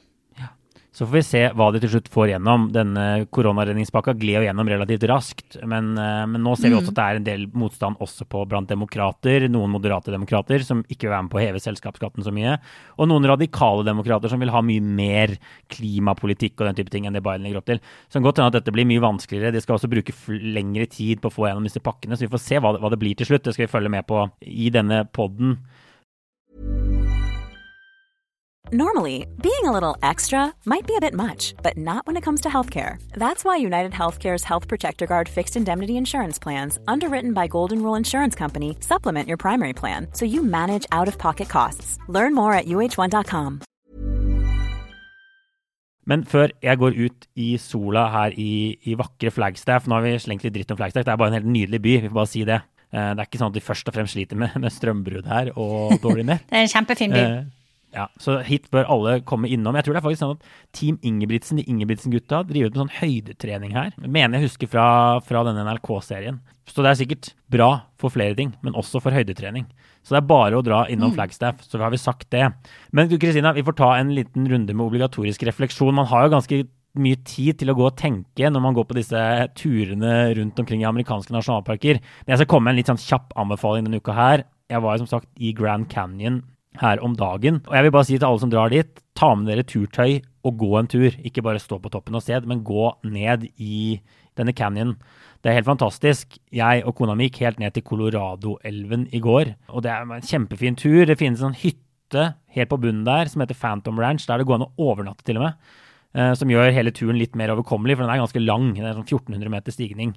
Så 0.96 1.04
får 1.04 1.12
vi 1.12 1.20
se 1.28 1.40
hva 1.52 1.66
de 1.74 1.80
til 1.82 1.90
slutt 1.92 2.06
får 2.09 2.30
gjennom. 2.30 2.70
Denne 2.72 3.26
koronaredningspakka 3.28 4.14
gled 4.16 4.46
gjennom 4.46 4.70
relativt 4.72 5.02
raskt. 5.11 5.59
Men, 5.68 5.90
eh, 6.00 6.22
men, 6.24 6.40
nå 6.40 6.54
ser 6.56 6.72
vi 6.72 6.78
også 6.78 6.94
at 6.94 6.96
det 6.96 7.04
er 7.04 7.20
en 7.20 7.26
del 7.26 7.44
motstand 7.52 8.00
også 8.00 8.24
på 8.24 8.46
blant 8.48 8.70
demokrater. 8.72 9.44
Noen 9.52 9.74
moderate 9.74 10.14
demokrater 10.14 10.64
som 10.64 10.80
ikke 10.88 11.04
vil 11.04 11.12
være 11.12 11.26
med 11.26 11.35
på 11.35 11.40
å 11.42 11.44
heve 11.44 11.61
selskapsskatten 11.61 12.24
så 12.24 12.32
mye. 12.32 12.56
Og 12.96 13.11
noen 13.12 13.28
radikale 13.28 13.85
demokrater 13.85 14.32
som 14.32 14.40
vil 14.40 14.54
ha 14.56 14.64
mye 14.64 14.80
mer 14.80 15.37
klimapolitikk 15.68 16.56
og 16.62 16.70
den 16.70 16.80
type 16.80 16.94
ting 16.94 17.04
enn 17.04 17.12
det 17.12 17.26
Biden 17.26 17.44
legger 17.44 17.61
opp 17.61 17.68
til. 17.68 17.85
Så 18.09 18.16
det 18.16 18.22
kan 18.22 18.28
godt 18.30 18.40
hende 18.40 18.54
at 18.54 18.61
dette 18.62 18.72
blir 18.72 18.88
mye 18.88 19.04
vanskeligere. 19.04 19.52
De 19.52 19.61
skal 19.61 19.76
også 19.76 19.92
bruke 19.92 20.16
lengre 20.32 20.88
tid 20.88 21.20
på 21.20 21.28
å 21.28 21.37
få 21.42 21.50
gjennom 21.50 21.68
disse 21.68 21.85
pakkene. 21.85 22.16
Så 22.16 22.24
vi 22.24 22.32
får 22.32 22.46
se 22.46 22.56
hva 22.56 22.72
det, 22.72 22.80
hva 22.80 22.96
det 22.96 23.04
blir 23.04 23.20
til 23.20 23.28
slutt. 23.28 23.44
Det 23.44 23.52
skal 23.52 23.68
vi 23.68 23.74
følge 23.76 23.92
med 23.92 24.09
på 24.09 24.30
i 24.48 24.72
denne 24.72 25.04
poden. 25.12 25.59
Normally, 28.72 29.26
being 29.40 29.64
a 29.64 29.70
little 29.70 29.96
extra 30.02 30.52
might 30.64 30.88
be 30.88 30.96
a 30.96 31.00
bit 31.00 31.14
much, 31.14 31.55
but 31.62 31.76
not 31.79 32.05
when 32.05 32.16
it 32.16 32.24
comes 32.24 32.40
to 32.40 32.48
healthcare. 32.48 32.96
That's 33.14 33.44
why 33.44 33.57
United 33.59 33.92
Healthcare's 33.92 34.42
Health 34.42 34.66
Protector 34.66 35.07
Guard 35.07 35.29
fixed 35.29 35.55
indemnity 35.57 35.96
insurance 35.96 36.37
plans, 36.40 36.76
underwritten 36.88 37.33
by 37.33 37.46
Golden 37.46 37.81
Rule 37.81 37.94
Insurance 37.94 38.35
Company, 38.35 38.76
supplement 38.81 39.29
your 39.29 39.37
primary 39.37 39.72
plan 39.72 40.09
so 40.12 40.24
you 40.24 40.42
manage 40.42 40.85
out 40.90 41.07
of 41.07 41.16
pocket 41.16 41.48
costs. 41.48 41.96
Learn 42.09 42.35
more 42.35 42.55
at 42.55 42.66
uh1.com. 42.66 43.61
Men 46.07 46.24
før 46.24 46.48
jeg 46.62 46.79
går 46.79 46.98
ut 47.07 47.26
i 47.35 47.57
sola 47.59 48.09
her 48.11 48.35
i, 48.38 48.79
i 48.87 48.94
vakre 48.94 49.31
Flagstaff 49.35 49.87
Nå 49.90 49.94
har 49.98 50.05
vi 50.05 50.12
slengt 50.22 50.44
litt 50.46 50.55
dritt 50.55 50.70
om 50.70 50.79
Flagstaff, 50.79 51.05
det 51.07 51.12
er 51.14 51.18
bare 51.18 51.33
en 51.35 51.38
helt 51.40 51.50
nydelig 51.50 51.81
by, 51.83 51.94
vi 52.02 52.09
får 52.11 52.14
bare 52.18 52.31
si 52.31 52.42
det. 52.46 52.61
Eh, 52.92 53.12
Det 53.14 53.22
er 53.22 53.26
ikke 53.31 53.40
sånn 53.42 53.50
at 53.55 53.59
de 53.59 53.62
først 53.66 53.88
og 53.90 53.94
fremst 53.94 54.14
sliter 54.18 54.38
med, 54.38 54.55
med 54.59 54.70
strømbrudd 54.74 55.26
her 55.31 55.50
og 55.55 55.96
dårlig 56.02 56.26
nett. 56.26 56.46
Det 56.50 56.59
er 56.59 56.66
en 56.66 56.74
kjempefin 56.74 57.14
by. 57.14 57.24
Ja, 57.96 58.11
så 58.20 58.37
hit 58.44 58.66
bør 58.74 58.90
alle 58.92 59.14
komme 59.24 59.48
innom. 59.48 59.76
Jeg 59.78 59.87
tror 59.87 59.96
det 59.96 60.00
er 60.02 60.04
faktisk 60.04 60.22
sånn 60.22 60.35
at 60.37 60.50
Team 60.76 60.98
Ingebrigtsen, 61.06 61.56
de 61.56 61.64
Ingebrigtsen-gutta, 61.72 62.42
driver 62.44 62.68
ut 62.68 62.76
med 62.76 62.82
sånn 62.82 62.96
høydetrening 62.98 63.72
her. 63.72 63.94
Mener 64.04 64.37
jeg 64.37 64.50
husker 64.50 64.70
fra, 64.70 64.87
fra 65.24 65.44
denne 65.48 65.64
NRK-serien. 65.64 66.42
Så 66.68 66.85
det 66.85 66.90
er 66.90 66.98
sikkert 66.98 67.30
bra 67.52 67.70
for 67.96 68.12
flere 68.12 68.37
ting, 68.37 68.52
men 68.66 68.76
også 68.76 69.00
for 69.00 69.16
høydetrening. 69.16 69.64
Så 70.04 70.12
det 70.12 70.20
er 70.20 70.28
bare 70.28 70.59
å 70.59 70.64
dra 70.66 70.85
innom 70.92 71.14
Flagstaff, 71.14 71.62
så 71.64 71.80
har 71.80 71.94
vi 71.94 71.98
sagt 71.98 72.28
det. 72.35 72.44
Men 72.94 73.09
du 73.09 73.16
Kristina, 73.22 73.54
vi 73.56 73.64
får 73.66 73.78
ta 73.78 73.92
en 73.96 74.12
liten 74.14 74.44
runde 74.50 74.74
med 74.74 74.87
obligatorisk 74.87 75.46
refleksjon. 75.48 75.96
Man 75.96 76.11
har 76.11 76.26
jo 76.26 76.35
ganske 76.37 76.59
mye 77.00 77.20
tid 77.28 77.61
til 77.61 77.72
å 77.72 77.76
gå 77.76 77.87
og 77.88 77.96
tenke 77.98 78.50
når 78.50 78.62
man 78.62 78.76
går 78.76 78.87
på 78.88 78.96
disse 78.98 79.22
turene 79.59 80.12
rundt 80.37 80.61
omkring 80.61 80.85
i 80.85 80.88
amerikanske 80.88 81.35
nasjonalparker. 81.35 82.00
Men 82.24 82.35
jeg 82.35 82.42
skal 82.42 82.50
komme 82.52 82.68
med 82.68 82.76
en 82.76 82.80
litt 82.82 82.92
sånn 82.92 83.02
kjapp 83.02 83.35
anbefaling 83.40 83.88
denne 83.88 84.02
uka 84.02 84.16
her. 84.16 84.44
Jeg 84.70 84.82
var 84.82 84.96
jo 84.96 85.04
som 85.04 85.16
sagt 85.16 85.30
i 85.38 85.52
Grand 85.56 85.88
Canyon 85.92 86.42
her 86.81 87.01
om 87.05 87.15
dagen. 87.17 87.62
Og 87.67 87.75
jeg 87.77 87.87
vil 87.87 87.95
bare 87.95 88.09
si 88.09 88.19
til 88.19 88.27
alle 88.29 88.43
som 88.43 88.51
drar 88.53 88.73
dit, 88.73 89.03
ta 89.17 89.35
med 89.35 89.49
dere 89.51 89.65
turtøy 89.67 90.21
og 90.47 90.59
gå 90.61 90.73
en 90.79 90.89
tur. 90.91 91.11
Ikke 91.25 91.43
bare 91.45 91.62
stå 91.62 91.79
på 91.83 91.91
toppen 91.93 92.15
og 92.19 92.23
se, 92.25 92.39
men 92.47 92.65
gå 92.67 92.91
ned 93.05 93.49
i 93.57 94.01
denne 94.37 94.53
canyonen. 94.57 94.97
Det 95.43 95.51
er 95.53 95.59
helt 95.61 95.69
fantastisk. 95.69 96.37
Jeg 96.53 96.83
og 96.85 96.97
kona 96.99 97.15
mi 97.17 97.29
gikk 97.29 97.41
helt 97.45 97.61
ned 97.62 97.75
til 97.77 97.85
Colorado-elven 97.87 99.07
i 99.15 99.21
går. 99.23 99.55
Og 99.71 99.83
det 99.85 99.93
er 99.93 100.03
en 100.07 100.25
kjempefin 100.25 100.77
tur. 100.79 101.05
Det 101.07 101.19
finnes 101.21 101.43
en 101.45 101.57
hytte 101.57 102.33
helt 102.57 102.71
på 102.71 102.79
bunnen 102.83 103.05
der 103.07 103.31
som 103.31 103.43
heter 103.43 103.59
Phantom 103.59 103.99
Ranch, 104.01 104.27
der 104.27 104.39
det 104.43 104.47
går 104.49 104.61
an 104.61 104.67
å 104.69 104.73
overnatte 104.91 105.25
til 105.27 105.39
og 105.41 105.47
med. 105.47 105.55
eh, 106.15 106.33
Som 106.35 106.49
gjør 106.51 106.73
hele 106.73 106.91
turen 106.93 107.19
litt 107.19 107.37
mer 107.37 107.53
overkommelig, 107.55 107.97
for 107.97 108.07
den 108.07 108.15
er 108.15 108.23
ganske 108.25 108.43
lang. 108.45 108.75
Det 108.75 108.85
er 108.85 108.95
sånn 108.99 109.07
1400 109.09 109.51
meter 109.51 109.73
stigning. 109.73 110.15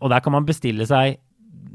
Og 0.00 0.10
der 0.10 0.20
kan 0.20 0.32
man 0.32 0.46
bestille 0.46 0.86
seg 0.86 1.18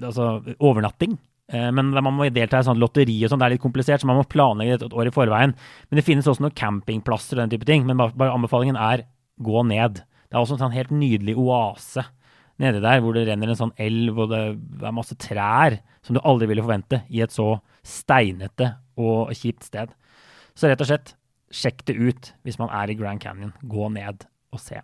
altså, 0.01 0.41
overnatting. 0.59 1.17
Eh, 1.53 1.69
Men 1.71 1.91
man 1.93 2.15
må 2.17 2.27
delta 2.33 2.59
i 2.59 2.67
sånn 2.67 2.81
lotteri 2.81 3.15
og 3.23 3.31
sånn, 3.31 3.39
det 3.43 3.45
er 3.47 3.55
litt 3.55 3.63
komplisert, 3.63 4.01
så 4.01 4.09
man 4.09 4.17
må 4.19 4.25
planlegge 4.29 4.79
det 4.81 4.89
et 4.89 4.97
år 4.97 5.11
i 5.11 5.13
forveien. 5.13 5.53
Men 5.89 5.99
det 5.99 6.05
finnes 6.07 6.27
også 6.27 6.41
noen 6.45 6.57
campingplasser 6.57 7.37
og 7.37 7.43
den 7.45 7.53
type 7.53 7.69
ting. 7.69 7.85
Men 7.85 8.01
bare 8.01 8.33
anbefalingen 8.33 8.79
er 8.79 9.05
gå 9.43 9.63
ned. 9.69 10.01
Det 10.29 10.35
er 10.35 10.41
også 10.41 10.57
en 10.57 10.65
sånn 10.65 10.77
helt 10.77 10.93
nydelig 10.93 11.37
oase 11.37 12.05
nedi 12.61 12.79
der, 12.83 13.01
hvor 13.01 13.15
det 13.15 13.25
renner 13.27 13.49
en 13.49 13.57
sånn 13.57 13.73
elv, 13.81 14.19
og 14.23 14.29
det 14.29 14.39
er 14.85 14.93
masse 14.93 15.15
trær 15.17 15.79
som 16.05 16.13
du 16.15 16.21
aldri 16.23 16.47
ville 16.51 16.61
forvente 16.61 17.01
i 17.09 17.23
et 17.25 17.33
så 17.33 17.55
steinete 17.85 18.75
og 19.01 19.33
kjipt 19.33 19.65
sted. 19.65 19.93
Så 20.53 20.69
rett 20.69 20.81
og 20.83 20.89
slett, 20.89 21.15
sjekk 21.53 21.81
det 21.89 21.95
ut 21.97 22.31
hvis 22.45 22.59
man 22.61 22.69
er 22.73 22.91
i 22.93 22.97
Grand 22.97 23.21
Canyon. 23.21 23.53
Gå 23.65 23.89
ned 23.93 24.25
og 24.53 24.61
se. 24.61 24.81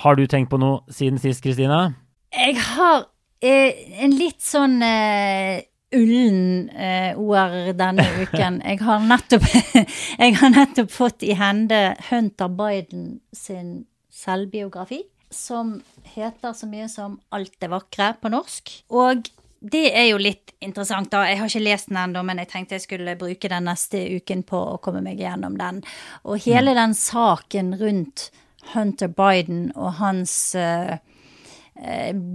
Har 0.00 0.16
du 0.16 0.24
tenkt 0.30 0.50
på 0.52 0.60
noe 0.60 0.80
siden 0.92 1.20
sist, 1.20 1.42
Kristina? 1.44 1.90
Jeg 2.32 2.56
har 2.56 3.04
eh, 3.44 4.00
en 4.04 4.16
litt 4.16 4.40
sånn 4.44 4.78
eh, 4.86 5.66
ullen 5.96 6.68
eh, 6.70 7.18
OR 7.18 7.72
denne 7.78 8.06
uken. 8.22 8.60
Jeg 8.64 8.80
har, 8.84 9.02
nettopp, 9.06 9.46
jeg 10.22 10.36
har 10.40 10.54
nettopp 10.54 10.92
fått 10.94 11.26
i 11.26 11.34
hende 11.38 11.80
Hunter 12.10 12.48
Biden 12.48 13.20
sin 13.32 13.84
selvbiografi, 14.14 15.02
som 15.30 15.78
heter 16.14 16.54
så 16.54 16.66
mye 16.70 16.88
som 16.90 17.18
Alt 17.30 17.58
det 17.62 17.70
vakre 17.70 18.12
på 18.20 18.30
norsk. 18.32 18.72
Og 18.94 19.30
det 19.60 19.90
er 19.92 20.06
jo 20.10 20.20
litt 20.20 20.54
interessant, 20.64 21.10
da. 21.12 21.26
Jeg 21.28 21.40
har 21.40 21.50
ikke 21.50 21.64
lest 21.64 21.90
den 21.90 21.98
ennå, 22.00 22.22
men 22.24 22.40
jeg 22.40 22.50
tenkte 22.52 22.78
jeg 22.78 22.86
skulle 22.86 23.16
bruke 23.20 23.50
den 23.52 23.66
neste 23.68 24.00
uken 24.16 24.44
på 24.48 24.60
å 24.74 24.78
komme 24.82 25.02
meg 25.04 25.20
gjennom 25.20 25.58
den. 25.60 25.82
Og 26.24 26.40
hele 26.46 26.74
den 26.76 26.96
saken 26.96 27.74
rundt 27.80 28.30
Hunter 28.72 29.08
Biden 29.12 29.70
og 29.74 29.98
hans 30.00 30.54
eh, 30.54 30.96
eh, 30.96 30.98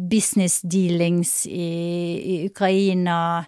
business 0.10 0.62
dealings 0.65 1.43
i, 1.45 1.69
i 2.17 2.36
Ukraina 2.47 3.45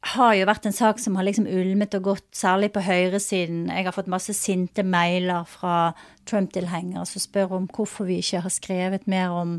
har 0.00 0.34
jo 0.38 0.46
vært 0.48 0.66
en 0.68 0.74
sak 0.74 1.00
som 1.00 1.16
har 1.18 1.26
liksom 1.26 1.48
ulmet 1.50 1.94
og 1.98 2.06
gått, 2.08 2.28
særlig 2.36 2.70
på 2.72 2.82
høyresiden. 2.84 3.66
Jeg 3.68 3.84
har 3.84 3.94
fått 3.94 4.08
masse 4.08 4.32
sinte 4.36 4.84
mailer 4.86 5.44
fra 5.48 5.92
Trump-tilhengere 6.28 7.04
som 7.08 7.20
spør 7.20 7.58
om 7.58 7.68
hvorfor 7.68 8.08
vi 8.08 8.20
ikke 8.22 8.40
har 8.46 8.54
skrevet 8.54 9.08
mer 9.10 9.34
om 9.36 9.58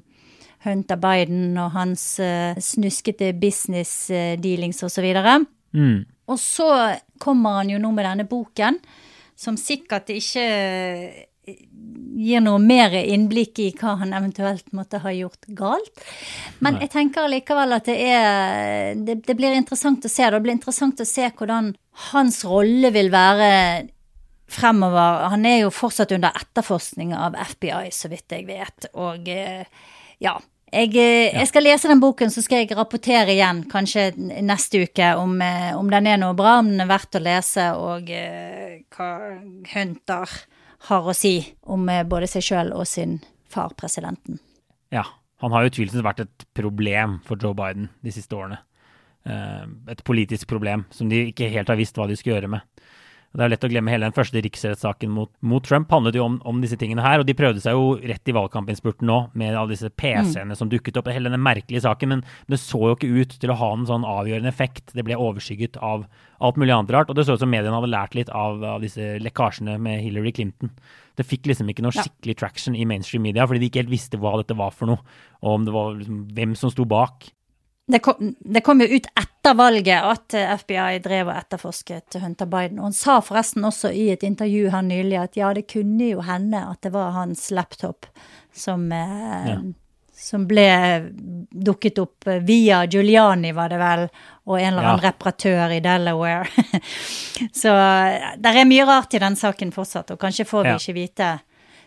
Hunter 0.65 0.98
Biden 1.02 1.58
og 1.62 1.72
hans 1.76 2.06
uh, 2.22 2.58
snuskete 2.58 3.32
business 3.38 4.10
uh, 4.13 4.34
dealings 4.41 4.82
osv. 4.86 5.06
Mm. 5.74 6.06
Og 6.30 6.41
så 6.41 6.70
kommer 7.22 7.62
han 7.62 7.74
jo 7.74 7.82
nå 7.82 7.94
med 7.94 8.08
denne 8.08 8.26
boken, 8.30 8.80
som 9.38 9.58
sikkert 9.58 10.10
ikke 10.13 10.41
eh, 10.41 11.22
gir 11.45 12.43
noe 12.43 12.60
mer 12.62 12.93
innblikk 12.99 13.60
i 13.63 13.69
hva 13.80 13.95
han 14.01 14.13
eventuelt 14.13 14.67
måtte 14.77 15.01
ha 15.01 15.13
gjort 15.15 15.47
galt. 15.58 16.04
Men 16.62 16.77
jeg 16.84 16.91
tenker 16.93 17.30
likevel 17.32 17.77
at 17.77 17.88
det 17.89 17.97
er 18.06 18.99
det, 18.99 19.21
det 19.25 19.38
blir 19.38 19.56
interessant 19.58 20.06
å 20.06 20.12
se. 20.12 20.30
Det 20.30 20.43
blir 20.43 20.56
interessant 20.58 21.01
å 21.01 21.08
se 21.08 21.32
hvordan 21.32 21.73
hans 22.12 22.43
rolle 22.47 22.93
vil 22.93 23.12
være 23.13 23.49
fremover. 24.51 25.27
Han 25.34 25.47
er 25.47 25.63
jo 25.63 25.73
fortsatt 25.73 26.13
under 26.15 26.36
etterforskning 26.38 27.15
av 27.15 27.38
FBI, 27.56 27.89
så 27.95 28.12
vidt 28.12 28.38
jeg 28.38 28.47
vet. 28.49 28.91
Og 28.99 29.30
eh, 29.32 29.65
ja. 30.23 30.38
Jeg, 30.71 30.93
eh, 30.95 31.34
jeg 31.36 31.47
skal 31.49 31.65
lese 31.67 31.89
den 31.91 31.99
boken, 31.99 32.32
så 32.32 32.43
skal 32.43 32.62
jeg 32.62 32.75
rapportere 32.77 33.34
igjen 33.34 33.65
kanskje 33.71 34.12
neste 34.15 34.86
uke 34.86 35.10
om, 35.19 35.34
eh, 35.43 35.73
om 35.75 35.89
den 35.91 36.08
er 36.08 36.21
noe 36.21 36.38
bra, 36.38 36.60
om 36.62 36.69
den 36.71 36.84
er 36.84 36.91
verdt 36.91 37.19
å 37.19 37.23
lese, 37.23 37.65
og 37.75 38.08
hva 38.12 39.12
Hunter 39.73 40.38
har 40.88 41.08
å 41.08 41.13
si 41.15 41.36
om 41.62 41.88
eh, 41.89 42.04
både 42.08 42.30
seg 42.30 42.46
sjøl 42.46 42.74
og 42.78 42.88
sin 42.89 43.20
far, 43.52 43.74
presidenten. 43.78 44.39
Ja, 44.94 45.06
han 45.44 45.54
har 45.54 45.63
jo 45.65 45.72
utvilsomt 45.74 46.06
vært 46.06 46.24
et 46.26 46.46
problem 46.58 47.20
for 47.28 47.39
Joe 47.41 47.58
Biden 47.58 47.89
de 48.06 48.13
siste 48.15 48.38
årene. 48.38 48.62
Eh, 49.26 49.65
Et 49.94 50.04
politisk 50.08 50.48
problem 50.50 50.86
som 50.89 51.10
de 51.10 51.28
ikke 51.30 51.52
helt 51.54 51.70
har 51.70 51.80
visst 51.80 51.98
hva 51.98 52.08
de 52.10 52.17
skulle 52.17 52.39
gjøre 52.39 52.54
med. 52.58 52.65
Det 53.32 53.39
er 53.39 53.48
jo 53.48 53.52
lett 53.54 53.63
å 53.63 53.70
glemme 53.72 53.91
hele 53.94 54.08
den 54.10 54.15
første 54.15 54.41
riksrettssaken 54.44 55.12
mot, 55.15 55.30
mot 55.39 55.63
Trump 55.63 55.91
handlet 55.94 56.17
jo 56.20 56.26
om, 56.26 56.34
om 56.48 56.58
disse 56.60 56.76
tingene 56.80 57.04
her, 57.06 57.22
og 57.22 57.28
de 57.30 57.36
prøvde 57.38 57.63
seg 57.63 57.78
jo 57.78 57.94
rett 58.10 58.28
i 58.28 58.36
valgkampinnspurten 58.36 59.08
nå 59.08 59.20
med 59.39 59.56
alle 59.56 59.72
disse 59.72 59.88
PC-ene 59.88 60.58
som 60.60 60.72
dukket 60.72 61.00
opp, 61.00 61.08
hele 61.08 61.30
denne 61.30 61.39
merkelige 61.39 61.86
saken, 61.86 62.12
men 62.12 62.26
det 62.52 62.60
så 62.60 62.82
jo 62.89 62.98
ikke 62.98 63.12
ut 63.15 63.38
til 63.39 63.54
å 63.54 63.58
ha 63.62 63.72
en 63.78 63.88
sånn 63.88 64.08
avgjørende 64.08 64.52
effekt. 64.52 64.91
Det 64.98 65.08
ble 65.08 65.15
overskygget 65.15 65.80
av 65.80 66.04
alt 66.44 66.60
mulig 66.60 66.76
annet 66.76 66.91
rart, 66.91 67.13
og 67.13 67.15
det 67.15 67.24
så 67.28 67.38
ut 67.38 67.44
som 67.46 67.52
mediene 67.54 67.78
hadde 67.78 67.94
lært 67.94 68.20
litt 68.20 68.32
av, 68.36 68.60
av 68.67 68.84
disse 68.84 69.13
lekkasjene 69.24 69.78
med 69.80 70.04
Hillary 70.04 70.36
Clinton. 70.36 70.76
Det 71.15 71.28
fikk 71.28 71.48
liksom 71.48 71.72
ikke 71.72 71.86
noe 71.88 71.96
skikkelig 71.96 72.36
traction 72.41 72.76
i 72.76 72.88
mainstream 72.89 73.24
media, 73.24 73.48
fordi 73.48 73.63
de 73.63 73.72
ikke 73.72 73.86
helt 73.86 73.96
visste 73.96 74.20
hva 74.20 74.36
dette 74.41 74.60
var 74.60 74.76
for 74.76 74.91
noe, 74.91 75.20
og 75.39 75.54
om 75.56 75.67
det 75.67 75.76
var 75.76 75.96
liksom, 76.02 76.26
hvem 76.36 76.58
som 76.60 76.74
sto 76.74 76.84
bak. 76.84 77.32
Det 77.91 77.99
kom, 78.06 78.36
det 78.39 78.62
kom 78.63 78.80
jo 78.84 78.88
ut 78.88 79.08
etter 79.19 79.56
valget 79.58 80.06
at 80.08 80.34
eh, 80.38 80.51
FBI 80.62 80.99
drev 81.04 81.27
og 81.32 81.36
etterforsket 81.36 82.15
Hunter 82.21 82.47
Biden. 82.47 82.80
Og 82.80 82.86
han 82.91 82.95
sa 82.95 83.17
forresten 83.25 83.65
også 83.67 83.91
i 83.91 84.06
et 84.13 84.23
intervju 84.23 84.69
her 84.71 84.86
nylig 84.86 85.17
at 85.19 85.36
ja, 85.39 85.49
det 85.58 85.65
kunne 85.71 86.12
jo 86.13 86.21
hende 86.23 86.62
at 86.71 86.80
det 86.86 86.93
var 86.93 87.12
hans 87.17 87.49
laptop 87.51 88.06
som, 88.54 88.86
eh, 88.95 89.49
Ja. 89.51 89.58
som 90.21 90.45
ble 90.47 90.67
dukket 91.51 91.99
opp 91.99 92.27
eh, 92.27 92.39
via 92.45 92.84
Giuliani, 92.86 93.51
var 93.58 93.69
det 93.73 93.80
vel, 93.82 94.08
og 94.47 94.60
en 94.60 94.67
eller 94.73 94.88
annen 94.93 95.04
Ja. 95.04 95.10
reparatør 95.12 95.73
i 95.75 95.80
Delaware. 95.84 96.47
Så 97.62 97.73
det 98.38 98.51
er 98.56 98.65
mye 98.69 98.86
rart 98.86 99.13
i 99.17 99.19
den 99.23 99.36
saken 99.36 99.71
fortsatt, 99.75 100.12
og 100.13 100.19
kanskje 100.21 100.45
får 100.45 100.63
vi 100.63 100.69
Ja. 100.69 100.77
ikke 100.77 100.93
vite 101.01 101.32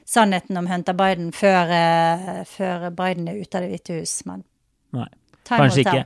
sannheten 0.04 0.56
om 0.58 0.66
Hunter 0.68 0.92
Biden 0.92 1.30
før, 1.32 1.70
eh, 1.70 2.44
før 2.44 2.90
Biden 2.90 3.28
er 3.28 3.40
ute 3.40 3.56
av 3.56 3.62
Det 3.62 3.70
hvite 3.70 4.00
hus. 4.00 4.26
Men 4.26 4.42
Nei. 4.92 5.08
Time 5.44 5.64
Kanskje 5.66 5.84
ikke. 5.86 6.04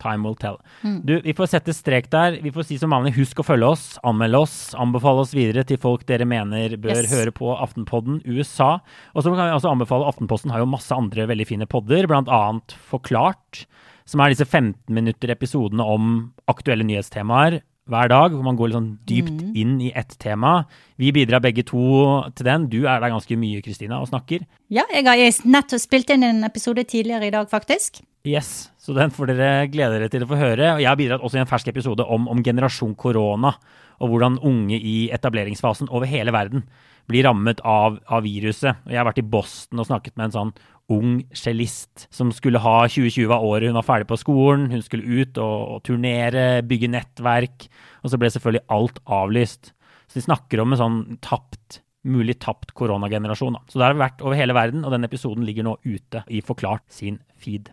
Time 0.00 0.24
will 0.24 0.36
tell. 0.40 0.56
Du, 1.04 1.18
vi 1.20 1.34
får 1.36 1.50
sette 1.52 1.74
strek 1.76 2.06
der. 2.12 2.38
Vi 2.40 2.48
får 2.54 2.64
si 2.70 2.78
som 2.80 2.88
vanlig, 2.94 3.12
husk 3.18 3.42
å 3.42 3.44
følge 3.44 3.68
oss, 3.68 3.82
anmelde 4.06 4.40
oss, 4.40 4.54
anbefale 4.80 5.26
oss 5.26 5.34
videre 5.36 5.60
til 5.68 5.76
folk 5.82 6.06
dere 6.08 6.24
mener 6.24 6.78
bør 6.80 7.02
Yes. 7.02 7.10
høre 7.12 7.34
på 7.36 7.52
Aftenpodden 7.52 8.22
USA. 8.24 8.78
Og 9.14 9.22
så 9.26 9.34
kan 9.34 9.50
vi 9.50 9.56
også 9.58 9.74
anbefale 9.74 10.08
Aftenposten 10.08 10.50
har 10.54 10.62
jo 10.64 10.70
masse 10.72 10.96
andre 10.96 11.28
veldig 11.28 11.46
fine 11.46 11.68
podder, 11.68 12.08
annet 12.08 12.72
Forklart, 12.88 13.66
som 14.08 14.20
er 14.24 14.32
disse 14.32 14.48
15 14.48 14.88
minutter 14.88 15.28
episodene 15.36 15.84
om 15.84 16.32
aktuelle 16.48 16.82
nyhetstemaer 16.88 17.60
hver 17.90 18.08
dag, 18.08 18.32
hvor 18.32 18.44
man 18.46 18.56
går 18.56 18.70
litt 18.70 18.78
sånn 18.78 18.98
dypt 19.04 19.56
inn 19.58 19.80
i 19.82 19.92
ett 19.94 20.16
tema. 20.22 20.64
Vi 20.96 21.10
bidrar 21.12 21.42
begge 21.42 21.64
to 21.66 22.24
til 22.38 22.46
den. 22.46 22.68
Du 22.70 22.86
er 22.86 23.00
der 23.02 23.10
ganske 23.12 23.36
mye, 23.36 23.60
Kristina, 23.60 24.00
og 24.00 24.08
snakker. 24.08 24.46
Ja, 24.70 24.84
jeg 24.94 25.04
har 25.04 25.44
nettopp 25.44 25.82
spilt 25.82 26.10
inn 26.14 26.22
en 26.24 26.44
episode 26.46 26.84
tidligere 26.86 27.26
i 27.26 27.34
dag, 27.34 27.50
faktisk. 27.50 28.00
Yes, 28.28 28.68
så 28.76 28.92
den 28.92 29.12
får 29.14 29.30
dere 29.30 29.68
glede 29.72 29.96
dere 29.96 30.10
til 30.12 30.26
å 30.26 30.28
få 30.28 30.36
høre. 30.36 30.74
Jeg 30.82 30.88
har 30.90 30.98
bidratt 31.00 31.22
også 31.24 31.38
i 31.38 31.40
en 31.40 31.48
fersk 31.48 31.70
episode 31.72 32.04
om, 32.04 32.26
om 32.28 32.42
generasjon 32.44 32.92
korona, 33.00 33.54
og 34.00 34.12
hvordan 34.12 34.36
unge 34.44 34.76
i 34.76 35.08
etableringsfasen 35.12 35.88
over 35.88 36.08
hele 36.08 36.34
verden 36.36 36.66
blir 37.08 37.24
rammet 37.24 37.62
av, 37.64 37.96
av 38.12 38.24
viruset. 38.24 38.82
Og 38.84 38.92
jeg 38.92 39.00
har 39.00 39.08
vært 39.08 39.22
i 39.22 39.26
Boston 39.32 39.80
og 39.80 39.88
snakket 39.88 40.18
med 40.18 40.28
en 40.28 40.36
sånn 40.36 40.52
ung 40.90 41.16
cellist 41.36 42.06
som 42.12 42.32
skulle 42.34 42.60
ha 42.60 42.76
2020 42.90 43.32
av 43.32 43.46
året. 43.46 43.70
Hun 43.70 43.80
var 43.80 43.88
ferdig 43.88 44.10
på 44.10 44.20
skolen, 44.20 44.68
hun 44.74 44.84
skulle 44.84 45.22
ut 45.22 45.40
og, 45.40 45.58
og 45.76 45.82
turnere, 45.88 46.64
bygge 46.66 46.92
nettverk. 46.92 47.68
Og 48.04 48.12
så 48.12 48.20
ble 48.20 48.32
selvfølgelig 48.36 48.66
alt 48.76 49.00
avlyst. 49.20 49.72
Så 50.10 50.20
de 50.20 50.26
snakker 50.28 50.60
om 50.60 50.74
en 50.74 50.82
sånn 50.82 51.02
tapt, 51.24 51.80
mulig 52.04 52.36
tapt 52.42 52.76
koronagenerasjon. 52.76 53.62
Så 53.70 53.80
det 53.80 53.88
har 53.88 54.00
vært 54.00 54.24
over 54.24 54.36
hele 54.36 54.56
verden, 54.56 54.84
og 54.84 54.92
den 54.92 55.08
episoden 55.08 55.48
ligger 55.48 55.70
nå 55.70 55.78
ute 55.88 56.26
i 56.28 56.44
Forklart 56.44 56.84
sin 56.92 57.22
feed. 57.40 57.72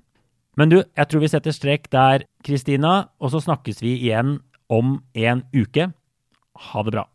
Men 0.58 0.72
du, 0.74 0.80
jeg 0.82 1.10
tror 1.10 1.22
vi 1.22 1.30
setter 1.30 1.54
strek 1.54 1.92
der, 1.94 2.26
Kristina, 2.46 3.12
og 3.22 3.34
så 3.34 3.44
snakkes 3.44 3.84
vi 3.84 3.94
igjen 4.00 4.40
om 4.74 4.98
en 5.14 5.46
uke. 5.54 5.92
Ha 6.68 6.84
det 6.84 6.96
bra. 6.98 7.06